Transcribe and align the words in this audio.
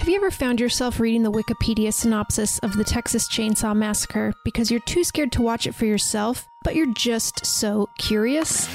Have 0.00 0.08
you 0.08 0.16
ever 0.16 0.30
found 0.30 0.60
yourself 0.60 0.98
reading 0.98 1.24
the 1.24 1.30
Wikipedia 1.30 1.92
synopsis 1.92 2.58
of 2.60 2.74
the 2.74 2.84
Texas 2.84 3.28
Chainsaw 3.28 3.76
Massacre 3.76 4.32
because 4.46 4.70
you're 4.70 4.80
too 4.80 5.04
scared 5.04 5.30
to 5.32 5.42
watch 5.42 5.66
it 5.66 5.74
for 5.74 5.84
yourself, 5.84 6.48
but 6.64 6.74
you're 6.74 6.90
just 6.94 7.44
so 7.44 7.86
curious? 7.98 8.66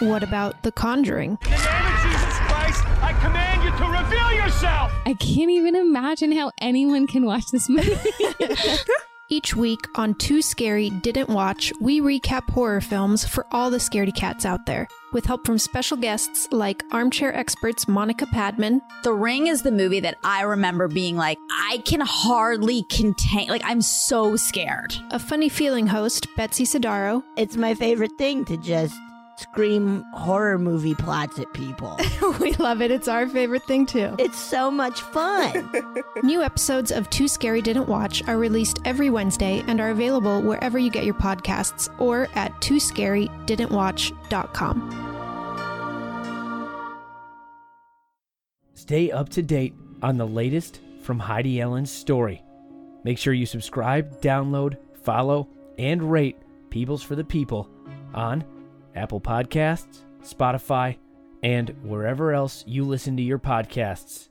What 0.00 0.24
about 0.24 0.64
The 0.64 0.72
Conjuring? 0.72 1.38
In 1.44 1.50
the 1.52 1.56
name 1.56 1.86
of 1.86 2.02
Jesus 2.02 2.38
Christ, 2.40 2.84
I 3.00 3.16
command 3.22 3.62
you 3.62 3.70
to 3.70 3.84
reveal 4.02 4.44
yourself! 4.44 4.90
I 5.06 5.14
can't 5.14 5.52
even 5.52 5.76
imagine 5.76 6.32
how 6.32 6.50
anyone 6.58 7.06
can 7.06 7.24
watch 7.24 7.52
this 7.52 7.68
movie. 7.68 7.94
Each 9.34 9.56
week 9.56 9.88
on 9.96 10.14
Too 10.14 10.40
Scary 10.40 10.90
Didn't 10.90 11.28
Watch, 11.28 11.72
we 11.80 12.00
recap 12.00 12.48
horror 12.50 12.80
films 12.80 13.24
for 13.24 13.48
all 13.50 13.68
the 13.68 13.78
scaredy 13.78 14.14
cats 14.14 14.46
out 14.46 14.64
there, 14.64 14.86
with 15.12 15.26
help 15.26 15.44
from 15.44 15.58
special 15.58 15.96
guests 15.96 16.46
like 16.52 16.84
armchair 16.92 17.34
experts 17.34 17.88
Monica 17.88 18.26
Padman, 18.26 18.80
The 19.02 19.12
Ring 19.12 19.48
is 19.48 19.62
the 19.62 19.72
movie 19.72 19.98
that 19.98 20.18
I 20.22 20.42
remember 20.42 20.86
being 20.86 21.16
like, 21.16 21.38
I 21.50 21.82
can 21.84 22.00
hardly 22.00 22.84
contain, 22.84 23.48
like, 23.48 23.64
I'm 23.64 23.82
so 23.82 24.36
scared. 24.36 24.94
a 25.10 25.18
funny 25.18 25.48
feeling 25.48 25.88
host 25.88 26.28
Betsy 26.36 26.64
Sidaro, 26.64 27.24
It's 27.36 27.56
my 27.56 27.74
favorite 27.74 28.16
thing 28.16 28.44
to 28.44 28.56
just 28.56 28.94
scream 29.36 30.04
horror 30.14 30.58
movie 30.58 30.94
plots 30.94 31.38
at 31.38 31.52
people. 31.52 31.98
we 32.40 32.52
love 32.54 32.80
it. 32.82 32.90
It's 32.90 33.08
our 33.08 33.28
favorite 33.28 33.64
thing 33.64 33.86
too. 33.86 34.14
it's 34.18 34.38
so 34.38 34.70
much 34.70 35.00
fun. 35.00 35.70
New 36.22 36.42
episodes 36.42 36.90
of 36.90 37.08
Too 37.10 37.28
Scary 37.28 37.60
Didn't 37.62 37.88
Watch 37.88 38.26
are 38.28 38.38
released 38.38 38.78
every 38.84 39.10
Wednesday 39.10 39.62
and 39.66 39.80
are 39.80 39.90
available 39.90 40.40
wherever 40.42 40.78
you 40.78 40.90
get 40.90 41.04
your 41.04 41.14
podcasts 41.14 41.88
or 42.00 42.28
at 42.34 42.52
tooscarydidn'twatch.com. 42.60 45.10
Stay 48.74 49.10
up 49.10 49.28
to 49.30 49.42
date 49.42 49.74
on 50.02 50.18
the 50.18 50.26
latest 50.26 50.80
from 51.02 51.18
Heidi 51.18 51.60
Allen's 51.60 51.90
story. 51.90 52.42
Make 53.02 53.18
sure 53.18 53.32
you 53.32 53.46
subscribe, 53.46 54.20
download, 54.20 54.76
follow, 55.02 55.48
and 55.78 56.10
rate 56.10 56.36
Peebles 56.70 57.02
for 57.02 57.14
the 57.14 57.24
People 57.24 57.68
on 58.14 58.44
Apple 58.94 59.20
Podcasts, 59.20 60.02
Spotify, 60.22 60.96
and 61.42 61.74
wherever 61.82 62.32
else 62.32 62.64
you 62.66 62.84
listen 62.84 63.16
to 63.16 63.22
your 63.22 63.38
podcasts. 63.38 64.28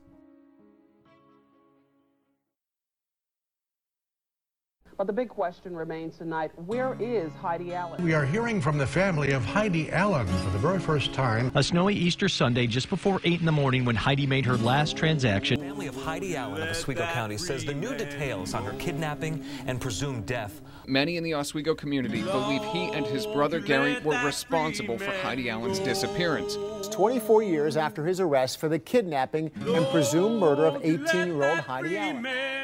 But 4.96 5.08
the 5.08 5.12
big 5.12 5.28
question 5.28 5.74
remains 5.74 6.18
tonight 6.18 6.52
where 6.66 6.96
is 7.00 7.32
Heidi 7.34 7.74
Allen? 7.74 8.02
We 8.02 8.14
are 8.14 8.24
hearing 8.24 8.60
from 8.60 8.78
the 8.78 8.86
family 8.86 9.32
of 9.32 9.44
Heidi 9.44 9.90
Allen 9.90 10.26
for 10.26 10.50
the 10.50 10.58
very 10.58 10.78
first 10.78 11.12
time. 11.12 11.50
A 11.56 11.62
snowy 11.62 11.94
Easter 11.94 12.28
Sunday 12.28 12.66
just 12.68 12.88
before 12.88 13.20
8 13.24 13.40
in 13.40 13.46
the 13.46 13.52
morning 13.52 13.84
when 13.84 13.96
Heidi 13.96 14.26
made 14.26 14.46
her 14.46 14.56
last 14.56 14.96
transaction. 14.96 15.58
The 15.58 15.66
family 15.66 15.86
of 15.88 15.96
Heidi 15.96 16.36
Allen 16.36 16.62
of 16.62 16.68
Oswego 16.68 17.06
County 17.12 17.38
says 17.38 17.64
the 17.64 17.74
new 17.74 17.96
details 17.96 18.54
on 18.54 18.64
her 18.64 18.72
kidnapping 18.74 19.44
and 19.66 19.80
presumed 19.80 20.26
death 20.26 20.60
Many 20.86 21.16
in 21.16 21.24
the 21.24 21.34
Oswego 21.34 21.74
community 21.74 22.22
believe 22.22 22.62
he 22.64 22.88
and 22.88 23.06
his 23.06 23.26
brother 23.26 23.58
Gary 23.58 23.98
were 24.00 24.22
responsible 24.22 24.98
for 24.98 25.10
Heidi 25.10 25.48
Allen's 25.48 25.78
disappearance. 25.78 26.58
24 26.90 27.42
years 27.42 27.76
after 27.78 28.04
his 28.04 28.20
arrest 28.20 28.58
for 28.60 28.68
the 28.68 28.78
kidnapping 28.78 29.50
and 29.66 29.86
presumed 29.86 30.38
murder 30.38 30.66
of 30.66 30.82
18-year-old 30.82 31.60
Heidi 31.60 31.96
Allen. 31.96 32.63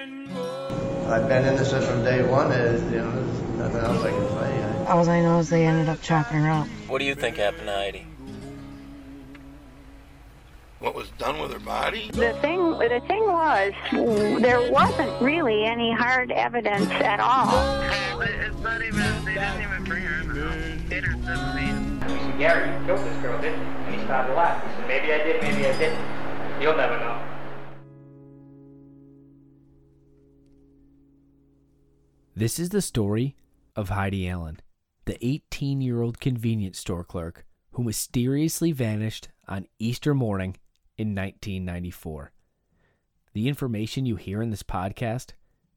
I've 1.10 1.26
been 1.26 1.44
in 1.44 1.54
innocent 1.54 1.84
from 1.84 2.04
day 2.04 2.22
one. 2.22 2.52
Is 2.52 2.82
you 2.92 2.98
know, 2.98 3.10
there's 3.10 3.58
nothing 3.58 3.80
else 3.80 4.04
I 4.04 4.10
can 4.10 4.28
say. 4.28 4.86
All 4.86 5.08
I 5.08 5.20
know 5.20 5.38
is 5.40 5.50
they 5.50 5.66
ended 5.66 5.88
up 5.88 6.00
chopping 6.02 6.38
her 6.38 6.50
up. 6.50 6.68
What 6.86 6.98
do 6.98 7.04
you 7.04 7.16
think 7.16 7.36
happened 7.36 7.66
to 7.66 7.74
Heidi? 7.74 8.06
What 10.78 10.94
was 10.94 11.10
done 11.18 11.40
with 11.40 11.52
her 11.52 11.58
body? 11.58 12.10
The 12.12 12.32
thing, 12.40 12.78
the 12.78 13.02
thing 13.06 13.22
was, 13.24 13.72
there 14.40 14.72
wasn't 14.72 15.20
really 15.20 15.64
any 15.64 15.92
hard 15.92 16.30
evidence 16.30 16.88
at 16.90 17.20
all. 17.20 17.82
It's 18.22 18.58
not 18.60 18.82
even, 18.82 19.24
they 19.24 19.34
didn't 19.34 19.62
even 19.62 19.84
bring 19.84 20.02
her 20.02 20.20
in 20.22 20.28
the 20.32 20.48
house. 20.48 20.90
Hit 20.90 21.04
her 21.04 21.12
seven 21.22 22.00
We 22.00 22.08
said, 22.08 22.38
Gary, 22.38 22.80
you 22.80 22.86
killed 22.86 23.00
this 23.00 23.22
girl, 23.22 23.40
didn't 23.42 23.60
you? 23.60 23.66
And 23.66 23.94
he 23.96 24.04
started 24.04 24.28
to 24.28 24.34
laugh. 24.34 24.64
He 24.64 24.72
said, 24.76 24.88
maybe 24.88 25.12
I 25.12 25.18
did, 25.18 25.42
maybe 25.42 25.66
I 25.66 25.78
didn't. 25.78 26.62
You'll 26.62 26.76
never 26.76 26.98
know. 26.98 27.29
This 32.40 32.58
is 32.58 32.70
the 32.70 32.80
story 32.80 33.36
of 33.76 33.90
Heidi 33.90 34.26
Allen, 34.26 34.60
the 35.04 35.22
18 35.22 35.82
year 35.82 36.00
old 36.00 36.20
convenience 36.20 36.78
store 36.78 37.04
clerk 37.04 37.44
who 37.72 37.84
mysteriously 37.84 38.72
vanished 38.72 39.28
on 39.46 39.66
Easter 39.78 40.14
morning 40.14 40.56
in 40.96 41.08
1994. 41.08 42.32
The 43.34 43.46
information 43.46 44.06
you 44.06 44.16
hear 44.16 44.40
in 44.40 44.48
this 44.48 44.62
podcast 44.62 45.32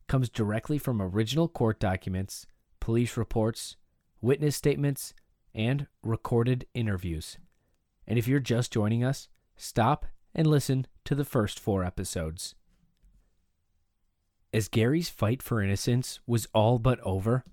comes 0.07 0.29
directly 0.29 0.77
from 0.77 1.01
original 1.01 1.49
court 1.49 1.81
documents, 1.81 2.45
police 2.79 3.17
reports, 3.17 3.75
witness 4.21 4.55
statements, 4.55 5.13
and 5.53 5.87
recorded 6.01 6.65
interviews. 6.73 7.37
And 8.07 8.17
if 8.17 8.25
you're 8.25 8.39
just 8.39 8.71
joining 8.71 9.03
us, 9.03 9.27
stop 9.57 10.05
and 10.33 10.47
listen 10.47 10.87
to 11.03 11.13
the 11.13 11.25
first 11.25 11.59
four 11.59 11.83
episodes. 11.83 12.55
As 14.53 14.67
Gary's 14.67 15.09
fight 15.09 15.41
for 15.41 15.63
innocence 15.63 16.19
was 16.27 16.47
all 16.53 16.77
but 16.77 16.99
over, 16.99 17.43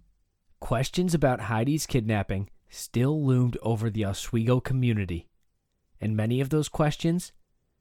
questions 0.61 1.15
about 1.15 1.41
Heidi's 1.41 1.87
kidnapping 1.87 2.51
still 2.69 3.25
loomed 3.25 3.57
over 3.63 3.89
the 3.89 4.05
Oswego 4.05 4.61
community, 4.61 5.27
and 5.99 6.15
many 6.15 6.43
of 6.43 6.51
those 6.51 6.69
questions 6.69 7.33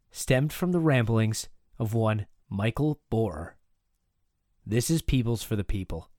stemmed 0.10 0.54
from 0.54 0.72
the 0.72 0.80
ramblings 0.80 1.50
of 1.78 1.94
one 1.94 2.28
Michael 2.50 3.02
Bohrer. 3.12 3.56
This 4.66 4.90
is 4.90 5.02
Peebles 5.02 5.44
for 5.44 5.58
the 5.58 5.66
People, 5.66 6.10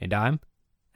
and 0.00 0.12
I'm 0.12 0.40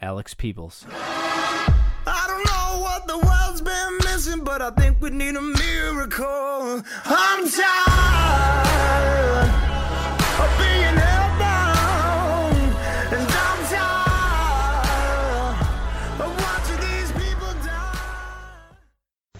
Alex 0.00 0.34
Peebles. 0.34 0.86
I 0.90 2.24
don't 2.26 2.46
know 2.46 2.82
what 2.82 3.06
the 3.06 3.16
world's 3.16 3.60
been 3.60 3.98
missing, 4.10 4.42
but 4.42 4.60
I 4.60 4.72
think 4.72 5.00
we 5.00 5.10
need 5.10 5.36
a 5.36 5.40
miracle. 5.40 6.82
I'm 7.04 7.48
tired 7.48 9.67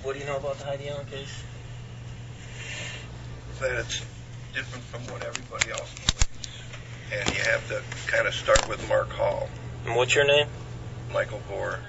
What 0.09 0.15
do 0.15 0.21
you 0.21 0.27
know 0.27 0.39
about 0.39 0.57
the 0.57 0.65
Heidi 0.65 0.89
Allen 0.89 1.05
case? 1.05 1.43
That 3.61 3.73
it's 3.73 4.03
different 4.55 4.83
from 4.85 5.03
what 5.13 5.23
everybody 5.23 5.71
else 5.71 5.93
believes. 5.97 6.49
And 7.13 7.37
you 7.37 7.43
have 7.43 7.69
to 7.69 7.83
kind 8.07 8.27
of 8.27 8.33
start 8.33 8.67
with 8.71 8.89
Mark 8.89 9.11
Hall, 9.11 9.51
And 9.85 9.95
what's 9.97 10.15
your 10.15 10.27
name? 10.27 10.47
Michael 11.13 11.43
Bohr. 11.47 11.81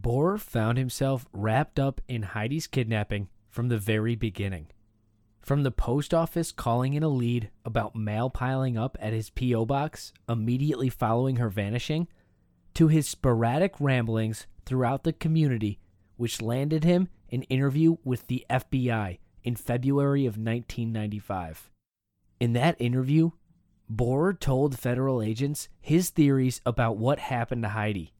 Bohrer 0.00 0.38
found 0.38 0.78
himself 0.78 1.26
wrapped 1.32 1.80
up 1.80 2.00
in 2.06 2.22
Heidi's 2.22 2.68
kidnapping 2.68 3.26
from 3.50 3.66
the 3.66 3.78
very 3.78 4.14
beginning. 4.14 4.68
From 5.40 5.64
the 5.64 5.72
post 5.72 6.14
office 6.14 6.52
calling 6.52 6.94
in 6.94 7.02
a 7.02 7.08
lead 7.08 7.50
about 7.64 7.96
mail 7.96 8.30
piling 8.30 8.78
up 8.78 8.96
at 9.00 9.12
his 9.12 9.30
P.O. 9.30 9.66
box 9.66 10.12
immediately 10.28 10.88
following 10.88 11.34
her 11.34 11.48
vanishing, 11.48 12.06
to 12.74 12.86
his 12.86 13.08
sporadic 13.08 13.74
ramblings 13.80 14.46
throughout 14.64 15.02
the 15.02 15.12
community, 15.12 15.80
which 16.16 16.40
landed 16.40 16.84
him 16.84 17.08
an 17.34 17.42
interview 17.44 17.96
with 18.04 18.28
the 18.28 18.46
FBI 18.48 19.18
in 19.42 19.56
February 19.56 20.24
of 20.24 20.38
1995. 20.38 21.68
In 22.38 22.52
that 22.52 22.80
interview, 22.80 23.32
Bohrer 23.92 24.38
told 24.38 24.78
federal 24.78 25.20
agents 25.20 25.68
his 25.80 26.10
theories 26.10 26.60
about 26.64 26.96
what 26.96 27.18
happened 27.18 27.64
to 27.64 27.70
Heidi. 27.70 28.14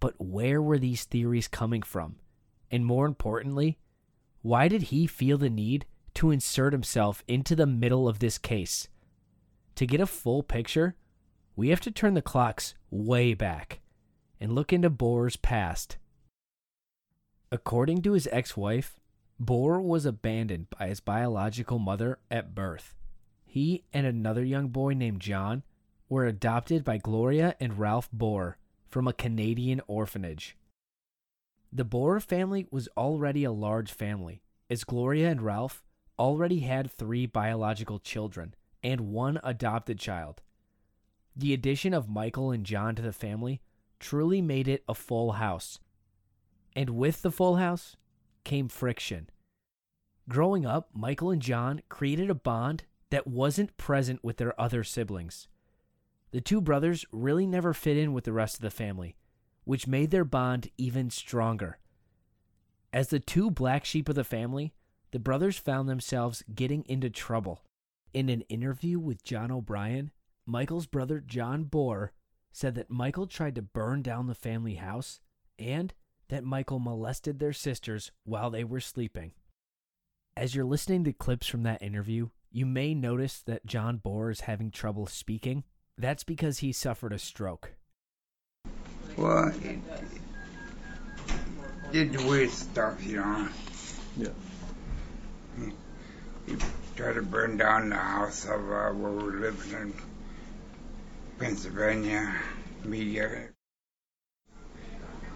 But 0.00 0.14
where 0.18 0.62
were 0.62 0.78
these 0.78 1.04
theories 1.04 1.48
coming 1.48 1.82
from? 1.82 2.16
And 2.70 2.86
more 2.86 3.06
importantly, 3.06 3.78
why 4.40 4.68
did 4.68 4.84
he 4.84 5.06
feel 5.06 5.36
the 5.36 5.50
need 5.50 5.84
to 6.14 6.30
insert 6.30 6.72
himself 6.72 7.22
into 7.28 7.54
the 7.54 7.66
middle 7.66 8.08
of 8.08 8.20
this 8.20 8.38
case? 8.38 8.88
To 9.76 9.86
get 9.86 10.00
a 10.00 10.06
full 10.06 10.42
picture, 10.42 10.96
we 11.56 11.68
have 11.68 11.80
to 11.80 11.90
turn 11.90 12.14
the 12.14 12.22
clocks 12.22 12.74
way 12.90 13.34
back 13.34 13.80
and 14.40 14.54
look 14.54 14.72
into 14.72 14.88
Bohrer's 14.88 15.36
past. 15.36 15.98
According 17.54 18.02
to 18.02 18.14
his 18.14 18.28
ex 18.32 18.56
wife, 18.56 18.98
Bohrer 19.40 19.80
was 19.80 20.04
abandoned 20.04 20.66
by 20.76 20.88
his 20.88 20.98
biological 20.98 21.78
mother 21.78 22.18
at 22.28 22.52
birth. 22.52 22.96
He 23.44 23.84
and 23.92 24.04
another 24.04 24.42
young 24.42 24.70
boy 24.70 24.94
named 24.94 25.20
John 25.20 25.62
were 26.08 26.26
adopted 26.26 26.82
by 26.82 26.98
Gloria 26.98 27.54
and 27.60 27.78
Ralph 27.78 28.10
Bohrer 28.10 28.54
from 28.88 29.06
a 29.06 29.12
Canadian 29.12 29.80
orphanage. 29.86 30.56
The 31.72 31.84
Bohrer 31.84 32.20
family 32.20 32.66
was 32.72 32.88
already 32.96 33.44
a 33.44 33.52
large 33.52 33.92
family, 33.92 34.42
as 34.68 34.82
Gloria 34.82 35.30
and 35.30 35.40
Ralph 35.40 35.84
already 36.18 36.58
had 36.58 36.90
three 36.90 37.24
biological 37.24 38.00
children 38.00 38.56
and 38.82 39.12
one 39.12 39.38
adopted 39.44 40.00
child. 40.00 40.42
The 41.36 41.54
addition 41.54 41.94
of 41.94 42.08
Michael 42.10 42.50
and 42.50 42.66
John 42.66 42.96
to 42.96 43.02
the 43.02 43.12
family 43.12 43.60
truly 44.00 44.42
made 44.42 44.66
it 44.66 44.82
a 44.88 44.94
full 44.94 45.32
house. 45.32 45.78
And 46.76 46.90
with 46.90 47.22
the 47.22 47.30
full 47.30 47.56
house 47.56 47.96
came 48.44 48.68
friction. 48.68 49.30
Growing 50.28 50.64
up, 50.64 50.88
Michael 50.94 51.30
and 51.30 51.42
John 51.42 51.82
created 51.88 52.30
a 52.30 52.34
bond 52.34 52.84
that 53.10 53.26
wasn't 53.26 53.76
present 53.76 54.24
with 54.24 54.38
their 54.38 54.58
other 54.60 54.82
siblings. 54.82 55.48
The 56.30 56.40
two 56.40 56.60
brothers 56.60 57.04
really 57.12 57.46
never 57.46 57.72
fit 57.72 57.96
in 57.96 58.12
with 58.12 58.24
the 58.24 58.32
rest 58.32 58.56
of 58.56 58.62
the 58.62 58.70
family, 58.70 59.16
which 59.64 59.86
made 59.86 60.10
their 60.10 60.24
bond 60.24 60.68
even 60.76 61.10
stronger. 61.10 61.78
As 62.92 63.08
the 63.08 63.20
two 63.20 63.50
black 63.50 63.84
sheep 63.84 64.08
of 64.08 64.14
the 64.14 64.24
family, 64.24 64.72
the 65.12 65.18
brothers 65.18 65.58
found 65.58 65.88
themselves 65.88 66.42
getting 66.54 66.84
into 66.88 67.10
trouble. 67.10 67.62
In 68.12 68.28
an 68.28 68.40
interview 68.42 68.98
with 68.98 69.24
John 69.24 69.50
O'Brien, 69.50 70.10
Michael's 70.46 70.86
brother 70.86 71.20
John 71.20 71.66
Bohr 71.66 72.10
said 72.52 72.74
that 72.74 72.90
Michael 72.90 73.26
tried 73.26 73.54
to 73.56 73.62
burn 73.62 74.02
down 74.02 74.26
the 74.26 74.34
family 74.34 74.74
house 74.74 75.20
and 75.58 75.92
that 76.28 76.44
Michael 76.44 76.78
molested 76.78 77.38
their 77.38 77.52
sisters 77.52 78.10
while 78.24 78.50
they 78.50 78.64
were 78.64 78.80
sleeping. 78.80 79.32
As 80.36 80.54
you're 80.54 80.64
listening 80.64 81.04
to 81.04 81.12
clips 81.12 81.46
from 81.46 81.62
that 81.62 81.82
interview, 81.82 82.28
you 82.50 82.66
may 82.66 82.94
notice 82.94 83.40
that 83.42 83.66
John 83.66 84.00
Bohr 84.04 84.30
is 84.30 84.40
having 84.40 84.70
trouble 84.70 85.06
speaking. 85.06 85.64
That's 85.96 86.24
because 86.24 86.58
he 86.58 86.72
suffered 86.72 87.12
a 87.12 87.18
stroke. 87.18 87.72
Well, 89.16 89.52
it, 89.62 89.78
did 91.92 92.24
weird 92.24 92.50
stuff, 92.50 93.04
you 93.04 93.18
know. 93.18 93.48
Yeah. 94.16 94.28
He, 95.58 95.72
he 96.46 96.56
tried 96.96 97.14
to 97.14 97.22
burn 97.22 97.56
down 97.56 97.90
the 97.90 97.96
house 97.96 98.44
of 98.44 98.60
uh, 98.60 98.90
where 98.90 99.12
we 99.12 99.22
were 99.22 99.40
living 99.40 99.80
in 99.80 99.94
Pennsylvania, 101.38 102.34
media. 102.84 103.53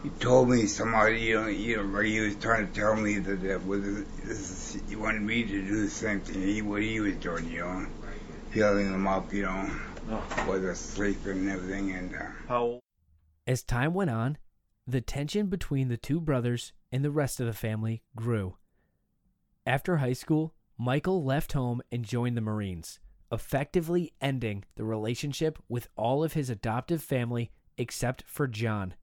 He 0.03 0.11
told 0.11 0.49
me 0.49 0.67
somehow, 0.67 1.07
you 1.07 1.41
know, 1.41 1.49
you 1.49 1.83
know, 1.83 1.99
he 2.01 2.21
was 2.21 2.37
trying 2.37 2.69
to 2.69 2.73
tell 2.73 2.95
me 2.95 3.19
that, 3.19 3.43
that 3.43 3.67
was, 3.67 3.83
this 4.25 4.75
is, 4.75 4.83
he 4.89 4.95
wanted 4.95 5.23
me 5.23 5.43
to 5.43 5.63
do 5.63 5.83
the 5.83 5.91
same 5.91 6.21
thing 6.21 6.41
he, 6.41 6.63
what 6.63 6.83
he 6.83 7.01
was 7.01 7.15
doing, 7.17 7.51
you 7.51 7.61
know, 7.61 7.87
healing 8.53 8.93
them 8.93 9.09
up, 9.09 9.33
you 9.33 9.43
know, 9.43 9.65
while 10.47 10.61
they're 10.61 10.75
sleeping 10.77 11.33
and 11.33 11.51
everything. 11.51 11.91
And 11.91 12.15
uh, 12.15 12.27
How? 12.47 12.81
As 13.47 13.65
time 13.65 13.93
went 13.93 14.11
on, 14.11 14.39
the 14.87 15.01
tension 15.01 15.49
between 15.49 15.89
the 15.89 15.97
two 15.97 16.21
brothers 16.21 16.73
and 16.93 17.05
the 17.05 17.11
rest 17.11 17.41
of 17.41 17.47
the 17.47 17.53
family 17.53 18.03
grew. 18.15 18.57
After 19.67 19.97
high 19.97 20.13
school, 20.13 20.55
Michael 20.79 21.25
left 21.25 21.53
home 21.53 21.83
and 21.91 22.05
joined 22.05 22.37
the 22.37 22.41
Marines, 22.41 23.01
effectively 23.33 24.13
ending 24.21 24.65
the 24.77 24.85
relationship 24.85 25.59
with 25.69 25.89
all 25.97 26.23
of 26.23 26.35
his 26.35 26.49
adoptive 26.49 27.03
family 27.03 27.51
except 27.77 28.23
for 28.27 28.47
John. 28.47 28.95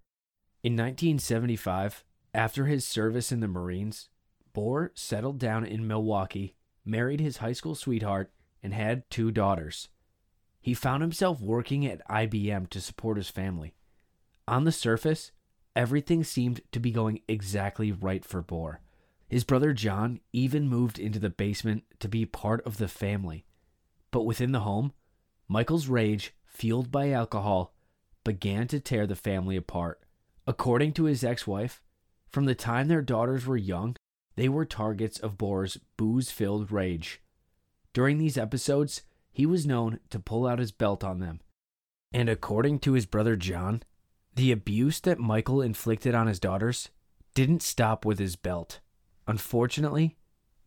In 0.65 0.73
1975, 0.73 2.03
after 2.33 2.65
his 2.65 2.87
service 2.87 3.31
in 3.31 3.39
the 3.39 3.47
Marines, 3.47 4.09
Bohr 4.51 4.89
settled 4.95 5.37
down 5.37 5.63
in 5.63 5.85
Milwaukee, 5.85 6.55
married 6.83 7.19
his 7.19 7.37
high 7.37 7.51
school 7.51 7.75
sweetheart, 7.75 8.31
and 8.63 8.73
had 8.73 9.07
two 9.11 9.29
daughters. 9.29 9.89
He 10.59 10.73
found 10.73 11.03
himself 11.03 11.39
working 11.39 11.85
at 11.85 12.03
IBM 12.07 12.71
to 12.71 12.81
support 12.81 13.17
his 13.17 13.29
family. 13.29 13.75
On 14.47 14.63
the 14.63 14.71
surface, 14.71 15.31
everything 15.75 16.23
seemed 16.23 16.61
to 16.71 16.79
be 16.79 16.89
going 16.89 17.21
exactly 17.27 17.91
right 17.91 18.25
for 18.25 18.41
Bohr. 18.41 18.77
His 19.29 19.43
brother 19.43 19.71
John 19.71 20.19
even 20.33 20.67
moved 20.67 20.97
into 20.97 21.19
the 21.19 21.29
basement 21.29 21.83
to 21.99 22.07
be 22.07 22.25
part 22.25 22.65
of 22.65 22.79
the 22.79 22.87
family. 22.87 23.45
But 24.09 24.23
within 24.23 24.51
the 24.51 24.61
home, 24.61 24.93
Michael's 25.47 25.89
rage, 25.89 26.33
fueled 26.43 26.91
by 26.91 27.11
alcohol, 27.11 27.75
began 28.23 28.67
to 28.69 28.79
tear 28.79 29.05
the 29.05 29.15
family 29.15 29.57
apart. 29.57 30.01
According 30.47 30.93
to 30.93 31.05
his 31.05 31.23
ex 31.23 31.47
wife, 31.47 31.81
from 32.27 32.45
the 32.45 32.55
time 32.55 32.87
their 32.87 33.01
daughters 33.01 33.45
were 33.45 33.57
young, 33.57 33.95
they 34.35 34.49
were 34.49 34.65
targets 34.65 35.19
of 35.19 35.37
Bohr's 35.37 35.79
booze 35.97 36.31
filled 36.31 36.71
rage. 36.71 37.21
During 37.93 38.17
these 38.17 38.37
episodes, 38.37 39.03
he 39.31 39.45
was 39.45 39.65
known 39.65 39.99
to 40.09 40.19
pull 40.19 40.45
out 40.45 40.59
his 40.59 40.71
belt 40.71 41.03
on 41.03 41.19
them. 41.19 41.39
And 42.13 42.29
according 42.29 42.79
to 42.79 42.93
his 42.93 43.05
brother 43.05 43.35
John, 43.35 43.83
the 44.35 44.51
abuse 44.51 44.99
that 45.01 45.19
Michael 45.19 45.61
inflicted 45.61 46.13
on 46.13 46.27
his 46.27 46.39
daughters 46.39 46.89
didn't 47.33 47.63
stop 47.63 48.05
with 48.05 48.19
his 48.19 48.35
belt. 48.35 48.79
Unfortunately, 49.27 50.17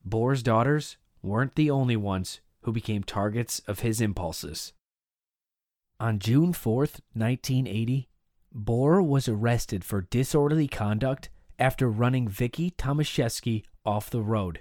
Bohr's 0.05 0.43
daughters 0.43 0.97
weren't 1.23 1.55
the 1.55 1.71
only 1.71 1.97
ones 1.97 2.41
who 2.63 2.73
became 2.73 3.03
targets 3.03 3.61
of 3.61 3.81
his 3.81 4.01
impulses. 4.01 4.73
On 6.01 6.19
June 6.19 6.53
4th, 6.53 7.01
1980, 7.15 8.08
Bohr 8.55 9.06
was 9.06 9.29
arrested 9.29 9.85
for 9.85 10.03
disorderly 10.03 10.69
conduct 10.69 11.29
after 11.59 11.91
running 11.91 12.29
Vicky 12.29 12.71
Tomaszewski 12.71 13.65
off 13.85 14.11
the 14.11 14.23
road. 14.23 14.61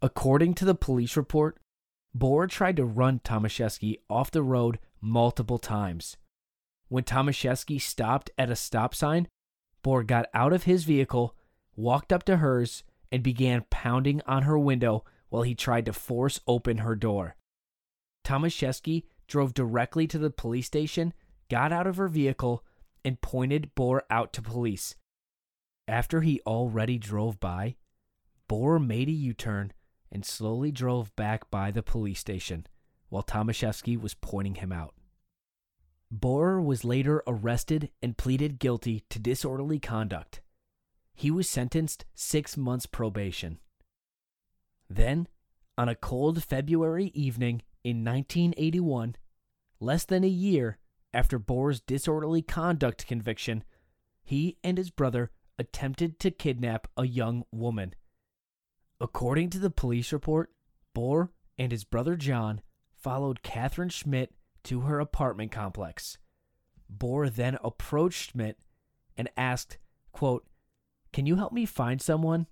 According 0.00 0.54
to 0.54 0.64
the 0.64 0.74
police 0.74 1.16
report, 1.16 1.58
Bohr 2.16 2.48
tried 2.48 2.76
to 2.76 2.84
run 2.84 3.20
Tomaszewski 3.20 3.96
off 4.08 4.30
the 4.30 4.42
road 4.42 4.78
multiple 5.00 5.58
times. 5.58 6.16
When 6.88 7.04
Tomaszewski 7.04 7.80
stopped 7.80 8.30
at 8.36 8.50
a 8.50 8.56
stop 8.56 8.94
sign, 8.94 9.28
Bohr 9.82 10.06
got 10.06 10.26
out 10.34 10.52
of 10.52 10.64
his 10.64 10.84
vehicle, 10.84 11.36
walked 11.74 12.12
up 12.12 12.22
to 12.24 12.36
hers, 12.38 12.84
and 13.10 13.22
began 13.22 13.64
pounding 13.70 14.22
on 14.26 14.42
her 14.42 14.58
window 14.58 15.04
while 15.28 15.42
he 15.42 15.54
tried 15.54 15.86
to 15.86 15.92
force 15.92 16.40
open 16.46 16.78
her 16.78 16.94
door. 16.94 17.36
Tomaszewski 18.24 19.04
drove 19.26 19.54
directly 19.54 20.06
to 20.06 20.18
the 20.18 20.30
police 20.30 20.66
station, 20.66 21.12
got 21.50 21.72
out 21.72 21.86
of 21.86 21.96
her 21.96 22.08
vehicle, 22.08 22.64
and 23.04 23.20
pointed 23.20 23.74
Bohr 23.74 24.00
out 24.10 24.32
to 24.34 24.42
police. 24.42 24.96
After 25.88 26.20
he 26.20 26.40
already 26.46 26.98
drove 26.98 27.40
by, 27.40 27.76
Bohr 28.48 28.84
made 28.84 29.08
a 29.08 29.12
U 29.12 29.32
turn 29.34 29.72
and 30.10 30.24
slowly 30.24 30.70
drove 30.70 31.14
back 31.16 31.50
by 31.50 31.70
the 31.70 31.82
police 31.82 32.20
station 32.20 32.66
while 33.08 33.22
Tomaszewski 33.22 34.00
was 34.00 34.14
pointing 34.14 34.56
him 34.56 34.72
out. 34.72 34.94
Bohr 36.14 36.62
was 36.62 36.84
later 36.84 37.22
arrested 37.26 37.90
and 38.02 38.18
pleaded 38.18 38.58
guilty 38.58 39.04
to 39.08 39.18
disorderly 39.18 39.78
conduct. 39.78 40.40
He 41.14 41.30
was 41.30 41.48
sentenced 41.48 42.04
six 42.14 42.56
months 42.56 42.86
probation. 42.86 43.58
Then, 44.88 45.28
on 45.78 45.88
a 45.88 45.94
cold 45.94 46.42
February 46.42 47.06
evening 47.14 47.62
in 47.82 48.04
1981, 48.04 49.16
less 49.80 50.04
than 50.04 50.24
a 50.24 50.28
year 50.28 50.78
after 51.14 51.38
Bohr's 51.38 51.80
disorderly 51.80 52.42
conduct 52.42 53.06
conviction, 53.06 53.64
he 54.22 54.56
and 54.64 54.78
his 54.78 54.90
brother 54.90 55.30
attempted 55.58 56.18
to 56.20 56.30
kidnap 56.30 56.88
a 56.96 57.06
young 57.06 57.44
woman. 57.52 57.94
According 59.00 59.50
to 59.50 59.58
the 59.58 59.70
police 59.70 60.12
report, 60.12 60.50
Bohr 60.96 61.30
and 61.58 61.72
his 61.72 61.84
brother 61.84 62.16
John 62.16 62.60
followed 62.96 63.42
Catherine 63.42 63.88
Schmidt 63.88 64.32
to 64.64 64.82
her 64.82 65.00
apartment 65.00 65.50
complex. 65.50 66.18
Bohr 66.90 67.32
then 67.32 67.58
approached 67.62 68.30
Schmidt 68.30 68.58
and 69.16 69.28
asked, 69.36 69.78
quote, 70.12 70.46
Can 71.12 71.26
you 71.26 71.36
help 71.36 71.52
me 71.52 71.66
find 71.66 72.00
someone? 72.00 72.46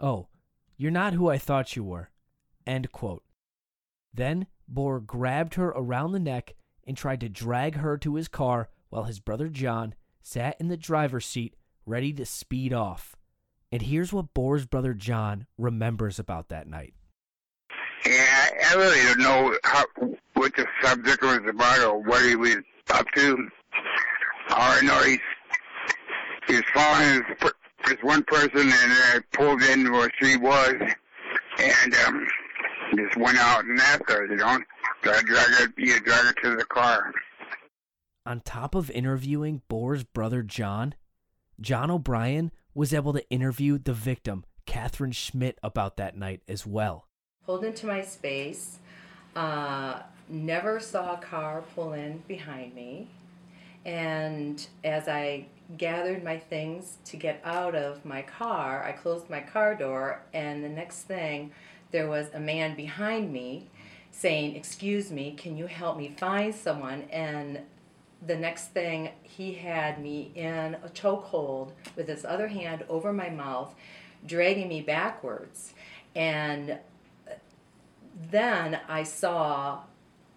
Oh, 0.00 0.28
you're 0.76 0.90
not 0.90 1.14
who 1.14 1.28
I 1.28 1.38
thought 1.38 1.74
you 1.74 1.82
were. 1.82 2.10
End 2.66 2.92
quote. 2.92 3.24
Then 4.14 4.46
Bohr 4.72 5.04
grabbed 5.04 5.54
her 5.54 5.68
around 5.68 6.12
the 6.12 6.20
neck 6.20 6.54
and 6.88 6.96
tried 6.96 7.20
to 7.20 7.28
drag 7.28 7.76
her 7.76 7.98
to 7.98 8.14
his 8.14 8.26
car 8.26 8.70
while 8.88 9.04
his 9.04 9.20
brother 9.20 9.48
John 9.48 9.94
sat 10.22 10.56
in 10.58 10.68
the 10.68 10.76
driver's 10.76 11.26
seat 11.26 11.54
ready 11.84 12.12
to 12.14 12.24
speed 12.24 12.72
off. 12.72 13.14
And 13.70 13.82
here's 13.82 14.12
what 14.12 14.32
Bohr's 14.32 14.64
brother 14.64 14.94
John 14.94 15.46
remembers 15.58 16.18
about 16.18 16.48
that 16.48 16.66
night. 16.66 16.94
yeah, 18.06 18.48
I 18.70 18.74
really 18.74 19.02
don't 19.02 19.20
know 19.20 19.54
how, 19.64 19.84
what 20.32 20.56
the 20.56 20.66
subject 20.82 21.22
was 21.22 21.40
about 21.46 21.80
or 21.80 22.02
what 22.02 22.24
he 22.24 22.34
was 22.34 22.56
up 22.90 23.06
to. 23.14 23.48
All 24.50 24.72
I 24.72 24.80
know 24.80 25.02
he's 25.02 25.18
he's 26.46 26.62
following 26.72 27.22
this 27.86 27.98
one 28.00 28.22
person 28.24 28.60
and 28.62 28.72
I 28.72 29.20
pulled 29.34 29.62
in 29.62 29.92
where 29.92 30.10
she 30.18 30.38
was 30.38 30.74
and 31.58 31.94
um 32.06 32.26
just 32.96 33.16
went 33.18 33.36
out 33.36 33.64
and 33.66 33.78
asked 33.78 34.08
her, 34.08 34.26
you 34.26 34.36
know. 34.36 34.58
So 35.04 35.12
I 35.12 35.22
drag 35.22 35.46
her, 35.46 35.72
you 35.76 36.00
drag 36.00 36.24
her 36.26 36.32
to 36.42 36.56
the 36.56 36.64
car. 36.64 37.12
On 38.26 38.40
top 38.40 38.74
of 38.74 38.90
interviewing 38.90 39.62
Bohr's 39.70 40.04
brother 40.04 40.42
John, 40.42 40.94
John 41.60 41.90
O'Brien 41.90 42.50
was 42.74 42.92
able 42.92 43.12
to 43.12 43.28
interview 43.30 43.78
the 43.78 43.92
victim, 43.92 44.44
Catherine 44.66 45.12
Schmidt, 45.12 45.58
about 45.62 45.96
that 45.96 46.16
night 46.16 46.42
as 46.48 46.66
well. 46.66 47.06
pulled 47.46 47.64
into 47.64 47.86
my 47.86 48.02
space. 48.02 48.78
Uh, 49.34 50.00
never 50.28 50.78
saw 50.80 51.14
a 51.14 51.18
car 51.18 51.62
pull 51.74 51.92
in 51.94 52.22
behind 52.28 52.74
me. 52.74 53.08
And 53.86 54.66
as 54.84 55.08
I 55.08 55.46
gathered 55.78 56.22
my 56.22 56.38
things 56.38 56.98
to 57.06 57.16
get 57.16 57.40
out 57.44 57.74
of 57.74 58.04
my 58.04 58.22
car, 58.22 58.84
I 58.84 58.92
closed 58.92 59.30
my 59.30 59.40
car 59.40 59.74
door, 59.74 60.20
and 60.34 60.62
the 60.62 60.68
next 60.68 61.02
thing, 61.02 61.52
there 61.90 62.08
was 62.08 62.26
a 62.34 62.40
man 62.40 62.74
behind 62.76 63.32
me 63.32 63.70
saying, 64.18 64.56
Excuse 64.56 65.12
me, 65.12 65.32
can 65.36 65.56
you 65.56 65.66
help 65.66 65.96
me 65.96 66.14
find 66.18 66.54
someone? 66.54 67.04
And 67.10 67.60
the 68.26 68.36
next 68.36 68.68
thing, 68.68 69.10
he 69.22 69.54
had 69.54 70.02
me 70.02 70.32
in 70.34 70.74
a 70.84 70.88
chokehold 70.88 71.70
with 71.94 72.08
his 72.08 72.24
other 72.24 72.48
hand 72.48 72.84
over 72.88 73.12
my 73.12 73.30
mouth, 73.30 73.74
dragging 74.26 74.68
me 74.68 74.82
backwards. 74.82 75.74
and 76.14 76.78
then 78.32 78.80
I 78.88 79.04
saw 79.04 79.82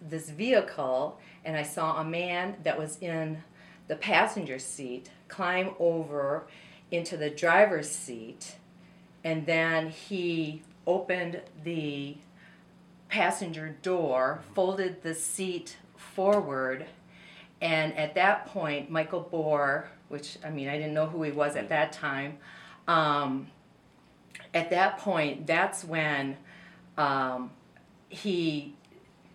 this 0.00 0.30
vehicle 0.30 1.18
and 1.44 1.56
I 1.56 1.64
saw 1.64 2.00
a 2.00 2.04
man 2.04 2.56
that 2.62 2.78
was 2.78 2.96
in 3.00 3.42
the 3.88 3.96
passenger 3.96 4.60
seat 4.60 5.10
climb 5.26 5.70
over 5.80 6.44
into 6.92 7.16
the 7.16 7.28
driver's 7.28 7.90
seat 7.90 8.54
and 9.24 9.46
then 9.46 9.90
he 9.90 10.62
opened 10.86 11.40
the 11.64 12.16
passenger 13.12 13.76
door, 13.82 14.40
folded 14.54 15.02
the 15.02 15.14
seat 15.14 15.76
forward, 15.98 16.86
and 17.60 17.94
at 17.98 18.14
that 18.14 18.46
point, 18.46 18.90
Michael 18.90 19.28
Bohr, 19.30 19.84
which 20.08 20.38
I 20.42 20.48
mean, 20.48 20.66
I 20.66 20.78
didn't 20.78 20.94
know 20.94 21.06
who 21.06 21.22
he 21.22 21.30
was 21.30 21.54
at 21.54 21.68
that 21.68 21.92
time, 21.92 22.38
um, 22.88 23.48
at 24.54 24.70
that 24.70 24.96
point, 24.96 25.46
that's 25.46 25.84
when 25.84 26.38
um, 26.96 27.50
he 28.08 28.74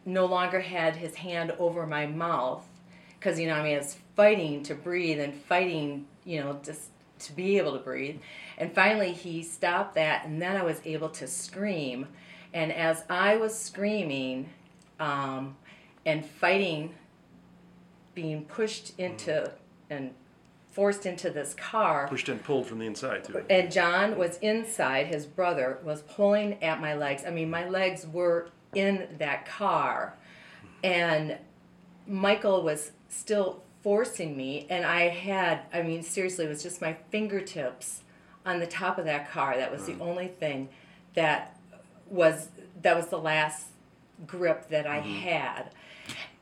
no 0.05 0.25
longer 0.25 0.60
had 0.60 0.96
his 0.96 1.13
hand 1.13 1.53
over 1.60 1.86
my 1.86 2.07
mouth 2.07 2.65
because 3.19 3.39
you 3.39 3.46
know 3.46 3.53
I 3.53 3.63
mean 3.63 3.75
I 3.75 3.77
was 3.77 3.98
fighting 4.15 4.63
to 4.63 4.74
breathe 4.74 5.19
and 5.19 5.34
fighting 5.34 6.07
you 6.24 6.39
know 6.39 6.60
just 6.63 6.89
to 7.19 7.34
be 7.34 7.57
able 7.57 7.74
to 7.74 7.79
breathe. 7.79 8.19
And 8.57 8.74
finally 8.74 9.12
he 9.12 9.43
stopped 9.43 9.96
that 9.96 10.25
and 10.25 10.41
then 10.41 10.55
I 10.55 10.63
was 10.63 10.79
able 10.86 11.10
to 11.10 11.27
scream 11.27 12.07
and 12.54 12.72
as 12.72 13.04
I 13.10 13.38
was 13.38 13.58
screaming 13.58 14.50
um, 15.00 15.56
and 16.06 16.25
fighting 16.25 16.96
being 18.16 18.46
pushed 18.46 18.98
into 18.98 19.51
and 19.89 20.12
forced 20.72 21.06
into 21.06 21.30
this 21.30 21.54
car 21.56 22.08
Pushed 22.08 22.30
and 22.30 22.44
pulled 22.44 22.68
from 22.68 22.80
the 22.80 22.86
inside, 22.86 23.24
too. 23.24 23.44
and 23.50 23.72
John 23.72 24.18
was 24.18 24.38
inside, 24.39 25.08
his 25.08 25.25
brother 25.25 25.80
was 25.84 26.01
pulling 26.04 26.62
at 26.63 26.80
my 26.80 26.94
legs. 26.96 27.24
I 27.25 27.32
mean, 27.32 27.50
my 27.50 27.68
legs 27.68 28.06
were 28.06 28.50
in 28.75 29.08
that 29.18 29.46
car. 29.46 30.16
And 30.84 31.38
Michael 32.06 32.62
was 32.63 32.92
still 33.10 33.63
forcing 33.82 34.38
me. 34.38 34.68
And 34.70 34.86
I 34.86 35.08
had, 35.10 35.62
I 35.74 35.82
mean, 35.82 36.04
seriously, 36.04 36.46
it 36.46 36.50
was 36.50 36.63
just 36.63 36.82
my 36.82 36.96
fingertips 37.10 38.01
on 38.46 38.60
the 38.60 38.68
top 38.68 38.98
of 38.98 39.06
that 39.06 39.32
car. 39.32 39.58
That 39.58 39.72
was 39.72 39.86
the 39.86 39.96
only 40.00 40.27
thing 40.27 40.70
that 41.16 41.57
was, 42.10 42.50
that 42.82 42.96
was 42.96 43.08
the 43.08 43.20
last 43.20 43.68
grip 44.26 44.70
that 44.70 44.88
I 44.88 45.00
mm-hmm. 45.00 45.20
had. 45.20 45.72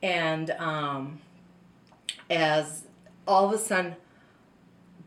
And 0.01 0.51
um, 0.51 1.19
as 2.29 2.83
all 3.27 3.47
of 3.47 3.53
a 3.53 3.57
sudden, 3.57 3.95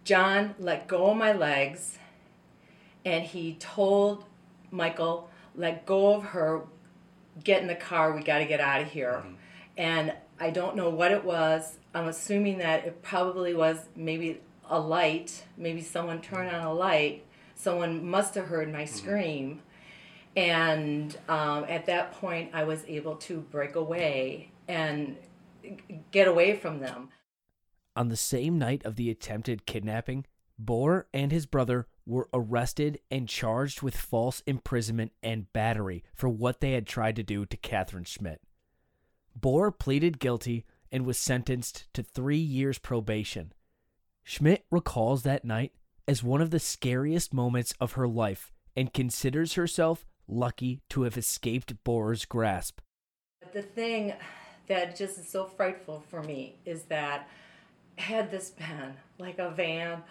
John 0.04 0.54
let 0.58 0.88
go 0.88 1.10
of 1.10 1.16
my 1.16 1.32
legs 1.32 1.98
and 3.04 3.24
he 3.24 3.56
told 3.60 4.24
Michael, 4.70 5.30
let 5.54 5.86
go 5.86 6.14
of 6.14 6.24
her, 6.24 6.62
get 7.42 7.62
in 7.62 7.68
the 7.68 7.74
car, 7.74 8.14
we 8.14 8.22
got 8.22 8.38
to 8.38 8.44
get 8.44 8.60
out 8.60 8.82
of 8.82 8.90
here. 8.90 9.22
Mm-hmm. 9.24 9.34
And 9.76 10.12
I 10.40 10.50
don't 10.50 10.76
know 10.76 10.90
what 10.90 11.12
it 11.12 11.24
was. 11.24 11.78
I'm 11.94 12.08
assuming 12.08 12.58
that 12.58 12.84
it 12.84 13.02
probably 13.02 13.54
was 13.54 13.78
maybe 13.96 14.40
a 14.68 14.78
light, 14.78 15.44
maybe 15.56 15.80
someone 15.80 16.20
turned 16.20 16.50
mm-hmm. 16.50 16.60
on 16.60 16.66
a 16.66 16.72
light. 16.72 17.24
Someone 17.54 18.08
must 18.08 18.36
have 18.36 18.46
heard 18.46 18.72
my 18.72 18.84
scream. 18.84 19.62
And 20.38 21.18
um, 21.28 21.64
at 21.68 21.86
that 21.86 22.12
point, 22.12 22.50
I 22.52 22.62
was 22.62 22.84
able 22.86 23.16
to 23.16 23.40
break 23.40 23.74
away 23.74 24.52
and 24.68 25.16
get 26.12 26.28
away 26.28 26.54
from 26.54 26.78
them. 26.78 27.08
On 27.96 28.08
the 28.08 28.16
same 28.16 28.56
night 28.56 28.84
of 28.84 28.94
the 28.94 29.10
attempted 29.10 29.66
kidnapping, 29.66 30.26
Bohr 30.62 31.06
and 31.12 31.32
his 31.32 31.44
brother 31.46 31.88
were 32.06 32.28
arrested 32.32 33.00
and 33.10 33.28
charged 33.28 33.82
with 33.82 33.96
false 33.96 34.40
imprisonment 34.46 35.10
and 35.24 35.52
battery 35.52 36.04
for 36.14 36.28
what 36.28 36.60
they 36.60 36.70
had 36.70 36.86
tried 36.86 37.16
to 37.16 37.24
do 37.24 37.44
to 37.44 37.56
Catherine 37.56 38.04
Schmidt. 38.04 38.40
Bohr 39.36 39.76
pleaded 39.76 40.20
guilty 40.20 40.64
and 40.92 41.04
was 41.04 41.18
sentenced 41.18 41.92
to 41.94 42.04
three 42.04 42.38
years 42.38 42.78
probation. 42.78 43.52
Schmidt 44.22 44.66
recalls 44.70 45.24
that 45.24 45.44
night 45.44 45.72
as 46.06 46.22
one 46.22 46.40
of 46.40 46.52
the 46.52 46.60
scariest 46.60 47.34
moments 47.34 47.74
of 47.80 47.92
her 47.92 48.06
life 48.06 48.52
and 48.76 48.94
considers 48.94 49.54
herself 49.54 50.04
lucky 50.28 50.80
to 50.90 51.02
have 51.02 51.16
escaped 51.16 51.82
Bohr's 51.84 52.24
grasp. 52.24 52.80
The 53.52 53.62
thing 53.62 54.14
that 54.66 54.96
just 54.96 55.18
is 55.18 55.28
so 55.28 55.46
frightful 55.46 56.04
for 56.08 56.22
me 56.22 56.56
is 56.64 56.82
that 56.84 57.28
had 57.96 58.30
this 58.30 58.50
been 58.50 58.94
like 59.18 59.38
a 59.38 59.50
van 59.50 60.02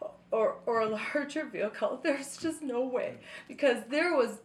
oh. 0.00 0.12
or 0.30 0.56
or 0.66 0.80
a 0.80 0.88
larger 0.88 1.44
vehicle, 1.44 2.00
there's 2.02 2.36
just 2.36 2.62
no 2.62 2.80
way 2.82 3.18
because 3.48 3.84
there 3.88 4.16
was. 4.16 4.38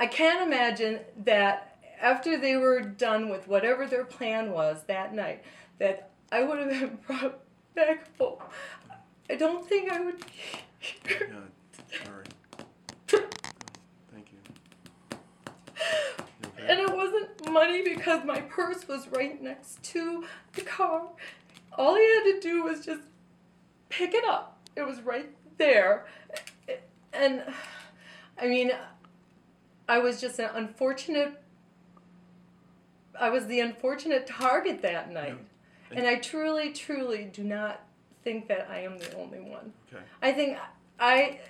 I 0.00 0.06
can't 0.06 0.46
imagine 0.46 1.00
that 1.24 1.78
after 2.00 2.38
they 2.38 2.56
were 2.56 2.80
done 2.80 3.30
with 3.30 3.48
whatever 3.48 3.86
their 3.86 4.04
plan 4.04 4.52
was 4.52 4.84
that 4.86 5.12
night, 5.12 5.42
that 5.78 6.10
I 6.30 6.44
would 6.44 6.58
have 6.58 6.68
been 6.68 6.98
brought 7.06 7.40
back 7.74 8.16
home. 8.16 8.38
I 9.30 9.34
don't 9.34 9.66
think 9.68 9.90
I 9.90 10.00
would. 10.00 10.24
Sorry. 12.04 12.24
Thank 13.08 14.32
you. 14.32 14.38
And 16.68 16.80
it 16.80 16.94
wasn't 16.94 17.50
money 17.50 17.82
because 17.82 18.24
my 18.24 18.40
purse 18.42 18.86
was 18.86 19.08
right 19.08 19.40
next 19.42 19.82
to 19.84 20.24
the 20.54 20.62
car. 20.62 21.02
All 21.76 21.94
he 21.94 22.02
had 22.02 22.24
to 22.24 22.40
do 22.40 22.64
was 22.64 22.84
just 22.84 23.02
pick 23.88 24.14
it 24.14 24.24
up. 24.24 24.58
It 24.76 24.82
was 24.82 25.00
right 25.00 25.30
there. 25.56 26.06
And 27.12 27.42
I 28.40 28.46
mean, 28.46 28.72
I 29.88 29.98
was 29.98 30.20
just 30.20 30.38
an 30.38 30.50
unfortunate. 30.54 31.40
I 33.18 33.30
was 33.30 33.46
the 33.46 33.60
unfortunate 33.60 34.26
target 34.26 34.82
that 34.82 35.10
night. 35.10 35.38
And 35.90 36.06
I 36.06 36.16
truly, 36.16 36.72
truly 36.72 37.24
do 37.32 37.42
not 37.42 37.80
think 38.22 38.48
that 38.48 38.68
I 38.70 38.80
am 38.80 38.98
the 38.98 39.16
only 39.16 39.40
one. 39.40 39.72
Okay. 39.90 40.02
I 40.20 40.32
think 40.32 40.58
I, 41.00 41.40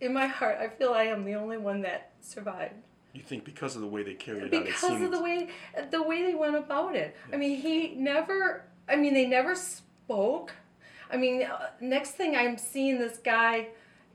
in 0.00 0.12
my 0.12 0.26
heart, 0.26 0.58
I 0.60 0.68
feel 0.68 0.92
I 0.92 1.04
am 1.04 1.24
the 1.24 1.34
only 1.34 1.58
one 1.58 1.82
that 1.82 2.12
survived 2.20 2.74
You 3.18 3.24
think 3.24 3.44
because 3.44 3.74
of 3.74 3.82
the 3.82 3.88
way 3.88 4.04
they 4.04 4.14
carried 4.14 4.44
it 4.44 4.54
out, 4.54 4.64
because 4.64 5.02
of 5.02 5.10
the 5.10 5.20
way 5.20 5.48
the 5.90 6.00
way 6.00 6.22
they 6.22 6.34
went 6.36 6.54
about 6.54 6.94
it. 6.94 7.16
I 7.32 7.36
mean, 7.36 7.60
he 7.60 7.96
never. 7.96 8.62
I 8.88 8.94
mean, 8.94 9.12
they 9.12 9.26
never 9.26 9.56
spoke. 9.56 10.52
I 11.10 11.16
mean, 11.16 11.42
uh, 11.42 11.70
next 11.80 12.12
thing 12.12 12.36
I'm 12.36 12.56
seeing 12.56 13.00
this 13.00 13.18
guy 13.18 13.70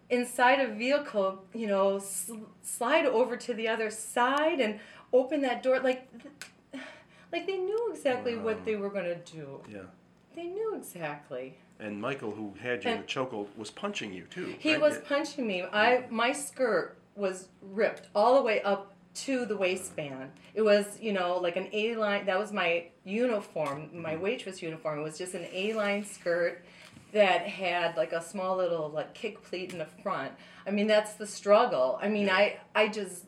inside 0.10 0.62
a 0.62 0.74
vehicle, 0.74 1.44
you 1.54 1.68
know, 1.68 2.00
sl- 2.00 2.46
slide 2.62 3.06
over 3.06 3.36
to 3.36 3.54
the 3.54 3.68
other 3.68 3.90
side 3.90 4.62
and 4.62 4.80
open 5.12 5.42
that 5.42 5.62
door 5.64 5.82
like. 5.82 6.10
Like 7.34 7.46
they 7.46 7.58
knew 7.58 7.90
exactly 7.92 8.38
what 8.38 8.64
they 8.64 8.78
were 8.78 8.90
gonna 8.90 9.16
do. 9.16 9.60
Yeah. 9.70 9.80
They 10.34 10.44
knew 10.46 10.76
exactly. 10.76 11.58
And 11.80 12.00
Michael, 12.00 12.32
who 12.32 12.54
had 12.62 12.86
you 12.86 12.92
in 12.92 12.98
And- 13.00 13.04
the 13.04 13.08
chokehold, 13.12 13.48
was 13.58 13.70
punching 13.70 14.14
you 14.14 14.24
too. 14.30 14.56
He 14.60 14.74
right? 14.74 14.82
was 14.82 15.00
punching 15.00 15.46
me. 15.46 15.64
I 15.64 16.06
my 16.10 16.32
skirt 16.32 16.96
was 17.16 17.50
ripped 17.62 18.08
all 18.16 18.36
the 18.36 18.42
way 18.42 18.62
up 18.62 18.93
to 19.14 19.46
the 19.46 19.56
waistband. 19.56 20.32
It 20.54 20.62
was, 20.62 20.86
you 21.00 21.14
know, 21.14 21.38
like 21.38 21.56
an 21.56 21.68
A 21.72 21.96
line. 21.96 22.26
That 22.26 22.40
was 22.40 22.52
my 22.52 22.88
uniform, 23.04 23.90
my 23.94 24.14
mm-hmm. 24.14 24.24
waitress 24.24 24.62
uniform. 24.62 25.00
It 25.00 25.04
was 25.04 25.18
just 25.18 25.34
an 25.34 25.46
A 25.52 25.74
line 25.74 26.04
skirt 26.04 26.64
that 27.12 27.48
had 27.48 27.96
like 27.96 28.12
a 28.12 28.22
small 28.22 28.58
little 28.58 28.90
like 28.90 29.14
kick 29.14 29.44
pleat 29.44 29.72
in 29.72 29.80
the 29.80 29.88
front. 30.02 30.32
I 30.66 30.72
mean, 30.72 30.88
that's 30.88 31.14
the 31.14 31.28
struggle. 31.28 32.00
I 32.02 32.10
mean, 32.10 32.30
I 32.30 32.60
I 32.74 32.88
just 32.88 33.26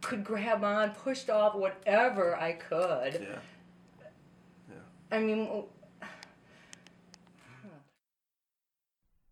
could 0.00 0.24
grab 0.24 0.62
on, 0.64 0.90
pushed 0.90 1.28
off 1.28 1.54
whatever 1.54 2.36
I 2.36 2.52
could. 2.52 3.26
Yeah. 3.28 4.76
I 5.10 5.20
mean, 5.20 5.64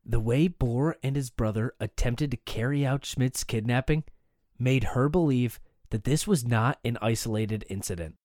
The 0.07 0.21
way 0.21 0.49
Bohr 0.49 0.95
and 1.03 1.17
his 1.17 1.31
brother 1.31 1.73
attempted 1.81 2.31
to 2.33 2.37
carry 2.37 2.85
out 2.85 3.07
Schmidt's 3.07 3.43
kidnapping 3.43 4.05
made 4.59 4.85
her 4.85 5.09
believe 5.09 5.61
that 5.91 6.05
this 6.05 6.27
was 6.27 6.45
not 6.45 6.79
an 6.85 6.99
isolated 7.01 7.65
incident. 7.69 8.17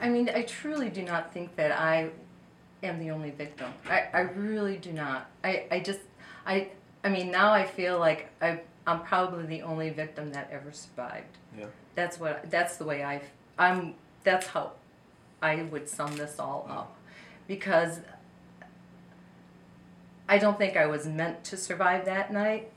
I 0.00 0.08
mean, 0.08 0.30
I 0.34 0.42
truly 0.42 0.88
do 0.88 1.02
not 1.02 1.32
think 1.32 1.56
that 1.56 1.72
I 1.72 2.10
am 2.82 2.98
the 2.98 3.10
only 3.10 3.30
victim. 3.30 3.72
I, 3.88 4.08
I 4.12 4.20
really 4.20 4.76
do 4.76 4.92
not. 4.92 5.30
I, 5.44 5.66
I 5.70 5.80
just, 5.80 6.00
I, 6.46 6.68
I 7.04 7.08
mean, 7.08 7.30
now 7.30 7.52
I 7.52 7.66
feel 7.66 7.98
like 7.98 8.30
I, 8.40 8.60
I'm 8.86 9.02
probably 9.02 9.46
the 9.46 9.62
only 9.62 9.90
victim 9.90 10.32
that 10.32 10.48
ever 10.50 10.72
survived. 10.72 11.36
Yeah. 11.58 11.66
That's 11.94 12.18
what, 12.18 12.50
that's 12.50 12.76
the 12.76 12.84
way 12.84 13.04
I, 13.04 13.20
I'm, 13.58 13.94
that's 14.24 14.46
how 14.46 14.72
I 15.42 15.62
would 15.62 15.88
sum 15.88 16.16
this 16.16 16.38
all 16.38 16.66
up. 16.70 16.96
Because 17.46 18.00
I 20.28 20.38
don't 20.38 20.56
think 20.56 20.76
I 20.76 20.86
was 20.86 21.06
meant 21.06 21.42
to 21.44 21.56
survive 21.56 22.04
that 22.04 22.32
night. 22.32 22.70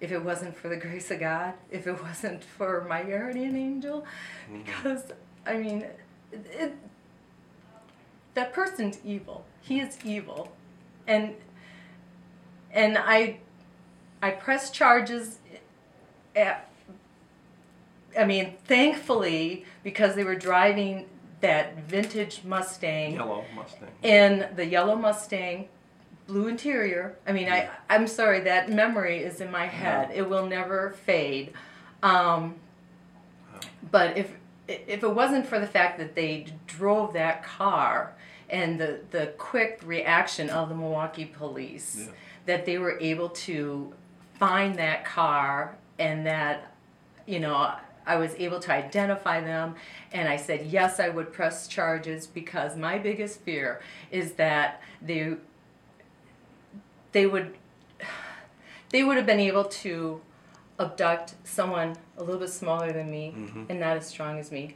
If 0.00 0.12
it 0.12 0.24
wasn't 0.24 0.56
for 0.56 0.68
the 0.68 0.76
grace 0.76 1.10
of 1.10 1.20
God, 1.20 1.54
if 1.70 1.86
it 1.86 2.02
wasn't 2.02 2.42
for 2.42 2.86
my 2.88 3.02
guardian 3.02 3.56
angel, 3.56 4.06
mm-hmm. 4.46 4.62
because 4.62 5.12
I 5.46 5.58
mean, 5.58 5.86
it, 6.32 6.46
it, 6.50 6.76
that 8.34 8.52
person's 8.52 8.98
evil. 9.04 9.44
He 9.60 9.80
is 9.80 9.98
evil, 10.04 10.52
and 11.06 11.34
and 12.72 12.96
I 12.96 13.40
I 14.22 14.30
press 14.30 14.70
charges 14.70 15.38
at, 16.36 16.70
I 18.18 18.24
mean, 18.24 18.54
thankfully, 18.64 19.64
because 19.82 20.14
they 20.14 20.24
were 20.24 20.34
driving 20.34 21.06
that 21.40 21.78
vintage 21.84 22.42
Mustang. 22.44 23.14
Yellow 23.14 23.44
Mustang. 23.54 23.88
In 24.02 24.48
the 24.56 24.66
yellow 24.66 24.94
Mustang, 24.94 25.68
blue 26.30 26.46
interior. 26.48 27.16
I 27.26 27.32
mean, 27.32 27.48
I, 27.48 27.68
I'm 27.88 28.06
sorry, 28.06 28.40
that 28.40 28.70
memory 28.70 29.18
is 29.18 29.40
in 29.40 29.50
my 29.50 29.66
head. 29.66 30.10
It 30.14 30.28
will 30.28 30.46
never 30.46 30.90
fade. 31.04 31.52
Um, 32.02 32.54
but 33.90 34.16
if 34.16 34.30
if 34.68 35.02
it 35.02 35.14
wasn't 35.14 35.46
for 35.46 35.58
the 35.58 35.66
fact 35.66 35.98
that 35.98 36.14
they 36.14 36.46
drove 36.68 37.12
that 37.14 37.42
car 37.42 38.12
and 38.48 38.78
the, 38.78 39.00
the 39.10 39.32
quick 39.36 39.80
reaction 39.84 40.48
of 40.48 40.68
the 40.68 40.76
Milwaukee 40.76 41.24
police, 41.24 41.96
Yeah. 42.06 42.12
that 42.46 42.66
they 42.66 42.78
were 42.78 42.96
able 43.00 43.30
to 43.30 43.92
find 44.38 44.76
that 44.76 45.04
car 45.04 45.74
and 45.98 46.24
that, 46.26 46.72
you 47.26 47.40
know, 47.40 47.72
I 48.06 48.16
was 48.16 48.32
able 48.38 48.60
to 48.60 48.72
identify 48.72 49.40
them. 49.40 49.74
And 50.12 50.28
I 50.28 50.36
said, 50.36 50.66
yes, 50.66 51.00
I 51.00 51.08
would 51.08 51.32
press 51.32 51.66
charges 51.66 52.28
because 52.28 52.76
my 52.76 52.96
biggest 52.98 53.40
fear 53.40 53.80
is 54.12 54.32
that 54.34 54.80
they, 55.02 55.34
they 57.12 57.26
would, 57.26 57.56
they 58.90 59.04
would 59.04 59.16
have 59.16 59.26
been 59.26 59.40
able 59.40 59.64
to 59.64 60.20
abduct 60.78 61.34
someone 61.44 61.96
a 62.16 62.22
little 62.22 62.40
bit 62.40 62.50
smaller 62.50 62.92
than 62.92 63.10
me 63.10 63.34
Mhm. 63.36 63.68
and 63.70 63.80
not 63.80 63.96
as 63.96 64.06
strong 64.06 64.38
as 64.38 64.50
me 64.50 64.74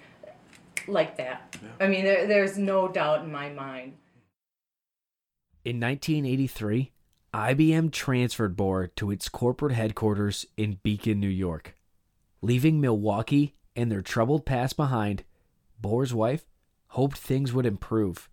like 0.87 1.17
that. 1.17 1.57
Yeah. 1.63 1.69
I 1.81 1.89
mean, 1.89 2.05
there, 2.05 2.27
there's 2.27 2.59
no 2.59 2.89
doubt 2.89 3.25
in 3.25 3.33
my 3.33 3.49
mind. 3.51 3.95
In 5.65 5.81
1983, 5.81 6.93
IBM 7.33 7.91
transferred 7.91 8.57
Bohr 8.57 8.95
to 8.97 9.11
its 9.11 9.29
corporate 9.29 9.73
headquarters 9.73 10.47
in 10.57 10.79
Beacon, 10.83 11.19
New 11.21 11.29
York. 11.29 11.75
Leaving 12.43 12.81
Milwaukee 12.81 13.55
and 13.75 13.91
their 13.91 14.03
troubled 14.03 14.45
past 14.45 14.77
behind, 14.77 15.25
Bohr's 15.83 16.13
wife 16.13 16.45
hoped 16.89 17.17
things 17.17 17.53
would 17.53 17.67
improve. 17.67 18.29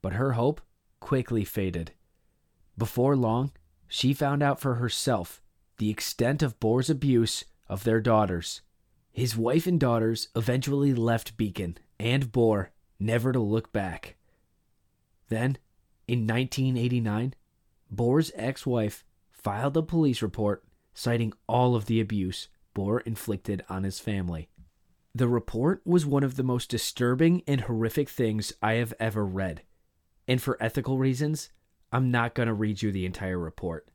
But 0.00 0.14
her 0.14 0.32
hope 0.32 0.60
quickly 1.00 1.44
faded. 1.44 1.92
Before 2.76 3.16
long, 3.16 3.52
she 3.88 4.14
found 4.14 4.42
out 4.42 4.60
for 4.60 4.76
herself 4.76 5.42
the 5.78 5.90
extent 5.90 6.42
of 6.42 6.58
Bohr's 6.60 6.88
abuse 6.88 7.44
of 7.68 7.84
their 7.84 8.00
daughters. 8.00 8.62
His 9.12 9.36
wife 9.36 9.66
and 9.66 9.78
daughters 9.78 10.28
eventually 10.34 10.94
left 10.94 11.36
Beacon 11.36 11.76
and 12.00 12.32
Bohr, 12.32 12.68
never 12.98 13.32
to 13.32 13.40
look 13.40 13.72
back. 13.72 14.16
Then, 15.28 15.58
in 16.08 16.26
1989, 16.26 17.34
Bohr's 17.94 18.32
ex 18.34 18.66
wife 18.66 19.04
filed 19.30 19.76
a 19.76 19.82
police 19.82 20.22
report 20.22 20.64
citing 20.94 21.32
all 21.46 21.74
of 21.74 21.86
the 21.86 22.00
abuse 22.00 22.48
Bohr 22.74 23.02
inflicted 23.06 23.64
on 23.68 23.84
his 23.84 23.98
family. 23.98 24.48
The 25.14 25.28
report 25.28 25.82
was 25.84 26.06
one 26.06 26.24
of 26.24 26.36
the 26.36 26.42
most 26.42 26.70
disturbing 26.70 27.42
and 27.46 27.62
horrific 27.62 28.08
things 28.08 28.52
I 28.62 28.74
have 28.74 28.94
ever 28.98 29.26
read. 29.26 29.62
And 30.26 30.40
for 30.40 30.56
ethical 30.58 30.96
reasons, 30.96 31.50
I'm 31.92 32.10
not 32.10 32.34
going 32.34 32.46
to 32.46 32.54
read 32.54 32.82
you 32.82 32.90
the 32.90 33.06
entire 33.06 33.38
report. 33.38 33.86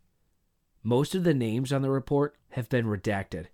Most 0.83 1.15
of 1.15 1.23
the 1.23 1.33
names 1.33 1.73
on 1.73 1.81
the 1.81 1.89
report 1.89 2.37
have 2.51 2.69
been 2.69 2.85
redacted, 2.85 3.47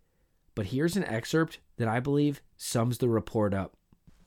but 0.53 0.67
here's 0.67 0.97
an 0.97 1.05
excerpt 1.05 1.59
that 1.77 1.88
I 1.88 2.00
believe 2.00 2.41
sums 2.57 2.97
the 2.97 3.09
report 3.09 3.53
up. 3.53 3.75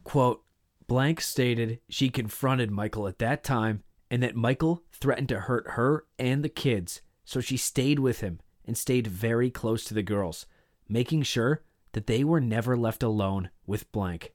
Quote 0.02 0.42
Blank 0.86 1.20
stated 1.20 1.80
she 1.88 2.08
confronted 2.08 2.70
Michael 2.70 3.06
at 3.06 3.18
that 3.18 3.44
time 3.44 3.82
and 4.10 4.22
that 4.22 4.36
Michael 4.36 4.82
threatened 4.92 5.28
to 5.28 5.40
hurt 5.40 5.70
her 5.70 6.04
and 6.18 6.42
the 6.42 6.48
kids, 6.48 7.02
so 7.24 7.40
she 7.40 7.56
stayed 7.56 7.98
with 7.98 8.20
him 8.20 8.40
and 8.64 8.76
stayed 8.76 9.06
very 9.06 9.50
close 9.50 9.84
to 9.84 9.94
the 9.94 10.02
girls, 10.02 10.46
making 10.88 11.22
sure 11.22 11.62
that 11.92 12.06
they 12.06 12.24
were 12.24 12.40
never 12.40 12.76
left 12.76 13.02
alone 13.02 13.50
with 13.66 13.90
Blank. 13.92 14.32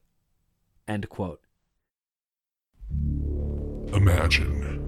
End 0.86 1.08
quote. 1.08 1.40
Imagine, 3.94 4.81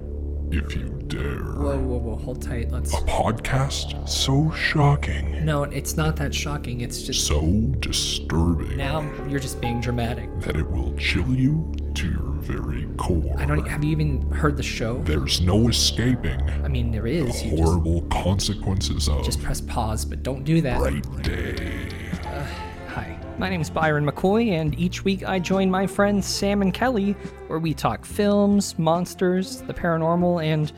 if 0.51 0.75
you 0.75 0.89
dare, 1.07 1.43
Whoa, 1.43 1.77
whoa, 1.77 1.97
whoa, 1.97 2.15
hold 2.15 2.41
tight. 2.41 2.71
Let's. 2.71 2.93
a 2.93 2.97
podcast 2.97 4.07
so 4.07 4.51
shocking, 4.51 5.43
No, 5.45 5.63
it's 5.63 5.97
not 5.97 6.15
that 6.17 6.33
shocking. 6.33 6.81
It's 6.81 7.03
just. 7.03 7.25
so 7.27 7.41
disturbing, 7.79 8.77
Now 8.77 9.01
you're 9.27 9.39
just 9.39 9.59
being 9.61 9.81
dramatic. 9.81 10.29
that 10.41 10.55
it 10.55 10.69
will 10.69 10.93
chill 10.97 11.27
you 11.33 11.71
to 11.95 12.09
your 12.09 12.31
very 12.41 12.85
core. 12.97 13.35
I 13.37 13.45
don't. 13.45 13.65
Have 13.67 13.83
you 13.83 13.91
even 13.91 14.21
heard 14.31 14.57
the 14.57 14.63
show? 14.63 14.99
There's 15.03 15.41
no 15.41 15.67
escaping 15.69 16.41
I 16.63 16.67
mean, 16.67 16.91
there 16.91 17.07
is. 17.07 17.41
the. 17.41 17.47
You 17.47 17.57
just, 17.57 17.63
horrible 17.63 18.01
consequences 18.03 19.07
of 19.09 19.23
just 19.25 19.41
press 19.41 19.61
pause, 19.61 20.05
but 20.05 20.21
don't 20.23 20.43
do 20.43 20.61
that. 20.61 20.79
Fright 20.79 21.23
Day. 21.23 21.89
My 23.37 23.49
name 23.49 23.59
is 23.59 23.69
Byron 23.69 24.05
McCoy, 24.05 24.51
and 24.51 24.79
each 24.79 25.03
week 25.03 25.27
I 25.27 25.39
join 25.39 25.69
my 25.69 25.85
friends 25.85 26.25
Sam 26.25 26.61
and 26.61 26.73
Kelly, 26.73 27.11
where 27.47 27.59
we 27.59 27.73
talk 27.73 28.05
films, 28.05 28.79
monsters, 28.79 29.61
the 29.63 29.73
paranormal, 29.73 30.41
and 30.41 30.71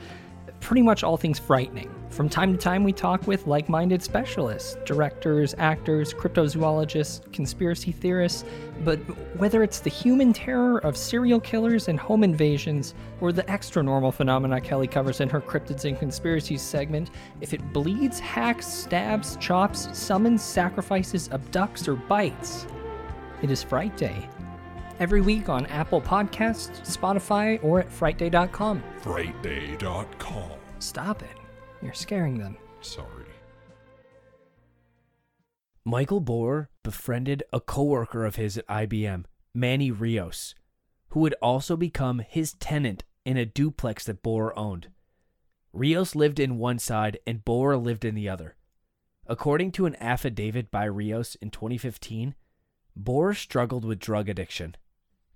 pretty 0.60 0.82
much 0.82 1.04
all 1.04 1.18
things 1.18 1.38
frightening. 1.38 1.94
From 2.10 2.30
time 2.30 2.52
to 2.54 2.58
time, 2.58 2.84
we 2.84 2.94
talk 2.94 3.28
with 3.28 3.46
like 3.48 3.70
minded 3.70 4.02
specialists, 4.02 4.78
directors, 4.86 5.54
actors, 5.58 6.14
cryptozoologists, 6.14 7.32
conspiracy 7.32 7.92
theorists, 7.92 8.46
but 8.84 8.98
whether 9.38 9.62
it's 9.62 9.80
the 9.80 9.90
human 9.90 10.34
terror 10.34 10.80
of 10.80 10.98
serial 10.98 11.40
killers 11.40 11.90
and 11.90 12.00
home 12.00 12.24
invasions, 12.24 12.96
or 13.22 13.32
the 13.32 13.48
extra 13.50 13.84
normal 13.84 14.12
phenomena 14.12 14.60
Kelly 14.62 14.88
covers 14.88 15.20
in 15.20 15.30
her 15.30 15.42
Cryptids 15.42 15.86
and 15.86 16.00
Conspiracies 16.00 16.62
segment, 16.62 17.12
if 17.42 17.54
it 17.54 17.74
bleeds, 17.74 18.20
hacks, 18.20 18.68
stabs, 18.68 19.36
chops, 19.38 19.90
summons, 19.98 20.42
sacrifices, 20.42 21.30
abducts, 21.30 21.88
or 21.88 21.96
bites, 21.96 22.66
it 23.42 23.52
is 23.52 23.62
Fright 23.62 23.96
Day. 23.98 24.28
Every 25.00 25.22
week 25.22 25.50
on 25.50 25.68
Apple 25.68 26.02
Podcasts, 26.02 26.82
Spotify, 26.82 27.64
or 27.64 27.82
at 27.82 27.90
frightday.com. 27.90 28.82
FrightDay.com. 29.04 30.52
Stop 30.80 31.22
it. 31.22 31.37
You're 31.82 31.94
scaring 31.94 32.38
them. 32.38 32.58
Sorry. 32.82 33.26
Michael 35.86 36.22
Bohr 36.22 36.68
befriended 36.84 37.44
a 37.54 37.60
coworker 37.60 38.26
of 38.26 38.36
his 38.36 38.58
at 38.58 38.68
IBM, 38.68 39.24
Manny 39.54 39.90
Rios, 39.90 40.54
who 41.10 41.22
would 41.22 41.36
also 41.42 41.78
become 41.78 42.20
his 42.20 42.54
tenant 42.54 43.04
in 43.26 43.38
a 43.38 43.46
duplex 43.46 44.06
that 44.06 44.22
Bohr 44.22 44.52
owned. 44.58 44.90
Rios 45.72 46.16
lived 46.16 46.40
in 46.40 46.58
one 46.58 46.80
side 46.80 47.20
and 47.26 47.46
Bohr 47.46 47.82
lived 47.82 48.04
in 48.04 48.16
the 48.16 48.28
other. 48.28 48.56
According 49.28 49.72
to 49.74 49.86
an 49.86 49.96
affidavit 50.00 50.72
by 50.72 50.86
Rios 50.86 51.36
in 51.36 51.52
2015, 51.52 52.36
Bohr 53.02 53.36
struggled 53.36 53.86
with 53.86 54.00
drug 54.00 54.28
addiction. 54.28 54.76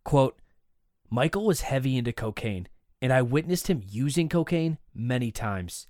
Quote, 0.03 0.39
Michael 1.09 1.45
was 1.45 1.61
heavy 1.61 1.97
into 1.97 2.13
cocaine, 2.13 2.67
and 3.01 3.11
I 3.11 3.21
witnessed 3.21 3.67
him 3.67 3.83
using 3.85 4.29
cocaine 4.29 4.77
many 4.93 5.31
times. 5.31 5.87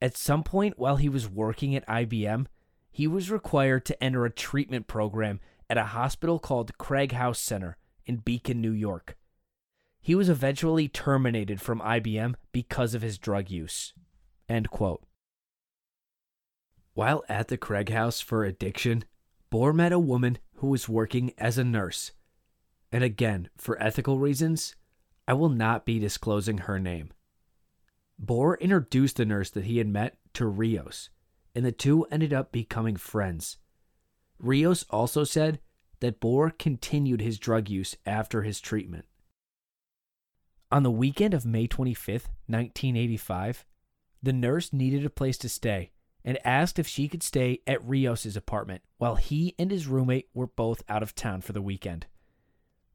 At 0.00 0.16
some 0.16 0.42
point 0.42 0.78
while 0.78 0.96
he 0.96 1.08
was 1.08 1.28
working 1.28 1.74
at 1.74 1.86
IBM, 1.86 2.46
he 2.90 3.06
was 3.06 3.30
required 3.30 3.84
to 3.86 4.02
enter 4.02 4.24
a 4.24 4.30
treatment 4.30 4.86
program 4.86 5.40
at 5.68 5.78
a 5.78 5.84
hospital 5.84 6.38
called 6.38 6.78
Craig 6.78 7.12
House 7.12 7.38
Center 7.38 7.76
in 8.04 8.16
Beacon, 8.16 8.60
New 8.60 8.72
York. 8.72 9.16
He 10.00 10.14
was 10.14 10.28
eventually 10.28 10.88
terminated 10.88 11.60
from 11.60 11.80
IBM 11.80 12.34
because 12.52 12.94
of 12.94 13.02
his 13.02 13.18
drug 13.18 13.50
use. 13.50 13.92
While 16.94 17.24
at 17.28 17.48
the 17.48 17.56
Craig 17.56 17.90
House 17.90 18.20
for 18.20 18.44
addiction, 18.44 19.04
Bohr 19.52 19.74
met 19.74 19.92
a 19.92 19.98
woman 19.98 20.38
who 20.56 20.68
was 20.68 20.88
working 20.88 21.32
as 21.36 21.58
a 21.58 21.64
nurse. 21.64 22.12
And 22.92 23.02
again, 23.02 23.48
for 23.56 23.82
ethical 23.82 24.18
reasons, 24.18 24.76
I 25.28 25.34
will 25.34 25.48
not 25.48 25.84
be 25.84 25.98
disclosing 25.98 26.58
her 26.58 26.78
name. 26.78 27.10
Bohr 28.22 28.58
introduced 28.60 29.16
the 29.16 29.26
nurse 29.26 29.50
that 29.50 29.64
he 29.64 29.78
had 29.78 29.88
met 29.88 30.16
to 30.34 30.46
Rios, 30.46 31.10
and 31.54 31.64
the 31.64 31.72
two 31.72 32.04
ended 32.10 32.32
up 32.32 32.52
becoming 32.52 32.96
friends. 32.96 33.58
Rios 34.38 34.84
also 34.90 35.24
said 35.24 35.60
that 36.00 36.20
Bohr 36.20 36.56
continued 36.58 37.20
his 37.20 37.38
drug 37.38 37.68
use 37.68 37.96
after 38.04 38.42
his 38.42 38.60
treatment. 38.60 39.06
On 40.70 40.82
the 40.82 40.90
weekend 40.90 41.32
of 41.32 41.46
May 41.46 41.68
25th, 41.68 42.28
1985, 42.48 43.64
the 44.22 44.32
nurse 44.32 44.72
needed 44.72 45.04
a 45.04 45.10
place 45.10 45.38
to 45.38 45.48
stay 45.48 45.92
and 46.24 46.44
asked 46.44 46.78
if 46.78 46.88
she 46.88 47.06
could 47.06 47.22
stay 47.22 47.60
at 47.66 47.86
Rios's 47.86 48.36
apartment 48.36 48.82
while 48.98 49.14
he 49.14 49.54
and 49.58 49.70
his 49.70 49.86
roommate 49.86 50.28
were 50.34 50.48
both 50.48 50.82
out 50.88 51.02
of 51.02 51.14
town 51.14 51.40
for 51.40 51.52
the 51.52 51.62
weekend. 51.62 52.06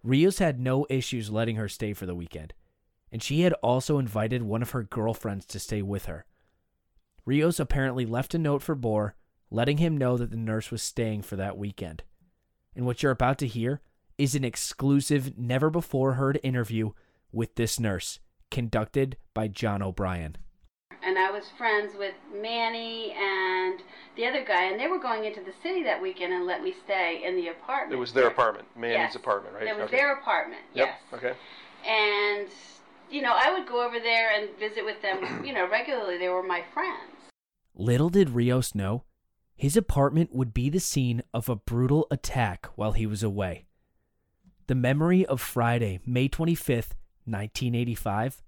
Rios 0.03 0.39
had 0.39 0.59
no 0.59 0.85
issues 0.89 1.29
letting 1.29 1.55
her 1.55 1.69
stay 1.69 1.93
for 1.93 2.05
the 2.05 2.15
weekend, 2.15 2.53
and 3.11 3.21
she 3.21 3.41
had 3.41 3.53
also 3.61 3.97
invited 3.99 4.43
one 4.43 4.61
of 4.61 4.71
her 4.71 4.83
girlfriends 4.83 5.45
to 5.47 5.59
stay 5.59 5.81
with 5.81 6.05
her. 6.05 6.25
Rios 7.25 7.59
apparently 7.59 8.05
left 8.05 8.33
a 8.33 8.39
note 8.39 8.61
for 8.61 8.75
Bohr, 8.75 9.13
letting 9.49 9.77
him 9.77 9.97
know 9.97 10.17
that 10.17 10.31
the 10.31 10.37
nurse 10.37 10.71
was 10.71 10.81
staying 10.81 11.21
for 11.21 11.35
that 11.35 11.57
weekend. 11.57 12.03
And 12.75 12.85
what 12.85 13.03
you're 13.03 13.11
about 13.11 13.37
to 13.39 13.47
hear 13.47 13.81
is 14.17 14.33
an 14.35 14.43
exclusive, 14.43 15.37
never 15.37 15.69
before 15.69 16.13
heard 16.13 16.39
interview 16.43 16.91
with 17.31 17.55
this 17.55 17.79
nurse, 17.79 18.19
conducted 18.49 19.17
by 19.33 19.47
John 19.47 19.81
O'Brien. 19.81 20.37
and 21.03 21.17
I 21.17 21.31
was 21.31 21.45
friends 21.57 21.93
with 21.97 22.13
Manny 22.31 23.11
and 23.17 23.81
the 24.15 24.27
other 24.27 24.45
guy, 24.45 24.65
and 24.65 24.79
they 24.79 24.87
were 24.87 24.99
going 24.99 25.25
into 25.25 25.41
the 25.41 25.53
city 25.63 25.81
that 25.83 25.99
weekend 25.99 26.31
and 26.31 26.45
let 26.45 26.61
me 26.63 26.75
stay 26.85 27.23
in 27.25 27.35
the 27.35 27.47
apartment. 27.47 27.93
It 27.93 27.99
was 27.99 28.13
their 28.13 28.27
apartment, 28.27 28.67
Manny's 28.75 28.97
Yes. 28.97 29.15
apartment, 29.15 29.55
right? 29.55 29.65
It 29.67 29.75
was 29.75 29.85
Okay. 29.85 29.97
their 29.97 30.13
apartment. 30.13 30.61
Yep. 30.75 30.87
Yes. 30.87 30.99
Okay. 31.13 31.33
And 31.87 32.47
you 33.11 33.21
know, 33.21 33.35
I 33.35 33.51
would 33.51 33.67
go 33.67 33.85
over 33.85 33.99
there 33.99 34.31
and 34.33 34.49
visit 34.57 34.85
with 34.85 35.01
them, 35.01 35.45
you 35.45 35.53
know, 35.53 35.69
regularly. 35.69 36.17
They 36.17 36.29
were 36.29 36.43
my 36.43 36.63
friends. 36.73 37.11
Little 37.75 38.09
did 38.09 38.31
Rios 38.31 38.73
know, 38.73 39.03
his 39.55 39.77
apartment 39.77 40.33
would 40.33 40.53
be 40.53 40.69
the 40.69 40.79
scene 40.79 41.21
of 41.33 41.47
a 41.47 41.55
brutal 41.55 42.07
attack 42.09 42.67
while 42.75 42.93
he 42.93 43.05
was 43.05 43.21
away. 43.21 43.65
The 44.67 44.75
memory 44.75 45.25
of 45.25 45.41
Friday, 45.41 45.99
May 46.05 46.29
25th, 46.29 46.95
1985, 47.25 48.41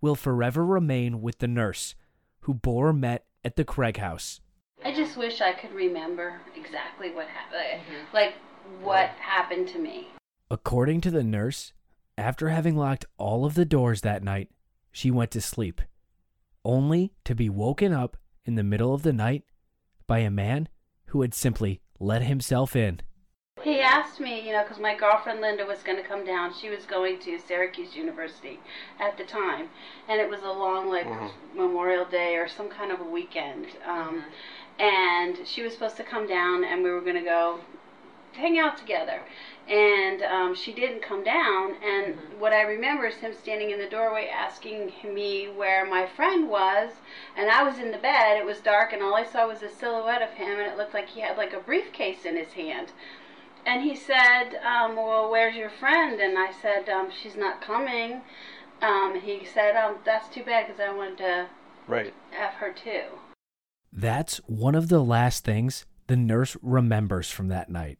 will 0.00 0.14
forever 0.14 0.64
remain 0.64 1.22
with 1.22 1.38
the 1.38 1.48
nurse 1.48 1.94
who 2.40 2.54
Bohr 2.54 2.96
met 2.96 3.24
at 3.44 3.56
the 3.56 3.64
Craig 3.64 3.96
house. 3.96 4.40
I 4.84 4.94
just 4.94 5.16
wish 5.16 5.40
I 5.40 5.52
could 5.52 5.72
remember 5.72 6.40
exactly 6.56 7.10
what 7.10 7.26
happened, 7.26 7.82
mm-hmm. 7.82 8.14
like 8.14 8.34
what 8.82 9.08
happened 9.20 9.68
to 9.68 9.78
me. 9.78 10.08
According 10.50 11.00
to 11.02 11.10
the 11.10 11.24
nurse, 11.24 11.72
after 12.18 12.48
having 12.48 12.76
locked 12.76 13.06
all 13.16 13.44
of 13.44 13.54
the 13.54 13.64
doors 13.64 14.00
that 14.00 14.22
night, 14.22 14.50
she 14.90 15.10
went 15.10 15.30
to 15.30 15.40
sleep, 15.40 15.80
only 16.64 17.12
to 17.24 17.34
be 17.34 17.48
woken 17.48 17.92
up 17.92 18.16
in 18.44 18.56
the 18.56 18.64
middle 18.64 18.92
of 18.92 19.02
the 19.02 19.12
night 19.12 19.44
by 20.06 20.18
a 20.18 20.30
man 20.30 20.68
who 21.06 21.22
had 21.22 21.32
simply 21.32 21.80
let 22.00 22.22
himself 22.22 22.74
in. 22.74 23.00
He 23.62 23.80
asked 23.80 24.20
me, 24.20 24.46
you 24.46 24.52
know, 24.52 24.62
because 24.62 24.78
my 24.80 24.96
girlfriend 24.96 25.40
Linda 25.40 25.66
was 25.66 25.82
going 25.82 26.00
to 26.00 26.08
come 26.08 26.24
down. 26.24 26.52
She 26.54 26.70
was 26.70 26.86
going 26.86 27.18
to 27.20 27.38
Syracuse 27.38 27.96
University 27.96 28.60
at 29.00 29.16
the 29.18 29.24
time, 29.24 29.68
and 30.08 30.20
it 30.20 30.28
was 30.28 30.42
a 30.42 30.52
long, 30.52 30.88
like, 30.88 31.06
Mhm. 31.06 31.30
Memorial 31.54 32.04
Day 32.04 32.36
or 32.36 32.48
some 32.48 32.68
kind 32.68 32.92
of 32.92 33.00
a 33.00 33.04
weekend. 33.04 33.66
Um, 33.84 34.24
And 34.80 35.44
she 35.44 35.62
was 35.62 35.72
supposed 35.72 35.96
to 35.96 36.04
come 36.04 36.28
down, 36.28 36.62
and 36.62 36.84
we 36.84 36.90
were 36.92 37.00
going 37.00 37.16
to 37.16 37.20
go 37.20 37.58
hang 38.38 38.58
out 38.58 38.78
together. 38.78 39.20
And 39.68 40.22
um, 40.22 40.54
she 40.54 40.72
didn't 40.72 41.02
come 41.02 41.22
down. 41.22 41.74
And 41.84 42.16
what 42.38 42.54
I 42.54 42.62
remember 42.62 43.06
is 43.06 43.16
him 43.16 43.34
standing 43.34 43.70
in 43.70 43.78
the 43.78 43.88
doorway 43.88 44.28
asking 44.28 44.92
me 45.04 45.48
where 45.54 45.84
my 45.84 46.06
friend 46.06 46.48
was. 46.48 46.92
And 47.36 47.50
I 47.50 47.62
was 47.62 47.78
in 47.78 47.90
the 47.90 47.98
bed. 47.98 48.38
It 48.38 48.46
was 48.46 48.60
dark, 48.60 48.92
and 48.94 49.02
all 49.02 49.14
I 49.14 49.24
saw 49.24 49.46
was 49.46 49.62
a 49.62 49.68
silhouette 49.68 50.22
of 50.22 50.30
him, 50.30 50.58
and 50.58 50.72
it 50.72 50.78
looked 50.78 50.94
like 50.94 51.10
he 51.10 51.20
had 51.20 51.36
like 51.36 51.52
a 51.52 51.60
briefcase 51.60 52.24
in 52.24 52.36
his 52.36 52.54
hand. 52.54 52.92
And 53.66 53.82
he 53.82 53.94
said, 53.94 54.54
um, 54.64 54.96
"Well, 54.96 55.30
where's 55.30 55.54
your 55.54 55.68
friend?" 55.68 56.18
And 56.18 56.38
I 56.38 56.50
said, 56.50 56.88
um, 56.88 57.10
"She's 57.10 57.36
not 57.36 57.60
coming." 57.60 58.22
Um, 58.80 59.20
he 59.20 59.44
said, 59.44 59.76
um, 59.76 59.96
"That's 60.04 60.28
too 60.28 60.44
bad 60.44 60.66
because 60.66 60.80
I 60.80 60.92
wanted 60.94 61.18
to 61.18 61.46
Right. 61.86 62.14
f 62.32 62.54
her 62.54 62.72
too." 62.72 63.18
That's 63.92 64.38
one 64.46 64.74
of 64.74 64.88
the 64.88 65.02
last 65.02 65.44
things 65.44 65.84
the 66.06 66.16
nurse 66.16 66.56
remembers 66.62 67.30
from 67.30 67.48
that 67.48 67.68
night. 67.68 67.98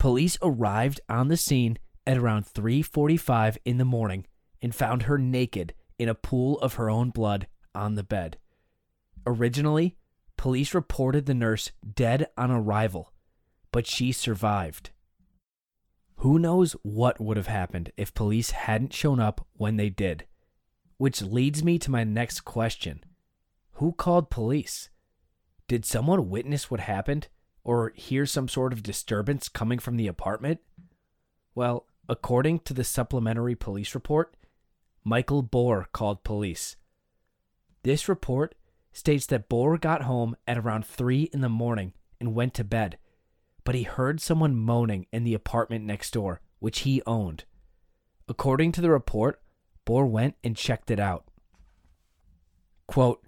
Police 0.00 0.38
arrived 0.40 1.02
on 1.10 1.28
the 1.28 1.36
scene 1.36 1.76
at 2.06 2.16
around 2.16 2.46
3:45 2.46 3.58
in 3.66 3.76
the 3.76 3.84
morning 3.84 4.26
and 4.62 4.74
found 4.74 5.02
her 5.02 5.18
naked 5.18 5.74
in 5.98 6.08
a 6.08 6.14
pool 6.14 6.58
of 6.60 6.74
her 6.74 6.88
own 6.88 7.10
blood 7.10 7.46
on 7.74 7.96
the 7.96 8.02
bed. 8.02 8.38
Originally, 9.26 9.98
police 10.38 10.72
reported 10.72 11.26
the 11.26 11.34
nurse 11.34 11.70
dead 11.94 12.26
on 12.38 12.50
arrival, 12.50 13.12
but 13.72 13.86
she 13.86 14.10
survived. 14.10 14.88
Who 16.16 16.38
knows 16.38 16.72
what 16.82 17.20
would 17.20 17.36
have 17.36 17.48
happened 17.48 17.92
if 17.98 18.14
police 18.14 18.52
hadn't 18.52 18.94
shown 18.94 19.20
up 19.20 19.46
when 19.52 19.76
they 19.76 19.90
did? 19.90 20.26
Which 20.96 21.20
leads 21.20 21.62
me 21.62 21.78
to 21.78 21.90
my 21.90 22.04
next 22.04 22.40
question. 22.40 23.04
Who 23.72 23.92
called 23.92 24.30
police? 24.30 24.88
Did 25.68 25.84
someone 25.84 26.30
witness 26.30 26.70
what 26.70 26.80
happened 26.80 27.28
or 27.64 27.92
hear 27.94 28.26
some 28.26 28.48
sort 28.48 28.72
of 28.72 28.82
disturbance 28.82 29.48
coming 29.48 29.78
from 29.78 29.96
the 29.96 30.06
apartment? 30.06 30.60
Well, 31.54 31.86
according 32.08 32.60
to 32.60 32.74
the 32.74 32.84
supplementary 32.84 33.54
police 33.54 33.94
report, 33.94 34.34
Michael 35.04 35.42
Bohr 35.42 35.86
called 35.92 36.24
police. 36.24 36.76
This 37.82 38.08
report 38.08 38.54
states 38.92 39.26
that 39.26 39.48
Bohr 39.48 39.80
got 39.80 40.02
home 40.02 40.36
at 40.46 40.58
around 40.58 40.84
3 40.84 41.30
in 41.32 41.40
the 41.40 41.48
morning 41.48 41.92
and 42.20 42.34
went 42.34 42.54
to 42.54 42.64
bed, 42.64 42.98
but 43.64 43.74
he 43.74 43.84
heard 43.84 44.20
someone 44.20 44.56
moaning 44.56 45.06
in 45.12 45.24
the 45.24 45.34
apartment 45.34 45.84
next 45.84 46.12
door, 46.12 46.40
which 46.58 46.80
he 46.80 47.02
owned. 47.06 47.44
According 48.28 48.72
to 48.72 48.80
the 48.80 48.90
report, 48.90 49.40
Bohr 49.86 50.08
went 50.08 50.34
and 50.44 50.56
checked 50.56 50.90
it 50.90 51.00
out. 51.00 51.24
Quote, 52.86 53.24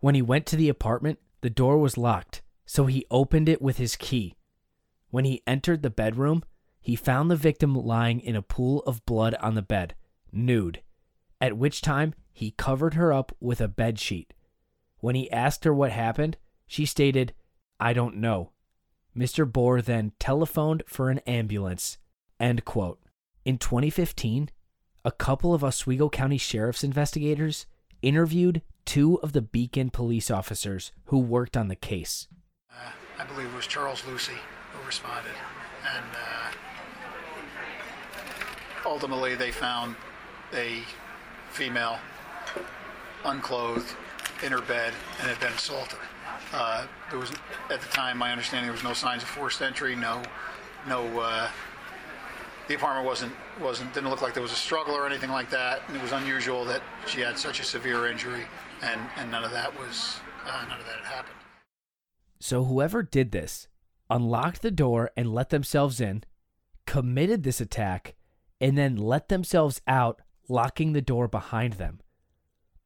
when 0.00 0.14
he 0.14 0.22
went 0.22 0.46
to 0.46 0.56
the 0.56 0.68
apartment, 0.68 1.18
the 1.42 1.50
door 1.50 1.78
was 1.78 1.98
locked, 1.98 2.42
so 2.70 2.86
he 2.86 3.04
opened 3.10 3.48
it 3.48 3.60
with 3.60 3.78
his 3.78 3.96
key. 3.96 4.36
When 5.10 5.24
he 5.24 5.42
entered 5.44 5.82
the 5.82 5.90
bedroom, 5.90 6.44
he 6.80 6.94
found 6.94 7.28
the 7.28 7.34
victim 7.34 7.74
lying 7.74 8.20
in 8.20 8.36
a 8.36 8.42
pool 8.42 8.84
of 8.86 9.04
blood 9.06 9.34
on 9.40 9.56
the 9.56 9.60
bed, 9.60 9.96
nude, 10.30 10.80
at 11.40 11.56
which 11.56 11.82
time 11.82 12.14
he 12.32 12.52
covered 12.52 12.94
her 12.94 13.12
up 13.12 13.34
with 13.40 13.60
a 13.60 13.66
bed 13.66 13.98
sheet. 13.98 14.32
When 14.98 15.16
he 15.16 15.28
asked 15.32 15.64
her 15.64 15.74
what 15.74 15.90
happened, 15.90 16.36
she 16.68 16.86
stated, 16.86 17.34
I 17.80 17.92
don't 17.92 18.18
know. 18.18 18.52
Mr. 19.16 19.50
Bohr 19.50 19.84
then 19.84 20.12
telephoned 20.20 20.84
for 20.86 21.10
an 21.10 21.18
ambulance. 21.26 21.98
End 22.38 22.64
quote. 22.64 23.00
In 23.44 23.58
2015, 23.58 24.48
a 25.04 25.10
couple 25.10 25.52
of 25.54 25.64
Oswego 25.64 26.08
County 26.08 26.38
Sheriff's 26.38 26.84
investigators 26.84 27.66
interviewed 28.00 28.62
two 28.84 29.18
of 29.22 29.32
the 29.32 29.42
Beacon 29.42 29.90
police 29.90 30.30
officers 30.30 30.92
who 31.06 31.18
worked 31.18 31.56
on 31.56 31.66
the 31.66 31.74
case. 31.74 32.28
I 33.20 33.24
believe 33.24 33.48
it 33.48 33.54
was 33.54 33.66
Charles 33.66 34.02
Lucy 34.06 34.38
who 34.72 34.86
responded. 34.86 35.34
And 35.94 36.04
uh, 36.16 36.50
ultimately, 38.86 39.34
they 39.34 39.50
found 39.50 39.94
a 40.54 40.82
female, 41.50 41.98
unclothed, 43.24 43.94
in 44.42 44.52
her 44.52 44.62
bed 44.62 44.94
and 45.18 45.28
had 45.28 45.38
been 45.38 45.52
assaulted. 45.52 45.98
Uh, 46.54 46.86
there 47.10 47.18
was, 47.18 47.30
at 47.68 47.82
the 47.82 47.88
time, 47.88 48.16
my 48.16 48.30
understanding, 48.30 48.64
there 48.64 48.72
was 48.72 48.82
no 48.82 48.94
signs 48.94 49.22
of 49.22 49.28
forced 49.28 49.60
entry. 49.60 49.94
No, 49.94 50.22
no. 50.88 51.20
Uh, 51.20 51.50
the 52.68 52.74
apartment 52.76 53.04
wasn't 53.04 53.32
wasn't 53.60 53.92
didn't 53.92 54.08
look 54.08 54.22
like 54.22 54.32
there 54.32 54.42
was 54.42 54.52
a 54.52 54.56
struggle 54.56 54.94
or 54.94 55.06
anything 55.06 55.30
like 55.30 55.50
that. 55.50 55.82
And 55.88 55.96
it 55.96 56.02
was 56.02 56.12
unusual 56.12 56.64
that 56.66 56.80
she 57.06 57.20
had 57.20 57.36
such 57.36 57.60
a 57.60 57.64
severe 57.64 58.06
injury, 58.06 58.46
and 58.80 59.00
and 59.18 59.30
none 59.30 59.44
of 59.44 59.50
that 59.50 59.78
was 59.78 60.20
uh, 60.46 60.64
none 60.68 60.80
of 60.80 60.86
that 60.86 60.96
had 61.04 61.14
happened. 61.16 61.39
So 62.40 62.64
whoever 62.64 63.02
did 63.02 63.32
this 63.32 63.68
unlocked 64.08 64.62
the 64.62 64.70
door 64.70 65.10
and 65.16 65.32
let 65.32 65.50
themselves 65.50 66.00
in, 66.00 66.24
committed 66.86 67.42
this 67.42 67.60
attack, 67.60 68.16
and 68.60 68.76
then 68.76 68.96
let 68.96 69.28
themselves 69.28 69.80
out, 69.86 70.20
locking 70.48 70.92
the 70.92 71.02
door 71.02 71.28
behind 71.28 71.74
them. 71.74 72.00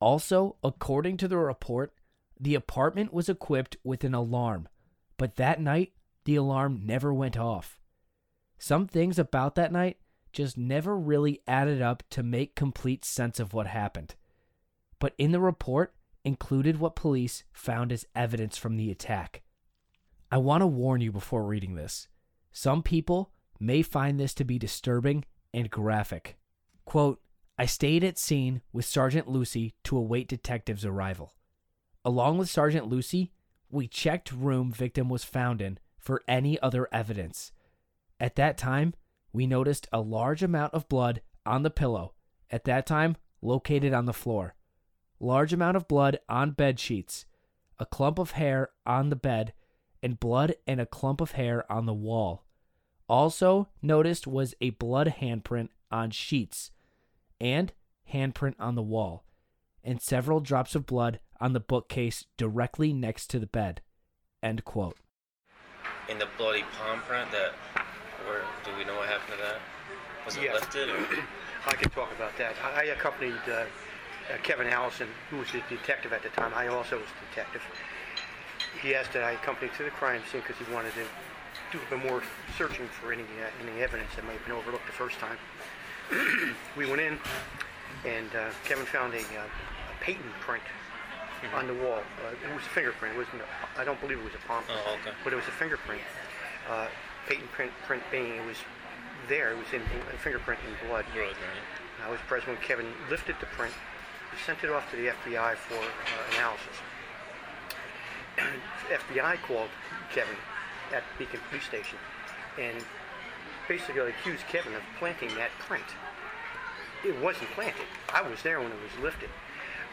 Also, 0.01 0.57
according 0.63 1.17
to 1.17 1.29
the 1.29 1.39
report, 1.39 1.95
the 2.39 2.55
apartment 2.55 3.13
was 3.13 3.29
equipped 3.29 3.77
with 3.85 4.05
an 4.05 4.13
alarm, 4.13 4.69
but 5.17 5.37
that 5.37 5.61
night 5.61 5.93
the 6.25 6.37
alarm 6.37 6.83
never 6.85 7.15
went 7.15 7.39
off. 7.39 7.79
Some 8.59 8.87
things 8.87 9.19
about 9.19 9.55
that 9.55 9.73
night 9.73 9.99
just 10.33 10.59
never 10.59 10.99
really 10.99 11.41
added 11.47 11.81
up 11.81 12.03
to 12.11 12.23
make 12.23 12.57
complete 12.57 13.05
sense 13.05 13.39
of 13.39 13.55
what 13.55 13.69
happened. 13.69 14.17
But 14.99 15.15
in 15.17 15.31
the 15.33 15.41
report 15.41 15.95
included 16.25 16.79
what 16.79 16.97
police 16.97 17.45
found 17.53 17.93
as 17.93 18.07
evidence 18.15 18.57
from 18.57 18.77
the 18.77 18.91
attack. 18.91 19.43
I 20.35 20.39
want 20.39 20.63
to 20.63 20.67
warn 20.67 21.01
you 21.01 21.13
before 21.13 21.45
reading 21.45 21.77
this. 21.77 22.09
Some 22.51 22.83
people 22.83 23.31
may 23.61 23.83
find 23.83 24.19
this 24.19 24.35
to 24.35 24.45
be 24.45 24.59
disturbing 24.59 25.25
and 25.53 25.71
graphic. 25.71 26.37
Quote, 26.85 27.21
I 27.57 27.67
stayed 27.67 28.03
at 28.03 28.19
scene 28.19 28.61
with 28.73 28.85
Sergeant 28.85 29.29
Lucy 29.29 29.75
to 29.85 29.97
await 29.97 30.27
detectives' 30.27 30.85
arrival. 30.85 31.35
Along 32.05 32.37
with 32.37 32.51
Sergeant 32.51 32.89
Lucy, 32.89 33.31
we 33.71 33.87
checked 33.87 34.33
room 34.33 34.73
victim 34.73 35.09
was 35.09 35.23
found 35.23 35.63
in 35.63 35.79
for 36.01 36.21
any 36.27 36.59
other 36.59 36.89
evidence. 36.91 37.53
At 38.19 38.35
that 38.35 38.59
time, 38.59 38.95
we 39.33 39.47
noticed 39.47 39.87
a 39.93 40.01
large 40.01 40.43
amount 40.43 40.75
of 40.75 40.89
blood 40.89 41.21
on 41.47 41.63
the 41.63 41.71
pillow, 41.71 42.13
at 42.51 42.65
that 42.65 42.87
time 42.87 43.15
located 43.41 43.93
on 43.93 44.07
the 44.07 44.13
floor. 44.13 44.57
Large 45.21 45.53
amount 45.53 45.77
of 45.77 45.87
blood 45.87 46.19
on 46.29 46.51
bed 46.51 46.81
sheets, 46.81 47.25
a 47.79 47.87
clump 47.87 48.19
of 48.19 48.33
hair 48.33 48.71
on 48.85 49.11
the 49.11 49.17
bed, 49.17 49.53
and 50.05 50.21
blood 50.21 50.55
and 50.67 50.83
a 50.83 50.87
clump 50.87 51.23
of 51.23 51.33
hair 51.33 51.65
on 51.73 51.87
the 51.87 51.95
wall. 51.95 52.45
Also 53.09 53.69
noticed 53.81 54.27
was 54.27 54.55
a 54.61 54.71
blood 54.71 55.15
handprint 55.21 55.71
on 55.91 56.11
sheets 56.11 56.71
and 57.41 57.73
handprint 58.13 58.55
on 58.61 58.75
the 58.75 58.83
wall, 58.83 59.25
and 59.83 60.01
several 60.03 60.41
drops 60.41 60.75
of 60.75 60.85
blood 60.85 61.21
on 61.41 61.55
the 61.55 61.61
bookcase 61.61 62.27
directly 62.37 62.93
next 62.93 63.29
to 63.29 63.39
the 63.39 63.47
bed. 63.47 63.81
End 64.43 64.65
quote. 64.65 64.97
In 66.11 66.19
the 66.19 66.29
bloody 66.37 66.65
palm 66.79 67.01
print, 67.01 67.31
that 67.33 67.53
where 68.27 68.43
do 68.65 68.71
we 68.77 68.85
know 68.85 68.97
what 68.97 69.09
happened 69.09 69.33
to 69.39 69.43
that? 69.43 69.61
Was 70.27 70.37
it 70.37 70.43
Yeah. 70.45 70.53
lifted 70.53 70.91
or? 70.91 70.97
I 71.67 71.73
can 71.73 71.89
talk 71.91 72.13
about 72.13 72.37
that. 72.37 72.55
I 72.63 72.81
I 72.81 72.85
accompanied 72.85 73.41
uh, 73.49 73.53
uh, 74.33 74.37
Kevin 74.43 74.67
Allison, 74.67 75.09
who 75.31 75.39
was 75.39 75.49
the 75.51 75.63
detective 75.75 76.13
at 76.13 76.23
the 76.23 76.29
time, 76.31 76.53
I 76.55 76.67
also 76.69 76.97
was 76.99 77.07
a 77.09 77.35
detective. 77.35 77.63
He 78.83 78.95
asked 78.95 79.13
that 79.15 79.23
I 79.25 79.33
accompany 79.33 79.71
to 79.77 79.83
the 79.85 79.91
crime 79.91 80.23
scene 80.31 80.43
because 80.47 80.57
he 80.65 80.73
wanted 80.73 80.93
to 80.95 81.05
do 81.73 81.79
a 81.87 81.91
bit 81.97 82.05
more 82.05 82.23
searching 82.59 82.87
for 82.89 83.13
any 83.13 83.23
uh, 83.23 83.51
any 83.67 83.83
evidence 83.83 84.11
that 84.17 84.25
might 84.25 84.35
have 84.35 84.45
been 84.45 84.55
overlooked 84.57 84.87
the 84.87 84.93
first 84.93 85.19
time. 85.19 85.39
we 86.77 86.87
went 86.87 87.01
in, 87.01 87.19
and 88.05 88.29
uh, 88.37 88.51
Kevin 88.65 88.85
found 88.85 89.15
a, 89.15 89.19
uh, 89.21 89.49
a 89.49 90.05
patent 90.05 90.33
print 90.41 90.63
on 91.55 91.67
the 91.67 91.75
wall. 91.75 92.01
Uh, 92.25 92.33
it 92.33 92.55
was 92.55 92.65
a 92.65 92.73
fingerprint. 92.75 93.15
It 93.15 93.19
wasn't. 93.19 93.43
A, 93.43 93.81
I 93.81 93.85
don't 93.85 94.01
believe 94.01 94.19
it 94.19 94.25
was 94.25 94.35
a 94.35 94.47
palm 94.47 94.65
print, 94.65 94.81
Oh, 94.87 94.95
okay. 95.01 95.17
but 95.25 95.33
it 95.33 95.37
was 95.37 95.47
a 95.49 95.57
fingerprint. 95.57 96.03
Uh, 96.69 96.89
patent 97.27 97.51
print, 97.53 97.73
print 97.87 98.03
being 98.11 98.37
it 98.37 98.47
was 98.47 98.57
there. 99.29 99.53
It 99.53 99.59
was 99.59 99.69
in, 99.73 99.81
in 99.81 100.19
fingerprint 100.19 100.61
in 100.69 100.89
blood. 100.89 101.05
I 101.15 102.11
was 102.11 102.21
present 102.29 102.53
when 102.53 102.61
Kevin 102.61 102.87
lifted 103.09 103.37
the 103.41 103.47
print. 103.57 103.73
He 104.35 104.43
sent 104.45 104.63
it 104.65 104.71
off 104.71 104.91
to 104.91 104.97
the 104.97 105.09
FBI 105.09 105.57
for 105.57 105.79
uh, 105.79 106.37
analysis. 106.37 106.77
FBI 108.37 109.41
called 109.43 109.71
Kevin 110.13 110.37
at 110.93 111.03
Beacon 111.19 111.41
Police 111.49 111.65
Station 111.65 111.99
and 112.59 112.85
basically 113.69 114.11
accused 114.11 114.47
Kevin 114.49 114.75
of 114.75 114.83
planting 114.99 115.35
that 115.37 115.51
print. 115.59 115.85
It 117.05 117.19
wasn't 117.21 117.51
planted. 117.51 117.87
I 118.13 118.23
was 118.23 118.43
there 118.43 118.61
when 118.61 118.71
it 118.71 118.79
was 118.81 119.03
lifted. 119.03 119.31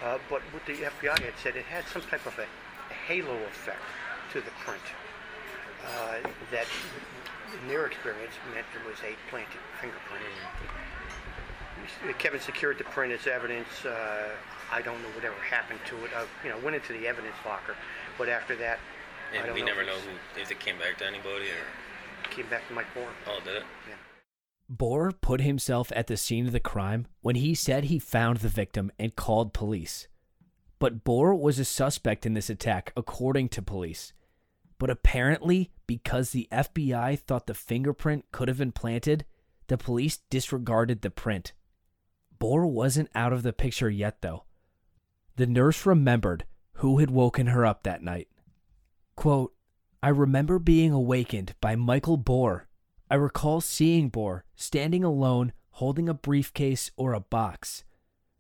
Uh, 0.03 0.17
but 0.29 0.41
what 0.51 0.65
the 0.65 0.73
FBI 0.73 1.19
had 1.19 1.33
said, 1.41 1.55
it 1.55 1.65
had 1.65 1.85
some 1.87 2.01
type 2.01 2.25
of 2.25 2.37
a 2.39 2.47
halo 3.07 3.35
effect 3.45 3.81
to 4.33 4.41
the 4.41 4.51
print 4.65 4.81
uh, 5.85 6.15
that, 6.51 6.65
in 7.61 7.67
their 7.67 7.85
experience, 7.85 8.33
meant 8.53 8.65
it 8.73 8.89
was 8.89 8.97
a 8.99 9.13
planted 9.29 9.61
fingerprint. 9.79 10.23
Kevin 12.17 12.39
secured 12.39 12.77
the 12.77 12.83
print 12.85 13.13
as 13.13 13.27
evidence. 13.27 13.85
Uh, 13.85 14.29
I 14.71 14.81
don't 14.81 15.01
know 15.01 15.09
whatever 15.09 15.35
happened 15.35 15.79
to 15.87 15.95
it. 16.05 16.11
I, 16.15 16.25
you 16.43 16.49
know, 16.49 16.57
went 16.63 16.75
into 16.75 16.93
the 16.93 17.07
evidence 17.07 17.35
locker, 17.45 17.75
but 18.21 18.29
after 18.29 18.55
that, 18.57 18.77
I 19.33 19.37
And 19.37 19.45
don't 19.47 19.55
we 19.55 19.61
know 19.61 19.67
never 19.67 19.81
if 19.81 19.87
know 19.87 19.93
it's- 19.93 20.07
who 20.35 20.41
if 20.41 20.51
it 20.51 20.59
came 20.59 20.77
back 20.77 20.97
to 20.99 21.05
anybody 21.07 21.49
or 21.49 22.29
Came 22.29 22.47
back 22.49 22.65
to 22.67 22.73
Mike 22.73 22.93
Bourne. 22.93 23.13
oh 23.27 23.39
did 23.43 23.55
it? 23.57 23.63
Yeah. 23.89 23.95
Bohr 24.73 25.11
put 25.19 25.41
himself 25.41 25.91
at 25.95 26.07
the 26.07 26.15
scene 26.15 26.45
of 26.45 26.51
the 26.53 26.59
crime 26.61 27.07
when 27.21 27.35
he 27.35 27.53
said 27.55 27.85
he 27.85 27.99
found 27.99 28.37
the 28.37 28.47
victim 28.47 28.91
and 28.99 29.15
called 29.15 29.53
police. 29.53 30.07
But 30.79 31.03
Bohr 31.03 31.37
was 31.37 31.59
a 31.59 31.65
suspect 31.65 32.25
in 32.25 32.33
this 32.35 32.49
attack, 32.49 32.93
according 32.95 33.49
to 33.49 33.61
police. 33.61 34.13
But 34.77 34.89
apparently, 34.89 35.71
because 35.87 36.29
the 36.31 36.47
FBI 36.51 37.15
thought 37.17 37.47
the 37.47 37.53
fingerprint 37.53 38.25
could 38.31 38.47
have 38.47 38.57
been 38.59 38.71
planted, 38.71 39.25
the 39.67 39.77
police 39.77 40.17
disregarded 40.29 41.01
the 41.01 41.11
print. 41.11 41.51
Bohr 42.39 42.69
wasn't 42.69 43.09
out 43.13 43.33
of 43.33 43.43
the 43.43 43.53
picture 43.53 43.89
yet, 43.89 44.21
though. 44.21 44.45
The 45.35 45.47
nurse 45.47 45.85
remembered 45.85 46.45
who 46.81 46.97
had 46.97 47.11
woken 47.11 47.45
her 47.45 47.63
up 47.63 47.83
that 47.83 48.01
night. 48.01 48.27
Quote, 49.15 49.53
I 50.01 50.09
remember 50.09 50.57
being 50.57 50.91
awakened 50.91 51.53
by 51.61 51.75
Michael 51.75 52.17
Bohr. 52.17 52.63
I 53.07 53.15
recall 53.15 53.61
seeing 53.61 54.09
Bohr 54.09 54.41
standing 54.55 55.03
alone 55.03 55.53
holding 55.73 56.09
a 56.09 56.13
briefcase 56.15 56.89
or 56.97 57.13
a 57.13 57.19
box. 57.19 57.83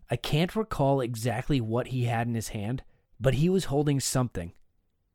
I 0.09 0.15
can't 0.15 0.55
recall 0.55 1.01
exactly 1.01 1.61
what 1.61 1.89
he 1.89 2.05
had 2.05 2.25
in 2.25 2.33
his 2.33 2.47
hand, 2.47 2.81
but 3.19 3.35
he 3.35 3.47
was 3.47 3.65
holding 3.65 3.99
something. 3.99 4.53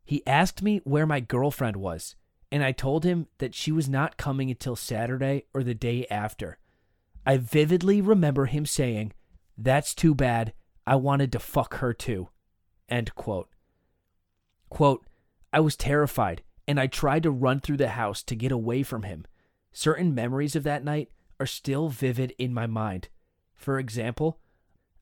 He 0.04 0.24
asked 0.24 0.62
me 0.62 0.80
where 0.84 1.04
my 1.04 1.18
girlfriend 1.18 1.78
was, 1.78 2.14
and 2.52 2.62
I 2.62 2.70
told 2.70 3.02
him 3.02 3.26
that 3.38 3.56
she 3.56 3.72
was 3.72 3.88
not 3.88 4.16
coming 4.16 4.50
until 4.50 4.76
Saturday 4.76 5.46
or 5.52 5.64
the 5.64 5.74
day 5.74 6.06
after. 6.12 6.58
I 7.26 7.38
vividly 7.38 8.00
remember 8.00 8.46
him 8.46 8.66
saying, 8.66 9.14
That's 9.58 9.96
too 9.96 10.14
bad. 10.14 10.52
I 10.86 10.94
wanted 10.94 11.32
to 11.32 11.40
fuck 11.40 11.78
her 11.78 11.92
too. 11.92 12.28
End 12.88 13.14
quote. 13.14 13.48
Quote, 14.68 15.06
I 15.52 15.60
was 15.60 15.76
terrified 15.76 16.42
and 16.68 16.80
I 16.80 16.86
tried 16.86 17.22
to 17.24 17.30
run 17.30 17.60
through 17.60 17.76
the 17.78 17.90
house 17.90 18.22
to 18.24 18.34
get 18.34 18.52
away 18.52 18.82
from 18.82 19.02
him. 19.02 19.26
Certain 19.72 20.14
memories 20.14 20.56
of 20.56 20.62
that 20.64 20.84
night 20.84 21.10
are 21.38 21.46
still 21.46 21.88
vivid 21.88 22.34
in 22.38 22.52
my 22.52 22.66
mind. 22.66 23.08
For 23.54 23.78
example, 23.78 24.40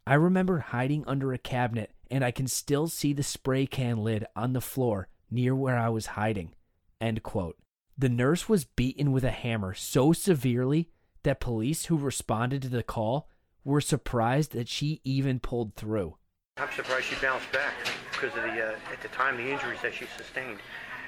I 0.06 0.14
remember 0.14 0.58
hiding 0.58 1.04
under 1.06 1.32
a 1.32 1.38
cabinet 1.38 1.92
and 2.10 2.24
I 2.24 2.30
can 2.30 2.46
still 2.46 2.88
see 2.88 3.12
the 3.12 3.22
spray 3.22 3.66
can 3.66 3.98
lid 3.98 4.26
on 4.36 4.52
the 4.52 4.60
floor 4.60 5.08
near 5.30 5.54
where 5.54 5.78
I 5.78 5.88
was 5.88 6.06
hiding. 6.06 6.54
End 7.00 7.22
quote. 7.22 7.56
The 7.96 8.08
nurse 8.08 8.48
was 8.48 8.64
beaten 8.64 9.12
with 9.12 9.24
a 9.24 9.30
hammer 9.30 9.74
so 9.74 10.12
severely 10.12 10.90
that 11.22 11.40
police 11.40 11.86
who 11.86 11.96
responded 11.96 12.62
to 12.62 12.68
the 12.68 12.82
call 12.82 13.28
were 13.64 13.80
surprised 13.80 14.52
that 14.52 14.68
she 14.68 15.00
even 15.04 15.40
pulled 15.40 15.74
through. 15.74 16.16
I'm 16.56 16.70
surprised 16.70 17.06
she 17.06 17.16
bounced 17.16 17.50
back 17.50 17.74
because 18.12 18.30
of 18.36 18.44
the 18.44 18.62
uh, 18.62 18.92
at 18.92 19.02
the 19.02 19.08
time 19.08 19.36
the 19.36 19.50
injuries 19.50 19.80
that 19.82 19.92
she 19.92 20.06
sustained. 20.16 20.60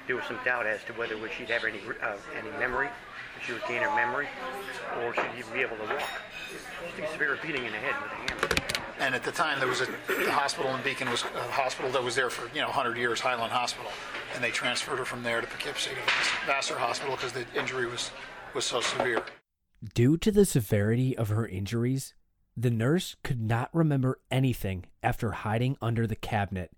There 0.09 0.17
was 0.17 0.25
some 0.25 0.41
doubt 0.45 0.67
as 0.67 0.83
to 0.85 0.93
whether 0.95 1.15
she'd 1.31 1.51
have 1.51 1.63
any 1.63 1.79
uh, 2.03 2.17
any 2.37 2.51
memory, 2.59 2.89
if 3.37 3.47
she 3.47 3.53
would 3.53 3.63
gain 3.69 3.81
her 3.81 3.95
memory, 3.95 4.27
or 4.99 5.15
she'd 5.15 5.39
even 5.39 5.53
be 5.53 5.61
able 5.61 5.77
to 5.77 5.85
walk. 5.85 6.03
She 6.51 7.01
took 7.01 7.09
a 7.09 7.13
severe 7.13 7.39
beating 7.41 7.65
in 7.65 7.71
the 7.71 7.79
head 7.79 7.95
with 8.03 8.11
a 8.11 8.15
hammer. 8.17 8.95
And 8.99 9.15
at 9.15 9.23
the 9.23 9.31
time, 9.31 9.61
there 9.61 9.69
was 9.69 9.83
a 9.83 9.87
the 9.87 10.33
hospital 10.33 10.75
in 10.75 10.83
Beacon 10.83 11.09
was 11.09 11.23
a 11.23 11.53
hospital 11.53 11.93
that 11.93 12.03
was 12.03 12.17
there 12.17 12.29
for 12.29 12.53
you 12.53 12.61
know 12.61 12.67
100 12.67 12.97
years, 12.97 13.21
Highland 13.21 13.53
Hospital, 13.53 13.93
and 14.35 14.43
they 14.43 14.51
transferred 14.51 14.99
her 14.99 15.05
from 15.05 15.23
there 15.23 15.41
to 15.41 15.47
Poughkeepsie 15.47 15.91
to 15.91 16.47
Vassar 16.47 16.77
Hospital 16.77 17.15
because 17.15 17.31
the 17.31 17.47
injury 17.55 17.87
was 17.87 18.11
was 18.53 18.65
so 18.65 18.81
severe. 18.81 19.23
Due 19.95 20.17
to 20.17 20.33
the 20.33 20.45
severity 20.45 21.17
of 21.17 21.29
her 21.29 21.47
injuries, 21.47 22.15
the 22.57 22.71
nurse 22.71 23.17
could 23.23 23.41
not 23.41 23.69
remember 23.75 24.19
anything 24.31 24.87
after 25.03 25.33
hiding 25.33 25.77
under 25.83 26.07
the 26.07 26.17
cabinet. 26.17 26.71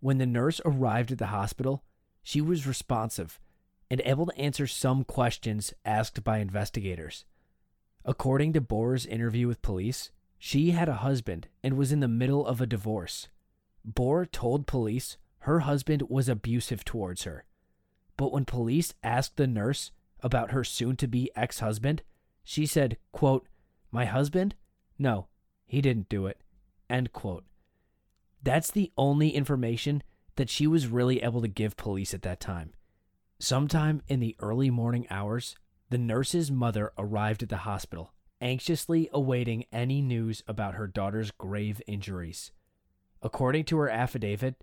When 0.00 0.18
the 0.18 0.26
nurse 0.26 0.60
arrived 0.64 1.12
at 1.12 1.18
the 1.18 1.26
hospital, 1.26 1.84
she 2.22 2.40
was 2.40 2.66
responsive 2.66 3.38
and 3.90 4.00
able 4.04 4.26
to 4.26 4.38
answer 4.38 4.66
some 4.66 5.04
questions 5.04 5.74
asked 5.84 6.24
by 6.24 6.38
investigators. 6.38 7.24
According 8.04 8.54
to 8.54 8.60
Bohr's 8.60 9.04
interview 9.04 9.46
with 9.46 9.62
police, 9.62 10.10
she 10.38 10.70
had 10.70 10.88
a 10.88 10.94
husband 10.94 11.48
and 11.62 11.76
was 11.76 11.92
in 11.92 12.00
the 12.00 12.08
middle 12.08 12.46
of 12.46 12.60
a 12.60 12.66
divorce. 12.66 13.28
Bohr 13.86 14.30
told 14.30 14.66
police 14.66 15.18
her 15.40 15.60
husband 15.60 16.02
was 16.08 16.28
abusive 16.28 16.84
towards 16.84 17.24
her. 17.24 17.44
But 18.16 18.32
when 18.32 18.44
police 18.44 18.94
asked 19.02 19.36
the 19.36 19.46
nurse 19.46 19.92
about 20.22 20.52
her 20.52 20.64
soon 20.64 20.96
to 20.96 21.06
be 21.06 21.30
ex 21.36 21.60
husband, 21.60 22.02
she 22.42 22.64
said, 22.64 22.96
quote, 23.12 23.46
My 23.92 24.06
husband? 24.06 24.54
No, 24.98 25.28
he 25.66 25.80
didn't 25.80 26.08
do 26.08 26.26
it. 26.26 26.40
End 26.88 27.12
quote. 27.12 27.44
That's 28.42 28.70
the 28.70 28.92
only 28.96 29.30
information 29.30 30.02
that 30.36 30.50
she 30.50 30.66
was 30.66 30.86
really 30.86 31.22
able 31.22 31.40
to 31.40 31.48
give 31.48 31.76
police 31.76 32.14
at 32.14 32.22
that 32.22 32.40
time. 32.40 32.72
Sometime 33.38 34.02
in 34.08 34.20
the 34.20 34.36
early 34.40 34.70
morning 34.70 35.06
hours, 35.10 35.56
the 35.90 35.98
nurse's 35.98 36.50
mother 36.50 36.92
arrived 36.96 37.42
at 37.42 37.48
the 37.48 37.58
hospital, 37.58 38.12
anxiously 38.40 39.08
awaiting 39.12 39.64
any 39.72 40.00
news 40.00 40.42
about 40.46 40.74
her 40.74 40.86
daughter's 40.86 41.30
grave 41.30 41.82
injuries. 41.86 42.52
According 43.22 43.64
to 43.66 43.78
her 43.78 43.90
affidavit, 43.90 44.62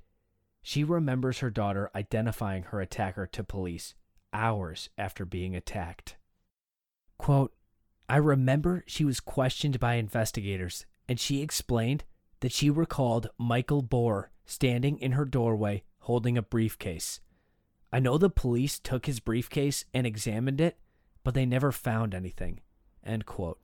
she 0.61 0.83
remembers 0.83 1.39
her 1.39 1.49
daughter 1.49 1.91
identifying 1.93 2.63
her 2.63 2.79
attacker 2.79 3.27
to 3.27 3.43
police 3.43 3.95
hours 4.31 4.89
after 4.97 5.25
being 5.25 5.55
attacked. 5.55 6.15
Quote, 7.17 7.53
I 8.09 8.17
remember 8.17 8.83
she 8.85 9.05
was 9.05 9.19
questioned 9.19 9.79
by 9.79 9.95
investigators, 9.95 10.85
and 11.07 11.19
she 11.19 11.41
explained 11.41 12.03
that 12.41 12.51
she 12.51 12.69
recalled 12.69 13.29
Michael 13.37 13.83
Bohr 13.83 14.25
standing 14.45 14.99
in 14.99 15.13
her 15.13 15.25
doorway 15.25 15.83
holding 15.99 16.37
a 16.37 16.41
briefcase. 16.41 17.21
I 17.91 17.99
know 17.99 18.17
the 18.17 18.29
police 18.29 18.79
took 18.79 19.05
his 19.05 19.19
briefcase 19.19 19.85
and 19.93 20.05
examined 20.05 20.59
it, 20.59 20.77
but 21.23 21.33
they 21.33 21.45
never 21.45 21.71
found 21.71 22.13
anything. 22.13 22.59
End 23.05 23.25
quote. 23.25 23.59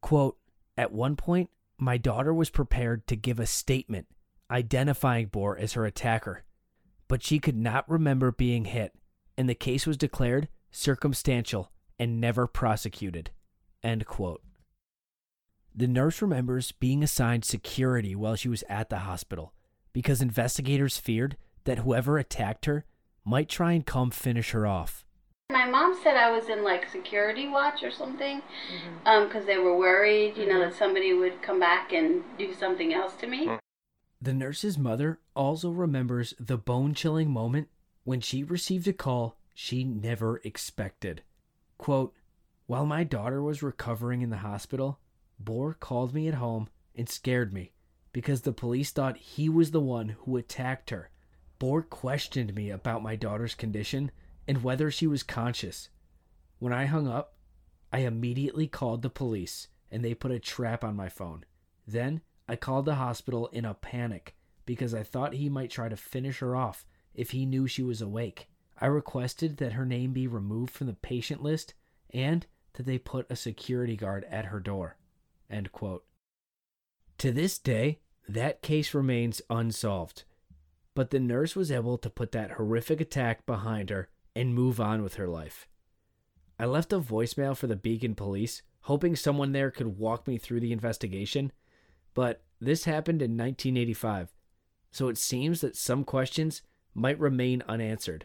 Quote, 0.00 0.38
At 0.78 0.92
one 0.92 1.16
point, 1.16 1.50
my 1.76 1.98
daughter 1.98 2.32
was 2.32 2.48
prepared 2.48 3.06
to 3.08 3.16
give 3.16 3.38
a 3.38 3.46
statement 3.46 4.06
identifying 4.50 5.28
Bohr 5.28 5.58
as 5.58 5.74
her 5.74 5.84
attacker, 5.84 6.44
but 7.08 7.22
she 7.22 7.38
could 7.38 7.56
not 7.56 7.88
remember 7.88 8.32
being 8.32 8.64
hit, 8.64 8.94
and 9.36 9.48
the 9.48 9.54
case 9.54 9.86
was 9.86 9.96
declared 9.96 10.48
circumstantial 10.70 11.70
and 11.98 12.20
never 12.20 12.46
prosecuted. 12.46 13.30
End 13.82 14.06
quote. 14.06 14.42
The 15.74 15.86
nurse 15.86 16.20
remembers 16.20 16.72
being 16.72 17.02
assigned 17.02 17.44
security 17.44 18.14
while 18.14 18.36
she 18.36 18.48
was 18.48 18.64
at 18.68 18.90
the 18.90 18.98
hospital 18.98 19.54
because 19.92 20.20
investigators 20.20 20.98
feared 20.98 21.36
that 21.64 21.78
whoever 21.78 22.18
attacked 22.18 22.66
her 22.66 22.84
might 23.24 23.48
try 23.48 23.72
and 23.72 23.86
come 23.86 24.10
finish 24.10 24.50
her 24.50 24.66
off. 24.66 25.04
My 25.50 25.66
mom 25.66 25.98
said 26.02 26.16
I 26.16 26.30
was 26.30 26.48
in 26.48 26.62
like 26.62 26.88
security 26.90 27.48
watch 27.48 27.82
or 27.82 27.90
something, 27.90 28.42
um, 29.04 29.26
because 29.26 29.46
they 29.46 29.58
were 29.58 29.76
worried, 29.76 30.36
you 30.36 30.48
know, 30.48 30.60
that 30.60 30.74
somebody 30.74 31.12
would 31.12 31.42
come 31.42 31.58
back 31.58 31.92
and 31.92 32.22
do 32.38 32.54
something 32.54 32.94
else 32.94 33.14
to 33.16 33.26
me. 33.26 33.50
The 34.22 34.32
nurse's 34.32 34.78
mother 34.78 35.18
also 35.34 35.70
remembers 35.70 36.34
the 36.38 36.58
bone 36.58 36.94
chilling 36.94 37.30
moment 37.30 37.68
when 38.04 38.20
she 38.20 38.44
received 38.44 38.86
a 38.86 38.92
call 38.92 39.36
she 39.54 39.82
never 39.82 40.40
expected. 40.44 41.22
Quote, 41.78 42.14
While 42.70 42.86
my 42.86 43.02
daughter 43.02 43.42
was 43.42 43.64
recovering 43.64 44.22
in 44.22 44.30
the 44.30 44.36
hospital, 44.36 45.00
Bohr 45.42 45.76
called 45.76 46.14
me 46.14 46.28
at 46.28 46.34
home 46.34 46.68
and 46.94 47.08
scared 47.08 47.52
me 47.52 47.72
because 48.12 48.42
the 48.42 48.52
police 48.52 48.92
thought 48.92 49.16
he 49.16 49.48
was 49.48 49.72
the 49.72 49.80
one 49.80 50.10
who 50.20 50.36
attacked 50.36 50.90
her. 50.90 51.10
Bohr 51.58 51.82
questioned 51.90 52.54
me 52.54 52.70
about 52.70 53.02
my 53.02 53.16
daughter's 53.16 53.56
condition 53.56 54.12
and 54.46 54.62
whether 54.62 54.88
she 54.88 55.08
was 55.08 55.24
conscious. 55.24 55.88
When 56.60 56.72
I 56.72 56.84
hung 56.84 57.08
up, 57.08 57.34
I 57.92 58.02
immediately 58.02 58.68
called 58.68 59.02
the 59.02 59.10
police 59.10 59.66
and 59.90 60.04
they 60.04 60.14
put 60.14 60.30
a 60.30 60.38
trap 60.38 60.84
on 60.84 60.94
my 60.94 61.08
phone. 61.08 61.44
Then 61.88 62.20
I 62.46 62.54
called 62.54 62.84
the 62.84 62.94
hospital 62.94 63.48
in 63.48 63.64
a 63.64 63.74
panic 63.74 64.36
because 64.64 64.94
I 64.94 65.02
thought 65.02 65.34
he 65.34 65.48
might 65.48 65.72
try 65.72 65.88
to 65.88 65.96
finish 65.96 66.38
her 66.38 66.54
off 66.54 66.86
if 67.16 67.32
he 67.32 67.46
knew 67.46 67.66
she 67.66 67.82
was 67.82 68.00
awake. 68.00 68.48
I 68.80 68.86
requested 68.86 69.56
that 69.56 69.72
her 69.72 69.84
name 69.84 70.12
be 70.12 70.28
removed 70.28 70.72
from 70.72 70.86
the 70.86 70.92
patient 70.92 71.42
list 71.42 71.74
and 72.12 72.46
that 72.80 72.86
they 72.86 72.96
put 72.96 73.30
a 73.30 73.36
security 73.36 73.94
guard 73.94 74.24
at 74.30 74.46
her 74.46 74.58
door. 74.58 74.96
End 75.50 75.70
quote. 75.70 76.04
To 77.18 77.30
this 77.30 77.58
day, 77.58 77.98
that 78.26 78.62
case 78.62 78.94
remains 78.94 79.42
unsolved. 79.50 80.24
But 80.94 81.10
the 81.10 81.20
nurse 81.20 81.54
was 81.54 81.70
able 81.70 81.98
to 81.98 82.08
put 82.08 82.32
that 82.32 82.52
horrific 82.52 82.98
attack 82.98 83.44
behind 83.44 83.90
her 83.90 84.08
and 84.34 84.54
move 84.54 84.80
on 84.80 85.02
with 85.02 85.16
her 85.16 85.28
life. 85.28 85.68
I 86.58 86.64
left 86.64 86.94
a 86.94 87.00
voicemail 87.00 87.54
for 87.54 87.66
the 87.66 87.76
Beacon 87.76 88.14
police, 88.14 88.62
hoping 88.82 89.14
someone 89.14 89.52
there 89.52 89.70
could 89.70 89.98
walk 89.98 90.26
me 90.26 90.38
through 90.38 90.60
the 90.60 90.72
investigation, 90.72 91.52
but 92.14 92.42
this 92.62 92.84
happened 92.84 93.20
in 93.20 93.32
1985, 93.32 94.32
so 94.90 95.08
it 95.08 95.18
seems 95.18 95.60
that 95.60 95.76
some 95.76 96.02
questions 96.02 96.62
might 96.94 97.20
remain 97.20 97.62
unanswered. 97.68 98.24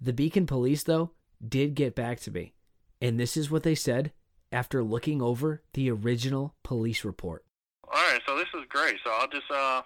The 0.00 0.12
Beacon 0.12 0.46
police, 0.46 0.82
though, 0.82 1.12
did 1.46 1.76
get 1.76 1.94
back 1.94 2.18
to 2.20 2.32
me, 2.32 2.54
and 3.02 3.18
this 3.18 3.36
is 3.36 3.50
what 3.50 3.64
they 3.64 3.74
said 3.74 4.12
after 4.52 4.82
looking 4.82 5.20
over 5.20 5.60
the 5.74 5.90
original 5.90 6.54
police 6.62 7.04
report. 7.04 7.44
All 7.84 8.00
right, 8.00 8.20
so 8.26 8.36
this 8.36 8.46
is 8.54 8.64
great. 8.68 8.96
So 9.04 9.10
I'll 9.18 9.28
just 9.28 9.50
uh, 9.50 9.82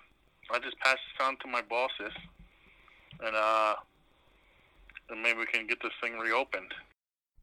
I'll 0.52 0.61
just 0.61 0.79
pass 0.79 0.94
this 0.94 1.26
on 1.26 1.37
to 1.38 1.48
my 1.48 1.62
bosses, 1.62 2.12
and 3.24 3.35
uh, 3.35 3.74
and 5.11 5.22
maybe 5.22 5.40
we 5.40 5.46
can 5.46 5.66
get 5.66 5.83
this 5.83 5.92
thing 6.00 6.18
reopened. 6.18 6.72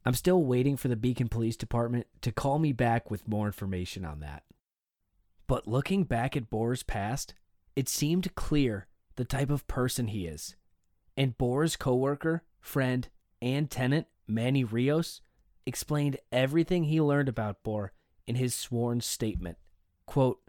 I'm 0.06 0.14
still 0.14 0.44
waiting 0.44 0.76
for 0.76 0.88
the 0.88 0.96
Beacon 0.96 1.28
Police 1.28 1.56
Department 1.56 2.06
to 2.22 2.30
call 2.30 2.58
me 2.58 2.72
back 2.72 3.10
with 3.10 3.26
more 3.26 3.46
information 3.46 4.04
on 4.04 4.20
that. 4.20 4.44
But 5.46 5.66
looking 5.66 6.04
back 6.04 6.36
at 6.36 6.50
Bohrer's 6.50 6.82
past, 6.82 7.34
it 7.74 7.88
seemed 7.88 8.34
clear 8.34 8.86
the 9.16 9.24
type 9.24 9.50
of 9.50 9.66
person 9.66 10.08
he 10.08 10.26
is. 10.26 10.56
And 11.16 11.36
Bohrer's 11.38 11.76
coworker, 11.76 12.42
friend, 12.60 13.08
and 13.40 13.70
tenant, 13.70 14.06
Manny 14.26 14.62
Rios, 14.64 15.20
explained 15.66 16.18
everything 16.30 16.84
he 16.84 17.00
learned 17.00 17.28
about 17.28 17.62
Bohrer 17.64 17.90
in 18.26 18.36
his 18.36 18.54
sworn 18.54 19.00
statement. 19.00 19.58
Quote, 20.06 20.40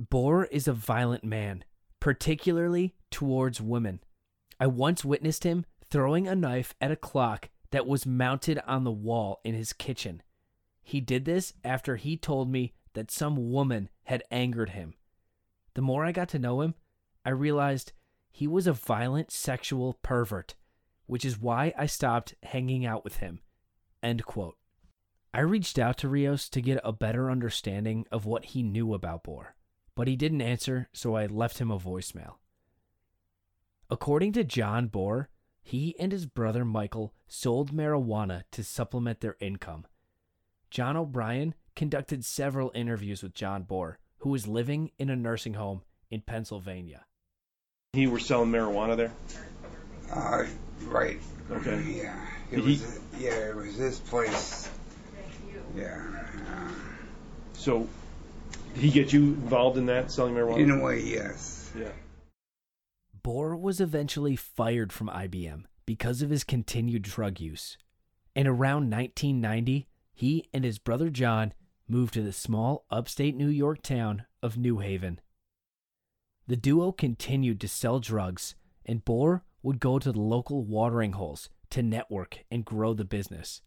Bohrer 0.00 0.46
is 0.50 0.68
a 0.68 0.72
violent 0.72 1.24
man, 1.24 1.64
particularly 2.00 2.94
towards 3.10 3.60
women. 3.60 4.00
I 4.60 4.66
once 4.66 5.04
witnessed 5.04 5.44
him 5.44 5.64
throwing 5.84 6.28
a 6.28 6.36
knife 6.36 6.74
at 6.80 6.90
a 6.90 6.96
clock 6.96 7.48
that 7.70 7.86
was 7.86 8.06
mounted 8.06 8.60
on 8.66 8.84
the 8.84 8.90
wall 8.90 9.40
in 9.44 9.54
his 9.54 9.72
kitchen. 9.72 10.22
He 10.82 11.00
did 11.00 11.24
this 11.24 11.52
after 11.64 11.96
he 11.96 12.16
told 12.16 12.50
me 12.50 12.74
that 12.94 13.10
some 13.10 13.50
woman 13.50 13.88
had 14.04 14.22
angered 14.30 14.70
him. 14.70 14.94
The 15.74 15.82
more 15.82 16.04
I 16.04 16.12
got 16.12 16.28
to 16.30 16.38
know 16.38 16.62
him, 16.62 16.74
I 17.24 17.30
realized 17.30 17.92
he 18.30 18.46
was 18.46 18.66
a 18.66 18.72
violent 18.72 19.30
sexual 19.30 19.98
pervert, 20.02 20.54
which 21.06 21.24
is 21.24 21.38
why 21.38 21.74
I 21.76 21.86
stopped 21.86 22.34
hanging 22.42 22.86
out 22.86 23.04
with 23.04 23.16
him. 23.16 23.40
End 24.02 24.24
quote. 24.24 24.56
I 25.34 25.40
reached 25.40 25.78
out 25.78 25.98
to 25.98 26.08
Rios 26.08 26.48
to 26.50 26.60
get 26.60 26.80
a 26.82 26.92
better 26.92 27.30
understanding 27.30 28.06
of 28.10 28.24
what 28.24 28.46
he 28.46 28.62
knew 28.62 28.94
about 28.94 29.24
Bohrer, 29.24 29.52
but 29.94 30.08
he 30.08 30.16
didn't 30.16 30.40
answer, 30.40 30.88
so 30.92 31.16
I 31.16 31.26
left 31.26 31.58
him 31.58 31.70
a 31.70 31.78
voicemail. 31.78 32.36
According 33.90 34.32
to 34.32 34.44
John 34.44 34.88
Bohrer, 34.88 35.26
he 35.60 35.94
and 35.98 36.12
his 36.12 36.26
brother 36.26 36.64
Michael 36.64 37.14
sold 37.26 37.72
marijuana 37.72 38.44
to 38.52 38.64
supplement 38.64 39.20
their 39.20 39.36
income. 39.40 39.86
John 40.70 40.96
O'Brien 40.96 41.54
conducted 41.76 42.24
several 42.24 42.72
interviews 42.74 43.22
with 43.22 43.34
John 43.34 43.64
Bohrer, 43.64 43.96
who 44.18 44.30
was 44.30 44.46
living 44.46 44.90
in 44.98 45.10
a 45.10 45.16
nursing 45.16 45.54
home 45.54 45.82
in 46.10 46.22
Pennsylvania. 46.22 47.04
He 47.92 48.06
were 48.06 48.18
selling 48.18 48.50
marijuana 48.50 48.96
there. 48.96 49.12
Uh, 50.12 50.46
right. 50.86 51.20
Okay. 51.50 51.82
Yeah. 51.82 52.26
It 52.50 52.56
Did 52.56 52.64
was. 52.64 53.00
Yeah, 53.18 53.48
it 53.50 53.56
was 53.56 53.76
this 53.76 54.00
place. 54.00 54.70
Yeah. 55.76 56.02
Uh, 56.50 56.70
So, 57.52 57.86
did 58.74 58.82
he 58.82 58.90
get 58.90 59.12
you 59.12 59.20
involved 59.22 59.76
in 59.76 59.86
that 59.86 60.10
selling 60.10 60.34
marijuana? 60.34 60.58
in 60.58 60.70
a 60.70 60.82
way, 60.82 61.00
yes. 61.02 61.70
Yeah. 61.78 61.92
Bohrer 63.22 63.60
was 63.60 63.80
eventually 63.80 64.36
fired 64.36 64.92
from 64.92 65.08
IBM 65.08 65.64
because 65.84 66.22
of 66.22 66.30
his 66.30 66.44
continued 66.44 67.02
drug 67.02 67.40
use. 67.40 67.76
And 68.34 68.46
around 68.48 68.90
1990, 68.90 69.88
he 70.14 70.48
and 70.54 70.64
his 70.64 70.78
brother 70.78 71.10
John 71.10 71.52
moved 71.88 72.14
to 72.14 72.22
the 72.22 72.32
small 72.32 72.86
upstate 72.90 73.36
New 73.36 73.48
York 73.48 73.82
town 73.82 74.24
of 74.42 74.56
New 74.56 74.78
Haven. 74.78 75.20
The 76.46 76.56
duo 76.56 76.92
continued 76.92 77.60
to 77.60 77.68
sell 77.68 77.98
drugs, 78.00 78.54
and 78.86 79.04
Bohrer 79.04 79.42
would 79.62 79.80
go 79.80 79.98
to 79.98 80.12
the 80.12 80.20
local 80.20 80.64
watering 80.64 81.12
holes 81.12 81.50
to 81.70 81.82
network 81.82 82.44
and 82.50 82.64
grow 82.64 82.94
the 82.94 83.04
business. 83.04 83.62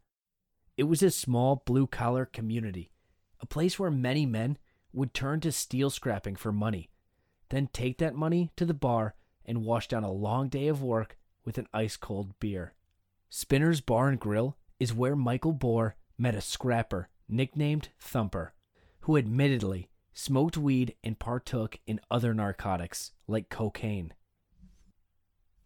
It 0.78 0.84
was 0.84 1.04
a 1.04 1.12
small 1.12 1.64
blue 1.66 1.88
collar 1.88 2.26
community, 2.26 2.92
a 3.40 3.46
place 3.46 3.78
where 3.78 3.92
many 3.92 4.26
men 4.26 4.58
would 4.94 5.14
turn 5.14 5.40
to 5.42 5.52
steel 5.52 5.90
scrapping 5.90 6.36
for 6.36 6.52
money, 6.52 6.90
then 7.50 7.68
take 7.72 7.98
that 8.00 8.16
money 8.16 8.52
to 8.56 8.66
the 8.66 8.74
bar 8.74 9.16
and 9.46 9.64
wash 9.64 9.88
down 9.88 10.04
a 10.04 10.12
long 10.12 10.50
day 10.50 10.68
of 10.68 10.82
work 10.82 11.18
with 11.44 11.58
an 11.58 11.68
ice 11.74 11.98
cold 11.98 12.40
beer. 12.40 12.74
Spinner's 13.30 13.82
Bar 13.82 14.10
and 14.10 14.20
Grill 14.20 14.58
is 14.80 14.94
where 14.94 15.16
Michael 15.16 15.54
Bohrer 15.54 15.94
met 16.18 16.36
a 16.36 16.42
scrapper 16.42 17.10
nicknamed 17.28 17.90
Thumper, 18.00 18.54
who 19.02 19.18
admittedly 19.18 19.90
smoked 20.14 20.58
weed 20.58 20.96
and 21.04 21.18
partook 21.18 21.80
in 21.88 22.00
other 22.10 22.34
narcotics 22.34 23.12
like 23.28 23.50
cocaine. 23.50 24.14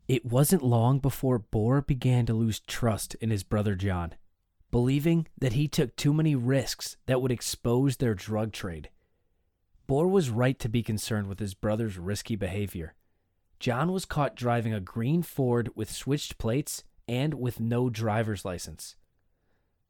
It 0.08 0.26
wasn't 0.26 0.62
long 0.62 1.00
before 1.00 1.40
Bohrer 1.40 1.86
began 1.86 2.28
to 2.28 2.34
lose 2.34 2.60
trust 2.60 3.16
in 3.16 3.32
his 3.32 3.44
brother 3.44 3.76
John, 3.76 4.14
believing 4.70 5.28
that 5.40 5.54
he 5.54 5.68
took 5.68 5.96
too 5.96 6.14
many 6.14 6.36
risks 6.36 6.98
that 7.08 7.22
would 7.22 7.32
expose 7.32 7.98
their 7.98 8.14
drug 8.14 8.52
trade. 8.52 8.90
Bohrer 9.88 10.10
was 10.10 10.30
right 10.30 10.60
to 10.60 10.70
be 10.70 10.84
concerned 10.84 11.28
with 11.28 11.40
his 11.40 11.56
brother's 11.56 11.98
risky 11.98 12.36
behavior. 12.36 12.94
John 13.60 13.92
was 13.92 14.06
caught 14.06 14.36
driving 14.36 14.74
a 14.74 14.80
green 14.80 15.24
Ford 15.24 15.70
with 15.76 15.92
switched 15.92 16.38
plates 16.38 16.84
and 17.08 17.36
with 17.36 17.60
no 17.60 17.90
driver's 17.90 18.46
license. 18.46 18.96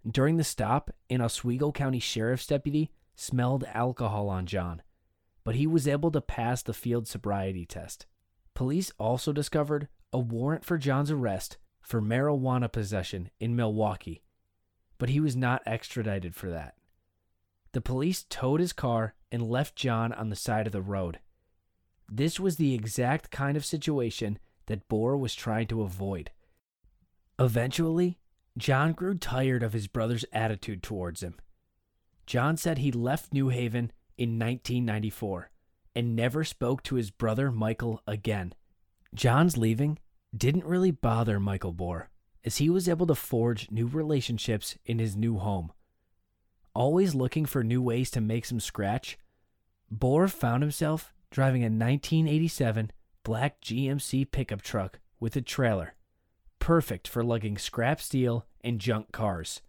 During 0.09 0.37
the 0.37 0.43
stop, 0.43 0.91
an 1.09 1.21
Oswego 1.21 1.71
County 1.71 1.99
Sheriff's 1.99 2.47
deputy 2.47 2.89
smelled 3.15 3.65
alcohol 3.73 4.29
on 4.29 4.45
John, 4.45 4.81
but 5.43 5.55
he 5.55 5.67
was 5.67 5.87
able 5.87 6.11
to 6.11 6.21
pass 6.21 6.61
the 6.61 6.73
field 6.73 7.07
sobriety 7.07 7.65
test. 7.65 8.05
Police 8.53 8.91
also 8.97 9.33
discovered 9.33 9.89
a 10.15 10.17
warrant 10.17 10.63
for 10.63 10.77
John's 10.77 11.11
arrest 11.11 11.57
for 11.81 12.01
marijuana 12.01 12.71
possession 12.71 13.29
in 13.37 13.53
Milwaukee, 13.53 14.23
but 14.97 15.09
he 15.09 15.19
was 15.19 15.35
not 15.35 15.61
extradited 15.65 16.33
for 16.33 16.49
that. 16.49 16.75
The 17.73 17.81
police 17.81 18.23
towed 18.29 18.61
his 18.61 18.71
car 18.71 19.13
and 19.29 19.45
left 19.45 19.75
John 19.75 20.13
on 20.13 20.29
the 20.29 20.37
side 20.37 20.67
of 20.67 20.71
the 20.71 20.81
road. 20.81 21.19
This 22.09 22.39
was 22.39 22.55
the 22.55 22.73
exact 22.73 23.29
kind 23.29 23.57
of 23.57 23.65
situation 23.65 24.39
that 24.67 24.87
Bohrer 24.87 25.19
was 25.19 25.35
trying 25.35 25.67
to 25.67 25.81
avoid. 25.81 26.31
Eventually, 27.37 28.17
John 28.57 28.93
grew 28.93 29.15
tired 29.15 29.63
of 29.63 29.73
his 29.73 29.87
brother's 29.87 30.23
attitude 30.31 30.81
towards 30.81 31.21
him. 31.21 31.35
John 32.25 32.55
said 32.55 32.77
he 32.77 32.91
left 32.93 33.33
New 33.33 33.49
Haven 33.49 33.91
in 34.17 34.39
1994 34.39 35.51
and 35.93 36.15
never 36.15 36.45
spoke 36.45 36.83
to 36.83 36.95
his 36.95 37.11
brother 37.11 37.51
Michael 37.51 38.01
again. 38.07 38.53
John's 39.13 39.57
leaving 39.57 39.99
didn't 40.35 40.65
really 40.65 40.91
bother 40.91 41.39
Michael 41.39 41.73
Bohrer, 41.73 42.07
as 42.43 42.57
he 42.57 42.69
was 42.69 42.89
able 42.89 43.07
to 43.07 43.15
forge 43.15 43.71
new 43.71 43.87
relationships 43.87 44.77
in 44.85 44.99
his 44.99 45.15
new 45.15 45.37
home. 45.37 45.71
Always 46.73 47.15
looking 47.15 47.45
for 47.45 47.63
new 47.63 47.81
ways 47.81 48.11
to 48.11 48.21
make 48.21 48.45
some 48.45 48.59
scratch, 48.59 49.17
Bohrer 49.93 50.29
found 50.29 50.61
himself 50.61 51.13
driving 51.31 51.61
a 51.61 51.65
1987 51.65 52.91
black 53.23 53.61
GMC 53.61 54.29
pickup 54.29 54.61
truck 54.61 54.99
with 55.19 55.35
a 55.35 55.41
trailer, 55.41 55.95
perfect 56.59 57.07
for 57.07 57.23
lugging 57.23 57.57
scrap 57.57 58.01
steel 58.01 58.45
and 58.61 58.79
junk 58.79 59.11
cars. 59.11 59.61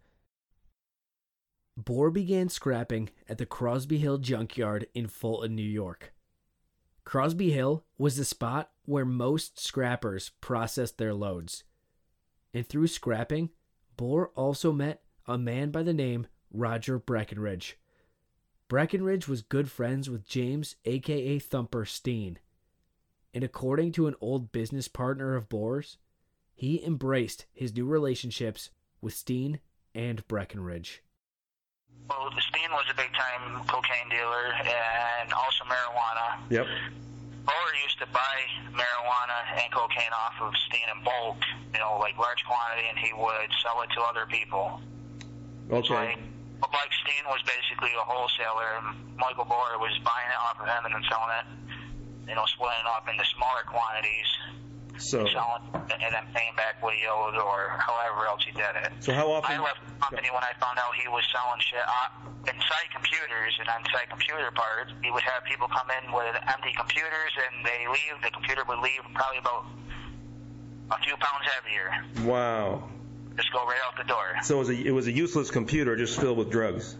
Bohrer 1.81 2.13
began 2.13 2.49
scrapping 2.49 3.11
at 3.29 3.39
the 3.39 3.47
Crosby 3.47 3.99
Hill 3.99 4.19
Junkyard 4.19 4.87
in 4.95 5.07
Fulton, 5.07 5.55
New 5.55 5.63
York. 5.63 6.15
Crosby 7.07 7.53
Hill 7.53 7.85
was 7.99 8.17
the 8.17 8.25
spot 8.25 8.73
where 8.85 9.05
most 9.05 9.61
scrappers 9.61 10.33
processed 10.41 10.99
their 10.99 11.15
loads. 11.15 11.63
And 12.53 12.67
through 12.67 12.89
scrapping, 12.89 13.51
Bohrer 13.97 14.31
also 14.35 14.73
met 14.73 15.03
a 15.25 15.39
man 15.39 15.71
by 15.71 15.85
the 15.85 15.95
name 15.95 16.27
Roger 16.51 16.99
Breckenridge. 16.99 17.79
Breckenridge 18.67 19.29
was 19.29 19.43
good 19.43 19.71
friends 19.71 20.11
with 20.11 20.27
James, 20.27 20.75
aka 20.85 21.39
Thumper 21.39 21.85
Steen. 21.85 22.41
And 23.33 23.45
according 23.45 23.93
to 23.93 24.09
an 24.09 24.17
old 24.21 24.51
business 24.51 24.89
partner 24.89 25.37
of 25.37 25.49
Bohrer's, 25.49 25.99
he 26.57 26.85
embraced 26.85 27.47
his 27.53 27.73
new 27.73 27.87
relationships 27.87 28.71
with 29.01 29.15
Steen 29.15 29.61
and 29.95 30.27
Breckenridge. 30.27 31.05
Well, 32.09 32.31
Steen 32.39 32.71
was 32.71 32.87
a 32.91 32.95
big 32.95 33.11
time 33.15 33.65
cocaine 33.67 34.09
dealer 34.11 34.55
and 34.61 35.33
also 35.33 35.65
marijuana. 35.65 36.39
Yep. 36.51 36.67
Bohrer 37.47 37.75
used 37.83 37.99
to 37.99 38.07
buy 38.11 38.37
marijuana 38.75 39.63
and 39.63 39.73
cocaine 39.73 40.13
off 40.15 40.35
of 40.41 40.55
Steen 40.67 40.87
in 40.91 41.03
bulk, 41.03 41.39
you 41.73 41.79
know, 41.79 41.99
like 41.99 42.19
large 42.19 42.43
quantity, 42.45 42.87
and 42.91 42.99
he 42.99 43.13
would 43.15 43.51
sell 43.63 43.83
it 43.83 43.91
to 43.95 44.03
other 44.03 44.27
people. 44.27 44.81
Okay. 45.71 46.17
But 46.61 46.71
Mike 46.73 46.95
Steen 47.07 47.23
was 47.27 47.43
basically 47.47 47.91
a 47.95 48.03
wholesaler, 48.03 48.83
and 48.83 49.17
Michael 49.17 49.45
Bohrer 49.45 49.79
was 49.79 49.95
buying 50.03 50.31
it 50.31 50.41
off 50.43 50.59
of 50.59 50.67
him 50.67 50.87
and 50.87 50.95
then 50.95 51.05
selling 51.11 51.35
it, 51.39 51.47
you 52.31 52.35
know, 52.35 52.47
splitting 52.47 52.83
it 52.83 52.91
up 52.91 53.07
into 53.07 53.25
smaller 53.37 53.63
quantities, 53.67 54.27
So, 54.99 55.27
selling, 55.29 55.63
and 55.75 56.11
then 56.15 56.27
paying 56.35 56.55
back 56.57 56.83
what 56.83 56.95
he 56.95 57.07
owed 57.07 57.37
or 57.37 57.77
however 57.79 58.27
else 58.27 58.43
he 58.45 58.53
did 58.53 58.73
it. 58.83 58.93
so 59.01 59.13
how 59.13 59.31
often? 59.31 59.57
I 59.57 59.63
left 59.63 59.81
the 59.87 59.93
company 60.01 60.29
when 60.33 60.43
I 60.43 60.53
found 60.61 60.79
out 60.79 60.95
he 60.97 61.09
was 61.09 61.25
selling 61.33 61.61
shit 61.61 61.85
uh, 61.85 62.27
inside 62.49 62.89
computers 62.95 63.53
and 63.61 63.69
inside 63.81 64.09
computer 64.09 64.51
parts. 64.55 64.93
He 65.03 65.11
would 65.11 65.23
have 65.23 65.45
people 65.45 65.69
come 65.69 65.89
in 66.03 66.13
with 66.13 66.35
empty 66.49 66.73
computers 66.77 67.33
and 67.37 67.65
they 67.65 67.87
leave. 67.89 68.23
The 68.23 68.31
computer 68.31 68.65
would 68.69 68.79
leave 68.81 69.03
probably 69.15 69.39
about 69.39 69.67
a 70.91 70.99
few 71.05 71.15
pounds 71.17 71.45
heavier. 71.55 72.27
Wow. 72.29 72.89
Just 73.37 73.53
go 73.53 73.67
right 73.67 73.79
out 73.87 73.97
the 73.99 74.09
door. 74.09 74.37
So 74.43 74.57
it 74.57 74.59
was 74.59 74.71
a 74.71 74.75
it 74.75 74.93
was 74.93 75.07
a 75.09 75.13
useless 75.13 75.51
computer 75.51 75.97
just 75.97 76.19
filled 76.19 76.39
with 76.39 76.51
drugs. 76.51 76.97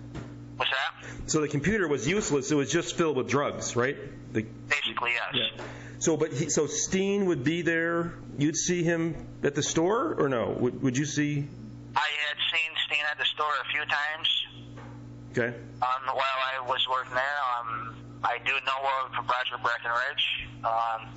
What's 0.57 0.71
that? 0.71 1.31
So 1.31 1.41
the 1.41 1.49
computer 1.49 1.87
was 1.89 2.07
useless. 2.09 2.51
It 2.51 2.55
was 2.55 2.71
just 2.71 2.97
filled 2.97 3.17
with 3.17 3.29
drugs, 3.29 3.77
right? 3.77 3.97
The, 4.33 4.43
Basically, 4.69 5.11
yes. 5.35 5.51
so, 5.99 6.17
but 6.17 6.33
he, 6.33 6.49
so 6.49 6.67
Steen 6.67 7.27
would 7.27 7.45
be 7.45 7.63
there. 7.63 8.15
You'd 8.39 8.57
see 8.57 8.83
him 8.83 9.27
at 9.43 9.55
the 9.55 9.63
store, 9.63 10.15
or 10.19 10.29
no? 10.29 10.57
Would, 10.61 10.83
would 10.83 10.97
you 10.99 11.05
see? 11.05 11.47
I 11.95 12.09
had 12.29 12.37
seen 12.53 12.71
Steen 12.87 13.05
at 13.11 13.19
the 13.19 13.25
store 13.25 13.53
a 13.65 13.71
few 13.73 13.81
times 13.85 14.47
Okay. 15.33 15.57
um, 15.83 16.07
while 16.07 16.41
I 16.57 16.61
was 16.67 16.87
working 16.91 17.15
there. 17.15 17.39
Um, 17.61 17.97
I 18.25 18.39
do 18.45 18.53
know 18.53 18.81
of 19.05 19.27
Roger 19.29 19.63
Breckenridge. 19.63 20.49
Um, 20.65 21.15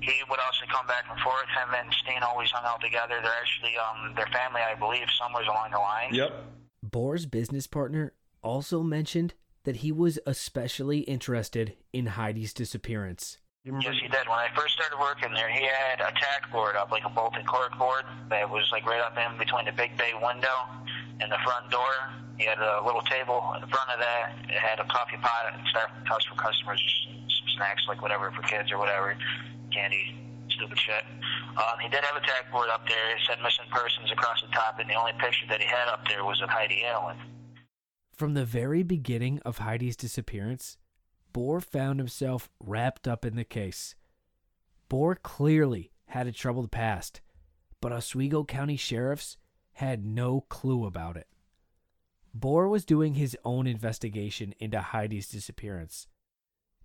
he 0.00 0.12
would 0.28 0.38
also 0.38 0.64
come 0.70 0.86
back 0.86 1.04
and 1.10 1.18
forth. 1.20 1.46
Him 1.48 1.74
and 1.74 1.92
Steen 1.94 2.22
always 2.22 2.50
hung 2.50 2.64
out 2.66 2.80
together. 2.82 3.14
They're 3.22 3.32
actually 3.40 3.74
um, 3.78 4.14
their 4.14 4.26
family, 4.26 4.60
I 4.60 4.74
believe, 4.74 5.06
somewhere 5.18 5.42
along 5.44 5.70
the 5.72 5.78
line. 5.78 6.14
Yep. 6.14 6.44
Bohrer's 6.84 7.26
business 7.26 7.66
partner 7.66 8.12
also 8.46 8.82
mentioned 8.82 9.34
that 9.64 9.82
he 9.82 9.90
was 9.90 10.18
especially 10.24 11.00
interested 11.00 11.74
in 11.92 12.14
Heidi's 12.14 12.54
disappearance. 12.54 13.38
Yes, 13.66 13.98
he 13.98 14.06
did. 14.06 14.30
When 14.30 14.38
I 14.38 14.46
first 14.54 14.78
started 14.78 14.94
working 15.02 15.34
there, 15.34 15.50
he 15.50 15.66
had 15.66 15.98
a 15.98 16.14
tack 16.14 16.46
board 16.52 16.76
up, 16.76 16.92
like 16.92 17.02
a 17.02 17.10
bolted 17.10 17.44
cork 17.48 17.76
board, 17.76 18.06
that 18.30 18.48
was 18.48 18.62
like 18.70 18.86
right 18.86 19.02
up 19.02 19.18
in 19.18 19.36
between 19.38 19.66
the 19.66 19.72
big 19.72 19.98
bay 19.98 20.14
window 20.14 20.54
and 21.18 21.26
the 21.26 21.38
front 21.42 21.66
door. 21.74 21.90
He 22.38 22.46
had 22.46 22.62
a 22.62 22.78
little 22.86 23.02
table 23.02 23.42
in 23.58 23.66
front 23.66 23.90
of 23.90 23.98
that. 23.98 24.38
It 24.46 24.54
had 24.54 24.78
a 24.78 24.86
coffee 24.86 25.18
pot 25.18 25.50
and 25.50 25.66
stuff 25.66 25.90
for 26.06 26.36
customers, 26.38 26.78
some 27.26 27.48
snacks, 27.58 27.82
like 27.88 28.00
whatever 28.00 28.30
for 28.30 28.42
kids 28.42 28.70
or 28.70 28.78
whatever, 28.78 29.18
candy, 29.74 30.14
stupid 30.48 30.78
shit. 30.78 31.02
Um, 31.58 31.82
he 31.82 31.88
did 31.88 32.04
have 32.04 32.14
a 32.14 32.22
tack 32.22 32.46
board 32.52 32.68
up 32.70 32.86
there. 32.86 33.10
It 33.10 33.22
said 33.26 33.42
missing 33.42 33.66
persons 33.72 34.12
across 34.12 34.42
the 34.46 34.48
top, 34.54 34.78
and 34.78 34.88
the 34.88 34.94
only 34.94 35.12
picture 35.18 35.46
that 35.48 35.58
he 35.60 35.66
had 35.66 35.88
up 35.90 36.06
there 36.06 36.22
was 36.22 36.40
of 36.40 36.50
Heidi 36.50 36.84
Allen. 36.86 37.18
From 38.16 38.32
the 38.32 38.46
very 38.46 38.82
beginning 38.82 39.40
of 39.44 39.58
Heidi's 39.58 39.94
disappearance, 39.94 40.78
Bohrer 41.34 41.62
found 41.62 42.00
himself 42.00 42.48
wrapped 42.58 43.06
up 43.06 43.26
in 43.26 43.36
the 43.36 43.44
case. 43.44 43.94
Bohrer 44.88 45.22
clearly 45.22 45.92
had 46.06 46.26
a 46.26 46.32
troubled 46.32 46.70
past, 46.70 47.20
but 47.82 47.92
Oswego 47.92 48.42
County 48.42 48.76
sheriffs 48.76 49.36
had 49.74 50.06
no 50.06 50.40
clue 50.48 50.86
about 50.86 51.18
it. 51.18 51.28
Bohrer 52.34 52.70
was 52.70 52.86
doing 52.86 53.14
his 53.14 53.36
own 53.44 53.66
investigation 53.66 54.54
into 54.58 54.80
Heidi's 54.80 55.28
disappearance, 55.28 56.06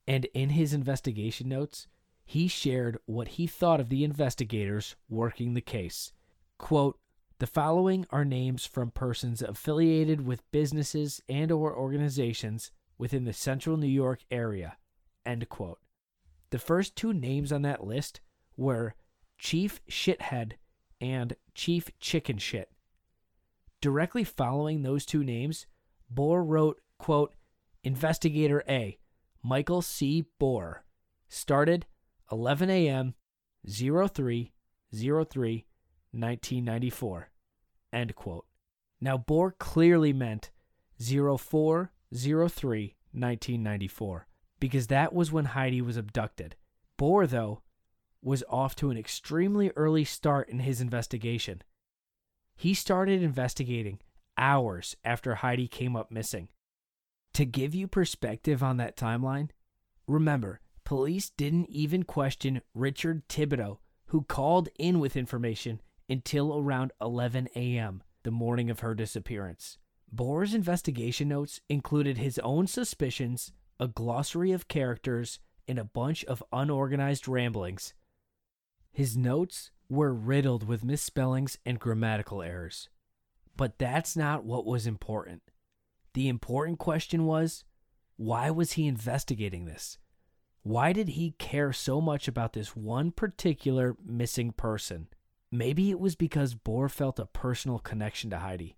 and 0.06 0.26
in 0.34 0.50
his 0.50 0.74
investigation 0.74 1.48
notes, 1.48 1.88
he 2.26 2.50
shared 2.50 2.98
what 3.06 3.30
he 3.30 3.48
thought 3.48 3.80
of 3.80 3.88
the 3.88 4.04
investigators 4.04 4.98
working 5.08 5.54
the 5.54 5.62
case. 5.62 6.12
Quote, 6.58 7.00
the 7.42 7.48
following 7.48 8.06
are 8.12 8.24
names 8.24 8.68
from 8.68 8.92
persons 8.92 9.42
affiliated 9.42 10.28
with 10.28 10.52
businesses 10.52 11.24
and 11.28 11.52
or 11.52 11.76
organizations 11.76 12.72
within 13.00 13.26
the 13.26 13.34
central 13.34 13.78
New 13.78 13.88
York 13.88 14.20
area. 14.30 14.78
End 15.26 15.50
quote. 15.50 15.80
The 16.52 16.60
first 16.60 16.96
two 16.96 17.14
names 17.14 17.52
on 17.52 17.64
that 17.64 17.84
list 17.84 18.22
were 18.56 18.94
Chief 19.40 19.82
Shithead 19.90 20.52
and 21.02 21.36
Chief 21.56 21.90
Chicken 22.00 22.38
Shit. 22.38 22.70
Directly 23.82 24.24
following 24.24 24.84
those 24.84 25.04
two 25.04 25.24
names, 25.24 25.66
Bohrer 26.14 26.48
wrote, 26.48 26.80
quote, 27.00 27.34
Investigator 27.84 28.64
A, 28.70 29.00
Michael 29.42 29.82
C. 29.82 30.26
Bohrer, 30.40 30.82
started 31.28 31.88
11 32.32 32.70
a.m. 32.70 33.16
03 33.66 34.54
03 34.94 35.66
1994. 36.12 37.31
End 37.94 38.16
quote. 38.16 38.46
Now, 39.00 39.18
Bohrer 39.18 39.58
clearly 39.58 40.14
meant 40.14 40.52
04 41.00 41.92
03 42.14 42.96
1994 43.14 44.28
because 44.60 44.88
that 44.88 45.14
was 45.14 45.32
when 45.32 45.46
Heidi 45.46 45.82
was 45.82 45.98
abducted. 45.98 46.56
Bohrer, 47.00 47.28
though, 47.28 47.62
was 48.22 48.44
off 48.48 48.76
to 48.76 48.92
an 48.92 48.98
extremely 48.98 49.72
early 49.76 50.06
start 50.06 50.50
in 50.50 50.60
his 50.60 50.80
investigation. 50.80 51.64
He 52.56 52.74
started 52.74 53.24
investigating 53.24 54.00
hours 54.38 54.96
after 55.04 55.36
Heidi 55.36 55.68
came 55.68 55.96
up 55.96 56.12
missing. 56.12 56.50
To 57.34 57.46
give 57.46 57.74
you 57.74 57.88
perspective 57.88 58.62
on 58.62 58.78
that 58.78 58.96
timeline, 58.96 59.50
remember, 60.08 60.60
police 60.84 61.32
didn't 61.32 61.70
even 61.70 62.04
question 62.04 62.62
Richard 62.76 63.28
Thibodeau, 63.28 63.80
who 64.08 64.24
called 64.24 64.70
in 64.78 65.00
with 65.00 65.18
information 65.18 65.82
until 66.10 66.58
around 66.58 66.92
11 67.02 67.50
a.m. 67.56 68.04
the 68.24 68.32
morning 68.32 68.70
of 68.70 68.82
her 68.82 68.94
disappearance. 68.96 69.78
Bohrer's 70.12 70.54
investigation 70.54 71.30
notes 71.30 71.62
included 71.70 72.18
his 72.18 72.38
own 72.40 72.68
suspicions, 72.68 73.52
a 73.80 73.88
glossary 73.88 74.52
of 74.52 74.68
characters, 74.68 75.40
and 75.68 75.80
a 75.80 75.86
bunch 75.86 76.26
of 76.26 76.44
unorganized 76.52 77.28
ramblings. 77.28 77.94
His 78.92 79.16
notes 79.16 79.72
were 79.90 80.14
riddled 80.14 80.68
with 80.68 80.84
misspellings 80.84 81.58
and 81.66 81.80
grammatical 81.80 82.42
errors. 82.42 82.90
But 83.56 83.78
that's 83.78 84.16
not 84.16 84.44
what 84.44 84.66
was 84.66 84.88
important. 84.88 85.42
The 86.14 86.28
important 86.28 86.80
question 86.80 87.26
was 87.26 87.64
why 88.18 88.52
was 88.52 88.74
he 88.74 88.88
investigating 88.88 89.66
this? 89.66 89.98
Why 90.64 90.94
did 90.94 91.10
he 91.10 91.32
care 91.40 91.74
so 91.74 92.00
much 92.02 92.28
about 92.28 92.54
this 92.54 92.76
one 92.76 93.12
particular 93.12 93.96
missing 94.06 94.52
person? 94.52 95.08
Maybe 95.52 95.92
it 95.92 96.00
was 96.00 96.16
because 96.16 96.56
Bohrer 96.56 96.90
felt 96.90 97.20
a 97.20 97.26
personal 97.26 97.80
connection 97.80 98.30
to 98.30 98.40
Heidi. 98.40 98.78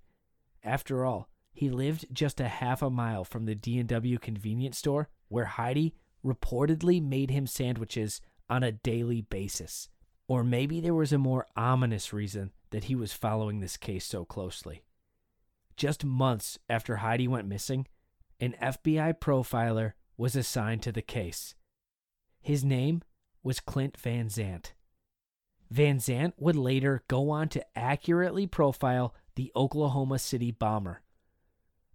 After 0.63 1.05
all, 1.05 1.29
he 1.53 1.69
lived 1.69 2.07
just 2.11 2.39
a 2.39 2.47
half 2.47 2.81
a 2.81 2.89
mile 2.89 3.23
from 3.23 3.45
the 3.45 3.53
D&W 3.53 4.17
convenience 4.17 4.79
store 4.79 5.09
where 5.27 5.45
Heidi 5.45 5.93
reportedly 6.25 7.01
made 7.01 7.29
him 7.29 7.45
sandwiches 7.45 8.21
on 8.49 8.63
a 8.63 8.71
daily 8.71 9.21
basis. 9.21 9.89
Or 10.27 10.43
maybe 10.43 10.79
there 10.79 10.95
was 10.95 11.13
a 11.13 11.17
more 11.17 11.45
ominous 11.55 12.11
reason 12.11 12.51
that 12.71 12.85
he 12.85 12.95
was 12.95 13.13
following 13.13 13.59
this 13.59 13.77
case 13.77 14.05
so 14.05 14.25
closely. 14.25 14.83
Just 15.77 16.03
months 16.05 16.57
after 16.69 16.97
Heidi 16.97 17.27
went 17.27 17.47
missing, 17.47 17.87
an 18.39 18.55
FBI 18.61 19.19
profiler 19.19 19.93
was 20.17 20.35
assigned 20.35 20.81
to 20.83 20.91
the 20.91 21.01
case. 21.01 21.55
His 22.41 22.63
name 22.63 23.03
was 23.43 23.59
Clint 23.59 23.97
Van 23.97 24.29
Zandt. 24.29 24.73
Van 25.69 25.99
Zandt 25.99 26.35
would 26.37 26.55
later 26.55 27.03
go 27.07 27.29
on 27.29 27.49
to 27.49 27.65
accurately 27.77 28.47
profile 28.47 29.15
the 29.35 29.51
Oklahoma 29.55 30.19
City 30.19 30.51
bomber. 30.51 31.01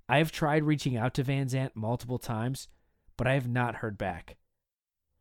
I 0.08 0.18
have 0.18 0.32
tried 0.32 0.64
reaching 0.64 0.96
out 0.96 1.14
to 1.14 1.22
Van 1.22 1.48
Zandt 1.48 1.76
multiple 1.76 2.18
times, 2.18 2.68
but 3.16 3.26
I 3.26 3.34
have 3.34 3.48
not 3.48 3.76
heard 3.76 3.98
back. 3.98 4.36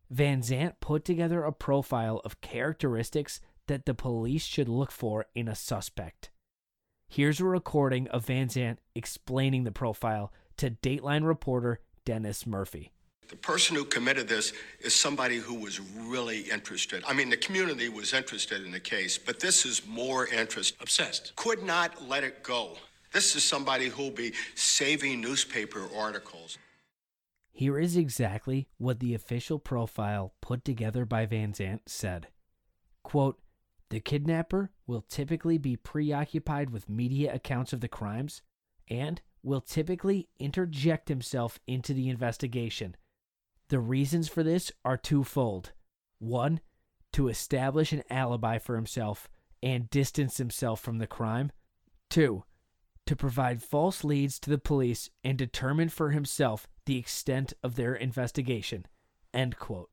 Van 0.10 0.41
Zandt 0.41 0.80
put 0.80 1.04
together 1.04 1.43
a 1.43 1.52
profile 1.52 2.22
of 2.24 2.41
characteristics 2.41 3.41
that 3.68 3.86
the 3.86 3.93
police 3.93 4.45
should 4.45 4.70
look 4.70 4.91
for 4.91 5.26
in 5.36 5.48
a 5.48 5.56
suspect. 5.56 6.30
Here's 7.10 7.39
a 7.39 7.45
recording 7.45 8.08
of 8.10 8.26
Van 8.26 8.50
Zandt 8.50 8.80
explaining 8.95 9.66
the 9.66 9.72
profile 9.72 10.32
to 10.58 10.72
Dateline 10.72 11.26
reporter 11.26 11.80
Dennis 12.06 12.45
Murphy. 12.48 12.93
The 13.30 13.36
person 13.36 13.75
who 13.75 13.84
committed 13.84 14.28
this 14.28 14.53
is 14.80 14.95
somebody 14.95 15.38
who 15.38 15.53
was 15.55 15.80
really 15.80 16.41
interested. 16.41 17.03
I 17.07 17.13
mean, 17.13 17.30
the 17.30 17.38
community 17.38 17.89
was 17.89 18.13
interested 18.13 18.65
in 18.65 18.71
the 18.71 18.80
case, 18.80 19.17
but 19.17 19.39
this 19.39 19.65
is 19.65 19.86
more 19.86 20.28
interest. 20.28 20.75
Obsessed. 20.80 21.36
Could 21.36 21.63
not 21.63 22.07
let 22.07 22.23
it 22.23 22.41
go. 22.41 22.78
This 23.11 23.36
is 23.36 23.43
somebody 23.43 23.89
who'll 23.89 24.11
be 24.11 24.34
saving 24.55 25.21
newspaper 25.21 25.89
articles. 25.95 26.57
Here 27.51 27.80
is 27.80 27.97
exactly 27.97 28.67
what 28.78 28.99
the 28.99 29.13
official 29.13 29.59
profile 29.59 30.34
put 30.41 30.63
together 30.63 31.05
by 31.05 31.25
Van 31.25 31.53
Zandt 31.53 31.89
said. 31.89 32.28
Quote, 33.03 33.39
the 33.89 33.99
kidnapper 33.99 34.71
will 34.86 35.01
typically 35.01 35.57
be 35.57 35.75
preoccupied 35.75 36.69
with 36.69 36.89
media 36.89 37.34
accounts 37.34 37.73
of 37.73 37.82
the 37.82 37.88
crimes 37.88 38.41
and 38.89 39.21
will 39.43 39.61
typically 39.61 40.28
interject 40.39 41.09
himself 41.09 41.59
into 41.67 41.93
the 41.93 42.09
investigation. 42.09 42.95
The 43.70 43.80
reasons 43.80 44.30
for 44.30 44.43
this 44.43 44.72
are 44.86 44.97
twofold. 44.97 45.74
One, 46.20 46.61
to 47.13 47.28
establish 47.28 47.91
an 47.91 48.03
alibi 48.09 48.59
for 48.59 48.76
himself 48.76 49.30
and 49.61 49.89
distance 49.89 50.38
himself 50.38 50.80
from 50.80 50.99
the 50.99 51.07
crime. 51.07 51.51
Two, 52.09 52.43
to 53.05 53.15
provide 53.15 53.63
false 53.63 54.03
leads 54.03 54.39
to 54.39 54.49
the 54.49 54.57
police 54.57 55.09
and 55.24 55.38
determine 55.38 55.89
for 55.89 56.11
himself 56.11 56.68
the 56.86 56.97
extent 56.97 57.53
of 57.63 57.76
their 57.76 57.95
investigation. 57.95 58.86
End 59.34 59.57
quote. 59.57 59.89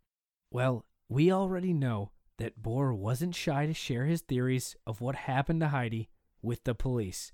Well, 0.50 0.84
we 1.08 1.32
already 1.32 1.72
know 1.72 2.10
that 2.38 2.62
Bohrer 2.62 2.96
wasn't 2.96 3.34
shy 3.34 3.66
to 3.66 3.74
share 3.74 4.06
his 4.06 4.20
theories 4.20 4.76
of 4.86 5.00
what 5.00 5.14
happened 5.14 5.60
to 5.60 5.68
Heidi 5.68 6.08
with 6.42 6.64
the 6.64 6.74
police. 6.74 7.32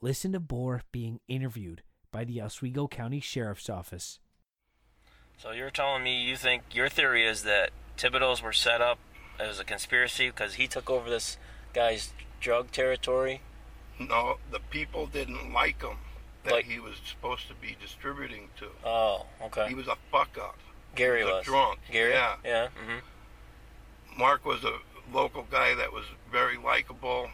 Listen 0.00 0.32
to 0.32 0.40
Bohrer 0.40 0.82
being 0.92 1.20
interviewed 1.28 1.82
by 2.12 2.24
the 2.24 2.40
Oswego 2.40 2.88
County 2.88 3.20
Sheriff's 3.20 3.70
Office. 3.70 4.18
So 5.42 5.52
you're 5.52 5.70
telling 5.70 6.02
me 6.04 6.22
you 6.22 6.36
think 6.36 6.62
your 6.72 6.88
theory 6.90 7.26
is 7.26 7.44
that 7.44 7.70
Thibodeau's 7.96 8.42
were 8.42 8.52
set 8.52 8.82
up 8.82 8.98
as 9.38 9.58
a 9.58 9.64
conspiracy 9.64 10.28
because 10.28 10.54
he 10.54 10.66
took 10.66 10.90
over 10.90 11.08
this 11.08 11.38
guy's 11.72 12.12
drug 12.40 12.70
territory? 12.72 13.40
No, 13.98 14.36
the 14.50 14.60
people 14.60 15.06
didn't 15.06 15.52
like 15.52 15.80
him 15.82 15.96
that 16.44 16.52
Like- 16.52 16.64
he 16.66 16.78
was 16.78 16.96
supposed 17.06 17.48
to 17.48 17.54
be 17.54 17.74
distributing 17.80 18.50
to. 18.58 18.70
Oh, 18.84 19.26
okay. 19.42 19.68
He 19.68 19.74
was 19.74 19.88
a 19.88 19.96
fuck 20.10 20.36
up. 20.38 20.58
Gary 20.94 21.20
He 21.20 21.24
was 21.24 21.32
a 21.32 21.36
was. 21.36 21.44
drunk. 21.46 21.78
Gary? 21.90 22.12
Yeah. 22.12 22.36
Yeah. 22.44 22.68
hmm 22.68 22.98
Mark 24.18 24.44
was 24.44 24.62
a 24.64 24.78
local 25.12 25.44
guy 25.44 25.74
that 25.74 25.92
was 25.92 26.04
very 26.30 26.58
likable. 26.58 27.30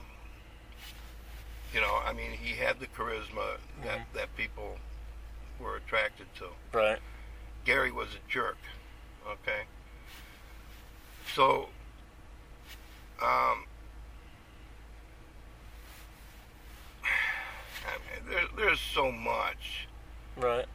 You 1.74 1.80
know, 1.80 1.96
I 2.04 2.12
mean, 2.12 2.30
he 2.32 2.54
had 2.54 2.78
the 2.78 2.86
charisma 2.86 3.56
that, 3.82 4.06
that 4.14 4.36
people 4.36 4.78
were 5.58 5.76
attracted 5.76 6.26
to. 6.36 6.48
Right. 6.72 6.98
Gary 7.66 7.90
was 7.90 8.08
a 8.14 8.30
jerk. 8.30 8.56
Okay. 9.28 9.62
So, 11.34 11.68
um, 13.20 13.64
I 17.04 17.98
mean, 17.98 18.30
there, 18.30 18.44
there's 18.56 18.80
so 18.80 19.10
much, 19.10 19.88
Right. 20.36 20.66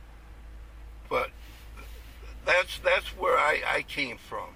but 1.10 1.30
that's 2.46 2.78
that's 2.84 3.18
where 3.18 3.38
I, 3.38 3.62
I 3.66 3.82
came 3.84 4.18
from. 4.18 4.50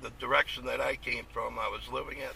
The 0.00 0.10
direction 0.20 0.64
that 0.66 0.80
I 0.80 0.94
came 0.96 1.24
from, 1.32 1.58
I 1.58 1.68
was 1.68 1.88
living 1.92 2.18
at 2.22 2.34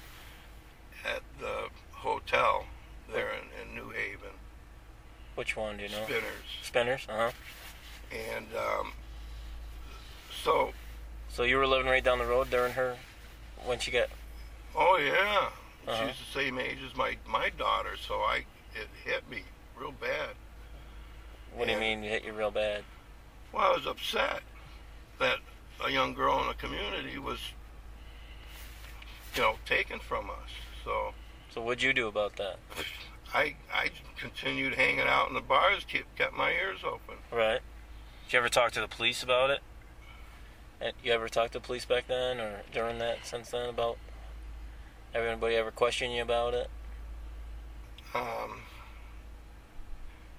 at 1.08 1.22
the 1.38 1.68
hotel 1.92 2.64
there 3.12 3.30
in, 3.34 3.68
in 3.68 3.74
New 3.76 3.90
Haven, 3.90 4.30
Which 5.36 5.56
one 5.56 5.76
do 5.76 5.84
you 5.84 5.90
know? 5.90 6.02
Spinners, 6.04 6.24
Spinners. 6.62 7.06
Uh 7.08 7.30
huh. 7.30 7.30
and 8.10 8.46
um, 8.56 8.92
so 10.44 10.72
So 11.30 11.42
you 11.42 11.56
were 11.56 11.66
living 11.66 11.86
right 11.90 12.04
down 12.04 12.18
the 12.18 12.26
road 12.26 12.50
during 12.50 12.74
her 12.74 12.96
when 13.64 13.78
she 13.78 13.90
got. 13.90 14.08
Oh 14.76 14.96
yeah, 14.98 15.48
Uh-huh. 15.90 16.06
she's 16.08 16.16
the 16.18 16.38
same 16.38 16.58
age 16.58 16.78
as 16.88 16.96
my 16.96 17.16
my 17.26 17.50
daughter, 17.50 17.96
so 17.96 18.16
I 18.20 18.44
it 18.74 18.88
hit 19.04 19.28
me 19.30 19.42
real 19.78 19.92
bad. 19.92 20.30
What 21.54 21.66
do 21.66 21.72
you 21.74 21.78
mean? 21.80 22.02
You 22.02 22.10
hit 22.10 22.24
you 22.24 22.32
real 22.32 22.50
bad? 22.50 22.82
Well, 23.52 23.72
I 23.72 23.76
was 23.76 23.86
upset 23.86 24.42
that 25.20 25.38
a 25.84 25.90
young 25.90 26.12
girl 26.14 26.40
in 26.40 26.48
the 26.48 26.54
community 26.54 27.18
was, 27.18 27.38
you 29.36 29.42
know, 29.42 29.56
taken 29.64 30.00
from 30.00 30.28
us. 30.30 30.50
So 30.84 31.14
So 31.52 31.62
what'd 31.62 31.82
you 31.82 31.92
do 31.92 32.06
about 32.08 32.36
that? 32.36 32.58
I 33.32 33.54
I 33.72 33.90
continued 34.16 34.74
hanging 34.74 35.06
out 35.06 35.28
in 35.28 35.34
the 35.34 35.40
bars, 35.40 35.84
kept 35.84 36.14
kept 36.16 36.34
my 36.34 36.50
ears 36.52 36.80
open. 36.84 37.16
Right. 37.32 37.60
Did 38.26 38.32
you 38.32 38.38
ever 38.40 38.48
talk 38.48 38.72
to 38.72 38.80
the 38.80 38.88
police 38.88 39.22
about 39.22 39.50
it? 39.50 39.60
You 41.02 41.12
ever 41.12 41.28
talk 41.30 41.50
to 41.52 41.60
police 41.60 41.86
back 41.86 42.08
then 42.08 42.38
or 42.40 42.60
during 42.72 42.98
that 42.98 43.24
since 43.24 43.50
then 43.50 43.70
about 43.70 43.96
everybody 45.14 45.54
ever 45.54 45.70
question 45.70 46.10
you 46.10 46.20
about 46.20 46.52
it? 46.52 46.68
Um, 48.14 48.60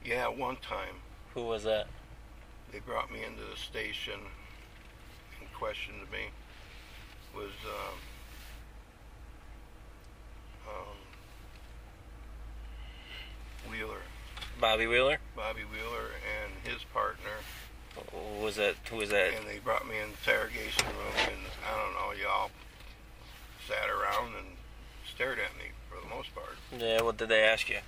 yeah, 0.04 0.28
one 0.28 0.58
time 0.58 0.96
Who 1.34 1.44
was 1.44 1.64
that? 1.64 1.88
they 2.72 2.80
brought 2.80 3.12
me 3.12 3.24
into 3.24 3.42
the 3.42 3.58
station 3.58 4.20
and 5.40 5.54
questioned 5.54 6.12
me. 6.12 6.30
Was 7.36 7.52
um, 7.66 7.98
um, 10.70 10.98
Wheeler, 13.72 14.02
Bobby 14.60 14.88
Wheeler? 14.88 15.18
Bobby 15.36 15.62
Wheeler, 15.62 16.12
and 16.24 16.52
his 16.72 16.84
partner, 16.94 17.32
was 18.42 18.56
that? 18.58 18.76
Who 18.90 18.98
was 18.98 19.10
that? 19.10 19.34
and 19.38 19.48
they 19.48 19.60
brought 19.60 19.88
me 19.88 19.96
in 19.98 20.10
the 20.10 20.32
interrogation 20.32 20.86
room, 20.86 21.16
and 21.18 21.42
I 21.66 21.76
don't 21.82 21.94
know, 21.94 22.14
y'all 22.22 22.52
sat 23.68 23.90
around 23.90 24.36
and 24.36 24.58
stared 25.14 25.40
at 25.40 25.56
me 25.58 25.72
for 25.90 26.00
the 26.02 26.14
most 26.14 26.34
part. 26.36 26.58
Yeah, 26.78 27.02
what 27.02 27.18
did 27.18 27.30
they 27.30 27.44
ask 27.44 27.70
you? 27.70 27.80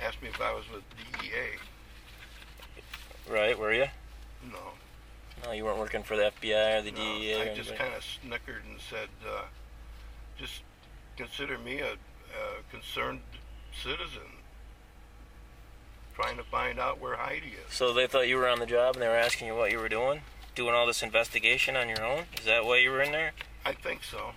Asked 0.00 0.22
me 0.22 0.28
if 0.28 0.40
I 0.40 0.54
was 0.54 0.64
with 0.70 0.82
DEA. 0.96 1.58
Right, 3.32 3.58
were 3.58 3.72
you? 3.72 3.86
No. 4.50 4.58
No, 5.44 5.52
you 5.52 5.64
weren't 5.64 5.78
working 5.78 6.02
for 6.02 6.16
the 6.16 6.32
FBI 6.40 6.78
or 6.78 6.82
the 6.82 6.92
No, 6.92 6.96
DEA 6.96 7.34
or 7.34 7.50
I 7.50 7.54
just 7.54 7.74
kind 7.74 7.94
of 7.94 8.04
snickered 8.04 8.62
and 8.68 8.80
said, 8.80 9.08
uh, 9.26 9.42
just 10.38 10.62
consider 11.16 11.58
me 11.58 11.80
a, 11.80 11.92
a 11.92 12.62
concerned 12.70 13.20
citizen 13.82 14.37
trying 16.28 16.44
to 16.44 16.50
find 16.50 16.78
out 16.78 17.00
where 17.00 17.16
Heidi 17.16 17.54
is. 17.66 17.74
So 17.74 17.92
they 17.92 18.06
thought 18.06 18.28
you 18.28 18.36
were 18.36 18.48
on 18.48 18.58
the 18.58 18.66
job 18.66 18.94
and 18.94 19.02
they 19.02 19.08
were 19.08 19.16
asking 19.16 19.48
you 19.48 19.54
what 19.54 19.72
you 19.72 19.78
were 19.78 19.88
doing? 19.88 20.20
Doing 20.54 20.74
all 20.74 20.86
this 20.86 21.02
investigation 21.02 21.76
on 21.76 21.88
your 21.88 22.04
own? 22.04 22.24
Is 22.38 22.44
that 22.44 22.64
why 22.64 22.78
you 22.78 22.90
were 22.90 23.02
in 23.02 23.12
there? 23.12 23.32
I 23.64 23.72
think 23.72 24.04
so. 24.04 24.32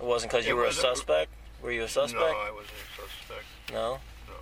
It 0.00 0.06
wasn't 0.06 0.32
because 0.32 0.46
you 0.46 0.56
were 0.56 0.66
a 0.66 0.72
suspect? 0.72 1.30
Were 1.62 1.72
you 1.72 1.84
a 1.84 1.88
suspect? 1.88 2.20
No, 2.20 2.26
I 2.26 2.50
wasn't 2.50 2.72
a 2.72 3.00
suspect. 3.02 3.44
No? 3.72 3.98
No. 4.28 4.34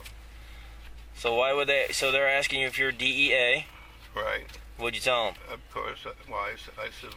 So 1.15 1.35
why 1.37 1.53
would 1.53 1.69
they? 1.69 1.87
So 1.93 2.11
they're 2.11 2.29
asking 2.29 2.61
you 2.61 2.67
if 2.67 2.79
you're 2.79 2.93
DEA. 2.93 3.67
Right. 4.15 4.47
What'd 4.77 4.95
you 4.95 5.01
tell 5.01 5.27
them? 5.27 5.35
Of 5.53 5.61
course. 5.73 6.05
uh, 6.05 6.11
I, 6.31 6.33
I, 6.33 6.51
I 6.85 6.89
said, 7.01 7.15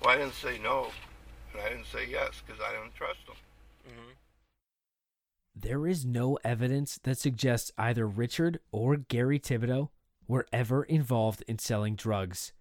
well, 0.00 0.14
I 0.14 0.16
didn't 0.16 0.34
say 0.34 0.58
no, 0.58 0.88
and 1.52 1.62
I 1.62 1.68
didn't 1.68 1.86
say 1.86 2.06
yes 2.08 2.42
because 2.46 2.60
I 2.62 2.72
didn't 2.72 2.94
trust 2.94 3.26
them. 3.26 3.36
There 5.60 5.88
is 5.88 6.06
no 6.06 6.38
evidence 6.44 7.00
that 7.02 7.18
suggests 7.18 7.72
either 7.76 8.06
Richard 8.06 8.60
or 8.70 8.96
Gary 8.96 9.40
Thibodeau 9.40 9.88
were 10.28 10.46
ever 10.52 10.84
involved 10.84 11.42
in 11.48 11.58
selling 11.58 11.96
drugs. 11.96 12.52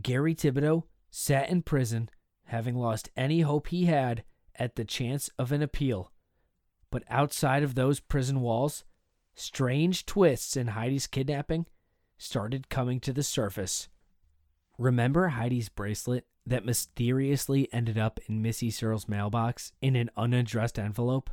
Gary 0.00 0.34
Thibodeau 0.34 0.84
sat 1.10 1.50
in 1.50 1.60
prison, 1.60 2.08
having 2.44 2.74
lost 2.74 3.10
any 3.16 3.42
hope 3.42 3.66
he 3.66 3.84
had 3.84 4.24
at 4.54 4.76
the 4.76 4.84
chance 4.84 5.28
of 5.38 5.52
an 5.52 5.60
appeal. 5.60 6.10
But 6.90 7.04
outside 7.10 7.62
of 7.62 7.74
those 7.74 8.00
prison 8.00 8.40
walls, 8.40 8.84
strange 9.34 10.06
twists 10.06 10.56
in 10.56 10.68
Heidi's 10.68 11.06
kidnapping 11.06 11.66
started 12.16 12.70
coming 12.70 12.98
to 13.00 13.12
the 13.12 13.22
surface. 13.22 13.90
Remember 14.78 15.28
Heidi's 15.28 15.68
bracelet 15.68 16.26
that 16.46 16.64
mysteriously 16.64 17.68
ended 17.74 17.98
up 17.98 18.20
in 18.26 18.40
Missy 18.40 18.70
Searle's 18.70 19.06
mailbox 19.06 19.72
in 19.82 19.96
an 19.96 20.08
unaddressed 20.16 20.78
envelope? 20.78 21.28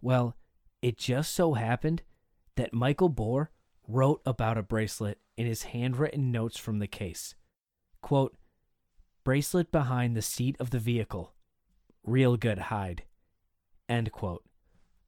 Well, 0.00 0.36
it 0.82 0.96
just 0.96 1.34
so 1.34 1.54
happened 1.54 2.02
that 2.56 2.72
Michael 2.72 3.10
Bohrer 3.10 3.48
wrote 3.86 4.20
about 4.26 4.58
a 4.58 4.62
bracelet 4.62 5.18
in 5.36 5.46
his 5.46 5.64
handwritten 5.64 6.30
notes 6.30 6.58
from 6.58 6.78
the 6.78 6.86
case. 6.86 7.34
Quote, 8.02 8.36
bracelet 9.24 9.72
behind 9.72 10.16
the 10.16 10.22
seat 10.22 10.56
of 10.60 10.70
the 10.70 10.78
vehicle. 10.78 11.34
Real 12.04 12.36
good 12.36 12.58
hide. 12.58 13.04
End 13.88 14.12
quote. 14.12 14.44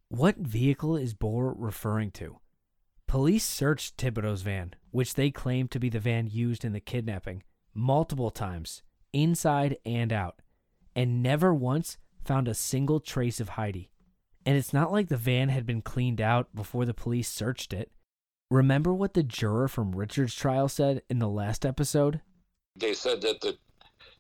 What 0.09 0.39
vehicle 0.39 0.97
is 0.97 1.15
Bohrer 1.15 1.55
referring 1.57 2.11
to? 2.13 2.39
Police 3.07 3.45
searched 3.45 3.97
Thibodeau's 3.97 4.43
van, 4.43 4.75
which 4.91 5.15
they 5.15 5.31
claimed 5.31 5.71
to 5.73 5.81
be 5.81 5.89
the 5.89 6.01
van 6.01 6.29
used 6.29 6.65
in 6.65 6.73
the 6.73 6.81
kidnapping, 6.81 7.43
multiple 7.75 8.31
times, 8.31 8.83
inside 9.13 9.77
and 9.85 10.13
out, 10.13 10.43
and 10.95 11.23
never 11.23 11.55
once 11.55 11.99
found 12.25 12.49
a 12.49 12.55
single 12.55 13.01
trace 13.01 13.41
of 13.41 13.51
Heidi. 13.51 13.91
And 14.51 14.59
it's 14.59 14.73
not 14.73 14.91
like 14.91 15.07
the 15.07 15.17
van 15.17 15.49
had 15.49 15.65
been 15.65 15.81
cleaned 15.81 16.21
out 16.21 16.53
before 16.57 16.85
the 16.85 16.93
police 16.93 17.29
searched 17.29 17.73
it. 17.73 17.93
Remember 18.51 18.93
what 18.93 19.15
the 19.15 19.23
juror 19.23 19.69
from 19.69 19.95
Richard's 19.95 20.35
trial 20.35 20.69
said 20.69 21.03
in 21.09 21.21
the 21.21 21.29
last 21.29 21.65
episode? 21.65 22.21
They 22.75 22.95
said 22.95 23.21
that 23.21 23.41
the 23.43 23.57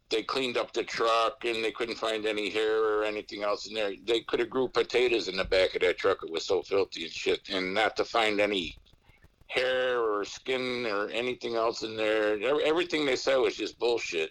they 0.09 0.23
cleaned 0.23 0.57
up 0.57 0.73
the 0.73 0.85
truck 0.85 1.45
and 1.45 1.65
they 1.65 1.73
couldn't 1.73 1.99
find 1.99 2.27
any 2.27 2.49
hair 2.49 2.81
or 2.81 3.03
anything 3.03 3.43
else 3.43 3.67
in 3.67 3.75
there. 3.75 3.91
They 4.05 4.21
could 4.21 4.39
have 4.39 4.51
grew 4.51 4.69
potatoes 4.69 5.27
in 5.27 5.37
the 5.37 5.43
back 5.43 5.75
of 5.75 5.81
that 5.81 5.99
truck. 5.99 6.19
It 6.23 6.31
was 6.31 6.47
so 6.47 6.63
filthy 6.63 7.03
and 7.03 7.13
shit, 7.13 7.49
and 7.49 7.75
not 7.75 7.97
to 7.97 8.05
find 8.05 8.39
any 8.39 8.77
hair 9.49 9.99
or 9.99 10.25
skin 10.25 10.87
or 10.87 11.09
anything 11.09 11.57
else 11.57 11.83
in 11.83 11.97
there. 11.97 12.39
Everything 12.65 13.05
they 13.05 13.17
said 13.17 13.39
was 13.39 13.57
just 13.57 13.81
bullshit. 13.81 14.31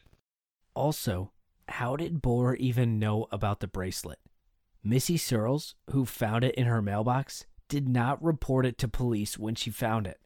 Also, 0.76 1.34
how 1.68 1.97
did 1.97 2.22
Bohrer 2.22 2.56
even 2.56 3.00
know 3.00 3.28
about 3.34 3.60
the 3.60 3.68
bracelet? 3.68 4.20
Missy 4.84 5.17
Searles, 5.17 5.75
who 5.91 6.05
found 6.05 6.43
it 6.43 6.55
in 6.55 6.65
her 6.65 6.82
mailbox, 6.82 7.45
did 7.67 7.88
not 7.88 8.23
report 8.23 8.65
it 8.65 8.77
to 8.80 8.88
police 8.88 9.38
when 9.38 9.55
she 9.55 9.69
found 9.69 10.07
it. 10.07 10.19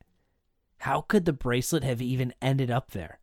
How 0.79 1.01
could 1.01 1.25
the 1.25 1.33
bracelet 1.33 1.83
have 1.83 2.01
even 2.01 2.33
ended 2.41 2.69
up 2.69 2.91
there? 2.91 3.19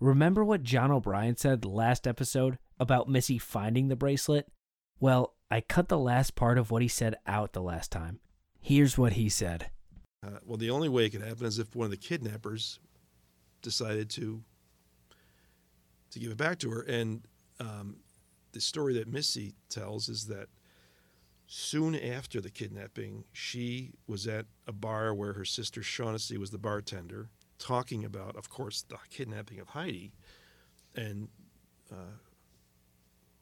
Remember 0.00 0.44
what 0.44 0.62
John 0.62 0.90
O'Brien 0.90 1.36
said 1.36 1.64
last 1.64 2.06
episode 2.06 2.58
about 2.78 3.08
Missy 3.08 3.38
finding 3.38 3.88
the 3.88 3.96
bracelet? 3.96 4.48
Well, 5.00 5.34
I 5.50 5.60
cut 5.60 5.88
the 5.88 5.98
last 5.98 6.34
part 6.34 6.58
of 6.58 6.70
what 6.70 6.82
he 6.82 6.88
said 6.88 7.16
out 7.26 7.52
the 7.52 7.62
last 7.62 7.90
time. 7.90 8.20
Here's 8.60 8.98
what 8.98 9.14
he 9.14 9.28
said. 9.28 9.70
Uh, 10.24 10.38
well, 10.44 10.56
the 10.56 10.70
only 10.70 10.88
way 10.88 11.06
it 11.06 11.10
could 11.10 11.22
happen 11.22 11.46
is 11.46 11.58
if 11.58 11.74
one 11.76 11.84
of 11.84 11.90
the 11.90 11.96
kidnappers 11.96 12.80
decided 13.62 14.10
to 14.10 14.42
to 16.10 16.18
give 16.18 16.30
it 16.30 16.38
back 16.38 16.58
to 16.60 16.70
her. 16.70 16.82
And 16.82 17.26
um, 17.60 17.96
the 18.54 18.60
story 18.60 18.94
that 18.94 19.12
Missy 19.12 19.54
tells 19.68 20.08
is 20.08 20.26
that 20.28 20.48
soon 21.46 21.94
after 21.94 22.40
the 22.40 22.50
kidnapping, 22.50 23.24
she 23.32 23.92
was 24.06 24.26
at 24.26 24.46
a 24.66 24.72
bar 24.72 25.12
where 25.12 25.34
her 25.34 25.44
sister 25.44 25.82
Shaughnessy 25.82 26.38
was 26.38 26.50
the 26.50 26.58
bartender, 26.58 27.28
talking 27.58 28.04
about, 28.04 28.36
of 28.36 28.48
course, 28.48 28.82
the 28.82 28.96
kidnapping 29.10 29.58
of 29.58 29.68
Heidi. 29.70 30.12
And 30.94 31.28
uh, 31.92 32.16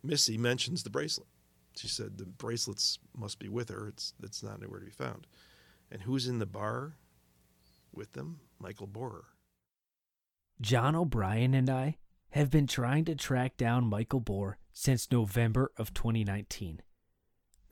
Missy 0.02 0.36
mentions 0.36 0.82
the 0.82 0.90
bracelet. 0.90 1.28
She 1.76 1.88
said 1.88 2.18
the 2.18 2.26
bracelets 2.26 2.98
must 3.16 3.38
be 3.38 3.48
with 3.48 3.68
her. 3.68 3.88
It's 3.88 4.14
it's 4.22 4.42
not 4.42 4.58
anywhere 4.58 4.80
to 4.80 4.86
be 4.86 4.90
found. 4.90 5.26
And 5.90 6.02
who's 6.02 6.26
in 6.26 6.38
the 6.38 6.46
bar 6.46 6.96
with 7.94 8.12
them? 8.12 8.40
Michael 8.58 8.88
Bohrer. 8.88 9.24
John 10.60 10.94
O'Brien 10.94 11.54
and 11.54 11.68
I 11.68 11.96
have 12.30 12.50
been 12.50 12.66
trying 12.66 13.04
to 13.06 13.14
track 13.14 13.56
down 13.56 13.86
Michael 13.86 14.20
Bohrer 14.20 14.54
since 14.72 15.10
November 15.10 15.70
of 15.76 15.94
2019. 15.94 16.80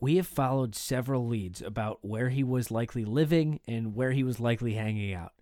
We 0.01 0.17
have 0.17 0.27
followed 0.27 0.75
several 0.75 1.27
leads 1.27 1.61
about 1.61 1.99
where 2.03 2.31
he 2.31 2.43
was 2.43 2.71
likely 2.71 3.05
living 3.05 3.61
and 3.67 3.95
where 3.95 4.13
he 4.13 4.23
was 4.23 4.41
likely 4.41 4.75
hanging 4.75 5.13
out. 5.13 5.33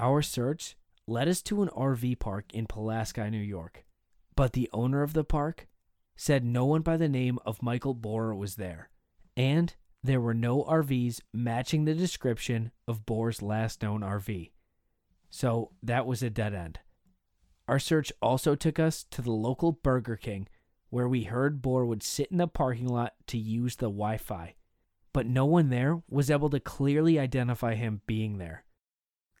Our 0.00 0.22
search 0.22 0.76
led 1.06 1.28
us 1.28 1.40
to 1.42 1.62
an 1.62 1.68
RV 1.68 2.18
park 2.18 2.46
in 2.52 2.66
Pulaski, 2.66 3.30
New 3.30 3.38
York, 3.38 3.84
but 4.34 4.52
the 4.52 4.68
owner 4.72 5.02
of 5.02 5.12
the 5.12 5.24
park 5.24 5.68
said 6.16 6.44
no 6.44 6.64
one 6.64 6.82
by 6.82 6.96
the 6.96 7.08
name 7.08 7.38
of 7.46 7.62
Michael 7.62 7.94
Bohrer 7.94 8.36
was 8.36 8.56
there, 8.56 8.90
and 9.36 9.74
there 10.02 10.20
were 10.20 10.34
no 10.34 10.64
RVs 10.64 11.20
matching 11.32 11.84
the 11.84 11.94
description 11.94 12.72
of 12.88 13.06
Bohrer's 13.06 13.42
last 13.42 13.82
known 13.82 14.00
RV. 14.00 14.50
So 15.30 15.72
that 15.82 16.06
was 16.06 16.22
a 16.22 16.30
dead 16.30 16.54
end. 16.54 16.80
Our 17.68 17.78
search 17.78 18.12
also 18.22 18.54
took 18.54 18.78
us 18.78 19.04
to 19.10 19.22
the 19.22 19.32
local 19.32 19.72
Burger 19.72 20.16
King, 20.16 20.48
where 20.90 21.08
we 21.08 21.24
heard 21.24 21.62
Bohrer 21.62 21.86
would 21.86 22.02
sit 22.02 22.30
in 22.30 22.38
the 22.38 22.46
parking 22.46 22.88
lot 22.88 23.14
to 23.28 23.38
use 23.38 23.76
the 23.76 23.86
Wi 23.86 24.16
Fi, 24.16 24.54
but 25.12 25.26
no 25.26 25.44
one 25.44 25.70
there 25.70 26.02
was 26.08 26.30
able 26.30 26.50
to 26.50 26.60
clearly 26.60 27.18
identify 27.18 27.74
him 27.74 28.02
being 28.06 28.38
there. 28.38 28.64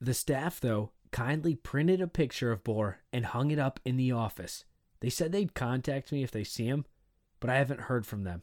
The 0.00 0.14
staff, 0.14 0.60
though, 0.60 0.90
kindly 1.10 1.54
printed 1.54 2.00
a 2.00 2.06
picture 2.06 2.52
of 2.52 2.64
Bohrer 2.64 2.96
and 3.12 3.26
hung 3.26 3.50
it 3.50 3.58
up 3.58 3.80
in 3.84 3.96
the 3.96 4.12
office. 4.12 4.64
They 5.00 5.10
said 5.10 5.32
they'd 5.32 5.54
contact 5.54 6.12
me 6.12 6.22
if 6.22 6.30
they 6.30 6.44
see 6.44 6.66
him, 6.66 6.84
but 7.40 7.50
I 7.50 7.56
haven't 7.56 7.82
heard 7.82 8.06
from 8.06 8.24
them. 8.24 8.42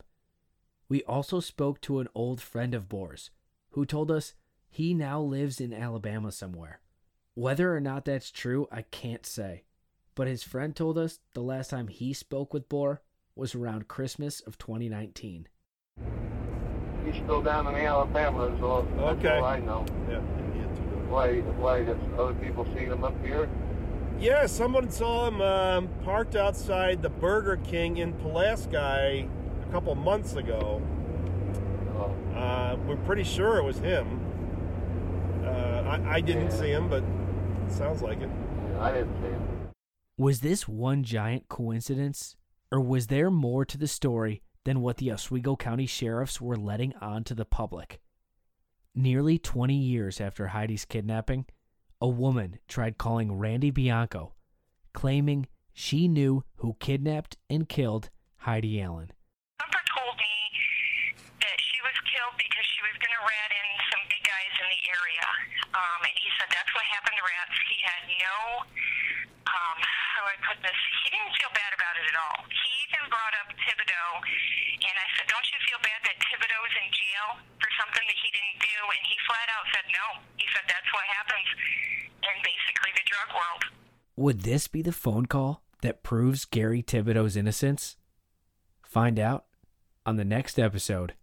We 0.90 1.04
also 1.04 1.40
spoke 1.40 1.82
to 1.82 2.00
an 2.00 2.08
old 2.16 2.42
friend 2.42 2.74
of 2.74 2.90
Bohrer's, 2.90 3.32
who 3.72 3.86
told 3.86 4.12
us 4.12 4.34
he 4.70 4.94
now 4.94 5.20
lives 5.22 5.60
in 5.62 5.74
Alabama 5.74 6.32
somewhere. 6.32 6.80
Whether 7.36 7.76
or 7.76 7.80
not 7.80 8.06
that's 8.06 8.32
true, 8.32 8.68
I 8.72 8.84
can't 8.84 9.26
say. 9.26 9.64
But 10.16 10.28
his 10.28 10.44
friend 10.44 10.76
told 10.76 10.98
us 10.98 11.20
the 11.34 11.42
last 11.42 11.70
time 11.70 11.88
he 11.88 12.14
spoke 12.14 12.54
with 12.54 12.70
Bohrer 12.70 13.00
was 13.36 13.56
around 13.56 13.88
Christmas 13.88 14.42
of 14.42 14.58
2019. 14.58 15.48
He's 17.06 17.16
still 17.16 17.42
down 17.42 17.68
in 17.68 17.76
Alabama, 17.76 18.56
so 18.60 18.88
that's 18.98 19.18
Okay. 19.18 19.38
all 19.38 19.46
I 19.46 19.60
know. 19.60 19.86
Yeah. 20.10 20.20
Why, 21.10 21.40
why, 21.42 21.84
does 21.84 21.98
other 22.18 22.34
people 22.36 22.66
seen 22.76 22.92
him 22.92 23.04
up 23.04 23.14
here? 23.26 23.50
Yeah, 24.20 24.46
someone 24.46 24.90
saw 24.90 25.28
him 25.28 25.42
um, 25.42 25.90
parked 26.04 26.36
outside 26.36 27.02
the 27.02 27.10
Burger 27.10 27.58
King 27.58 27.98
in 27.98 28.14
Pulaski 28.14 28.76
a 28.76 29.28
couple 29.72 29.94
months 29.96 30.36
ago. 30.36 30.82
Uh, 32.36 32.78
we're 32.88 32.96
pretty 32.98 33.24
sure 33.24 33.58
it 33.58 33.64
was 33.64 33.78
him. 33.80 34.20
Uh, 35.44 35.48
I, 36.08 36.16
I 36.16 36.22
didn't 36.22 36.48
Yeah. 36.50 36.60
see 36.60 36.70
him, 36.72 36.90
but 36.90 37.04
it 37.04 37.72
sounds 37.72 38.02
like 38.02 38.22
it. 38.22 38.30
I 38.80 38.92
didn't 38.92 39.14
see 39.22 39.28
him. 39.30 39.43
Was 40.24 40.40
this 40.40 40.70
one 40.70 41.04
giant 41.04 41.50
coincidence, 41.50 42.38
or 42.72 42.80
was 42.80 43.08
there 43.08 43.30
more 43.30 43.66
to 43.66 43.78
the 43.78 43.90
story 43.90 44.42
than 44.64 44.80
what 44.80 44.96
the 44.96 45.12
Oswego 45.12 45.58
County 45.58 45.86
sheriffs 45.86 46.40
were 46.40 46.56
letting 46.56 46.96
on 47.02 47.26
to 47.26 47.36
the 47.36 47.44
public? 47.44 48.00
Nearly 48.96 49.38
20 49.38 49.76
years 49.76 50.22
after 50.22 50.48
Heidi's 50.48 50.86
kidnapping, 50.86 51.46
a 52.00 52.08
woman 52.08 52.60
tried 52.70 52.98
calling 52.98 53.38
Randy 53.38 53.70
Bianco, 53.70 54.32
claiming 54.94 55.48
she 55.74 56.08
knew 56.08 56.46
who 56.56 56.78
kidnapped 56.80 57.36
and 57.50 57.68
killed 57.68 58.10
Heidi 58.48 58.82
Allen. 58.82 59.12
that 61.44 61.58
she 61.60 61.84
was 61.84 62.00
killed 62.16 62.36
because 62.40 62.68
she 62.72 62.80
was 62.80 62.96
going 62.96 63.12
to 63.12 63.24
rat 63.28 63.52
in 63.52 63.68
some 63.92 64.08
big 64.08 64.24
guys 64.24 64.56
in 64.56 64.72
the 64.72 64.84
area. 64.88 65.28
Um, 65.76 66.00
and 66.00 66.16
he 66.16 66.32
said 66.40 66.48
that's 66.48 66.72
what 66.72 66.88
happened 66.96 67.20
to 67.20 67.26
rats. 67.28 67.60
He 67.68 67.84
had 67.84 68.08
no, 68.08 68.64
I 70.24 70.36
put 70.44 70.58
this? 70.64 70.80
He 71.04 71.08
didn't 71.12 71.34
feel 71.38 71.52
bad 71.52 71.72
about 71.76 71.96
it 72.00 72.06
at 72.08 72.18
all. 72.18 72.40
He 72.48 72.72
even 72.88 73.04
brought 73.12 73.36
up 73.44 73.48
Thibodeau, 73.54 74.10
and 74.84 74.96
I 74.96 75.08
said, 75.16 75.26
don't 75.28 75.48
you 75.52 75.60
feel 75.68 75.82
bad 75.84 76.00
that 76.08 76.18
Thibodeau's 76.24 76.76
in 76.80 76.90
jail 76.92 77.28
for 77.60 77.70
something 77.80 78.04
that 78.04 78.20
he 78.20 78.30
didn't 78.32 78.60
do? 78.64 78.78
And 78.94 79.04
he 79.04 79.16
flat 79.28 79.48
out 79.52 79.66
said 79.74 79.88
no. 79.92 80.06
He 80.40 80.48
said 80.56 80.66
that's 80.66 80.90
what 80.96 81.06
happens 81.12 81.48
in 82.24 82.38
basically 82.42 82.92
the 82.96 83.06
drug 83.06 83.30
world. 83.36 83.62
Would 84.16 84.40
this 84.48 84.68
be 84.68 84.82
the 84.82 84.96
phone 84.96 85.26
call 85.26 85.62
that 85.82 86.04
proves 86.04 86.46
Gary 86.46 86.82
Thibodeau's 86.82 87.36
innocence? 87.36 87.98
Find 88.86 89.20
out 89.20 89.46
on 90.06 90.18
the 90.18 90.26
next 90.26 90.60
episode 90.60 91.14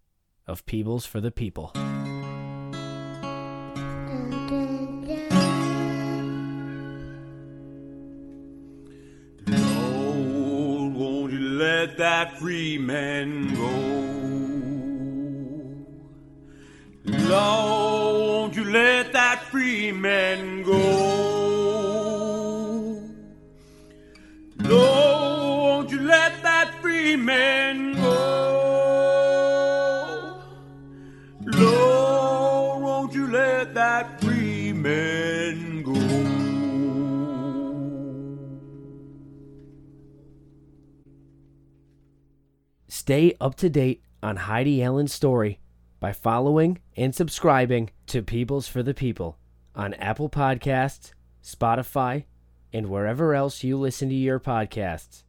of 0.47 0.67
Peebles 0.67 1.07
for 1.07 1.21
the 1.21 1.31
People. 1.31 1.73
Free 12.41 12.79
man 12.79 13.55
go? 13.55 13.69
Lord, 17.05 18.23
won't 18.29 18.57
you 18.57 18.65
let 18.65 19.13
that 19.13 19.43
free 19.43 19.93
man 19.93 20.63
go? 20.63 20.79
Lord, 24.57 25.61
won't 25.65 25.91
you 25.91 26.01
let 26.01 26.43
that 26.43 26.81
free 26.81 27.15
man 27.15 28.00
Stay 43.11 43.35
up 43.41 43.57
to 43.57 43.69
date 43.69 44.05
on 44.23 44.37
Heidi 44.37 44.85
Allen's 44.85 45.13
story 45.13 45.59
by 45.99 46.13
following 46.13 46.79
and 46.97 47.13
subscribing 47.13 47.91
to 48.07 48.23
Peebles 48.23 48.69
for 48.69 48.85
the 48.85 48.95
People 48.95 49.37
on 49.75 49.95
Apple 49.95 50.31
Podcasts, 50.31 51.11
Spotify, 51.43 52.27
and 52.73 52.89
wherever 52.89 53.35
else 53.35 53.65
you 53.65 53.77
listen 53.77 54.11
to 54.11 54.15
your 54.15 54.39
podcasts. 54.39 55.25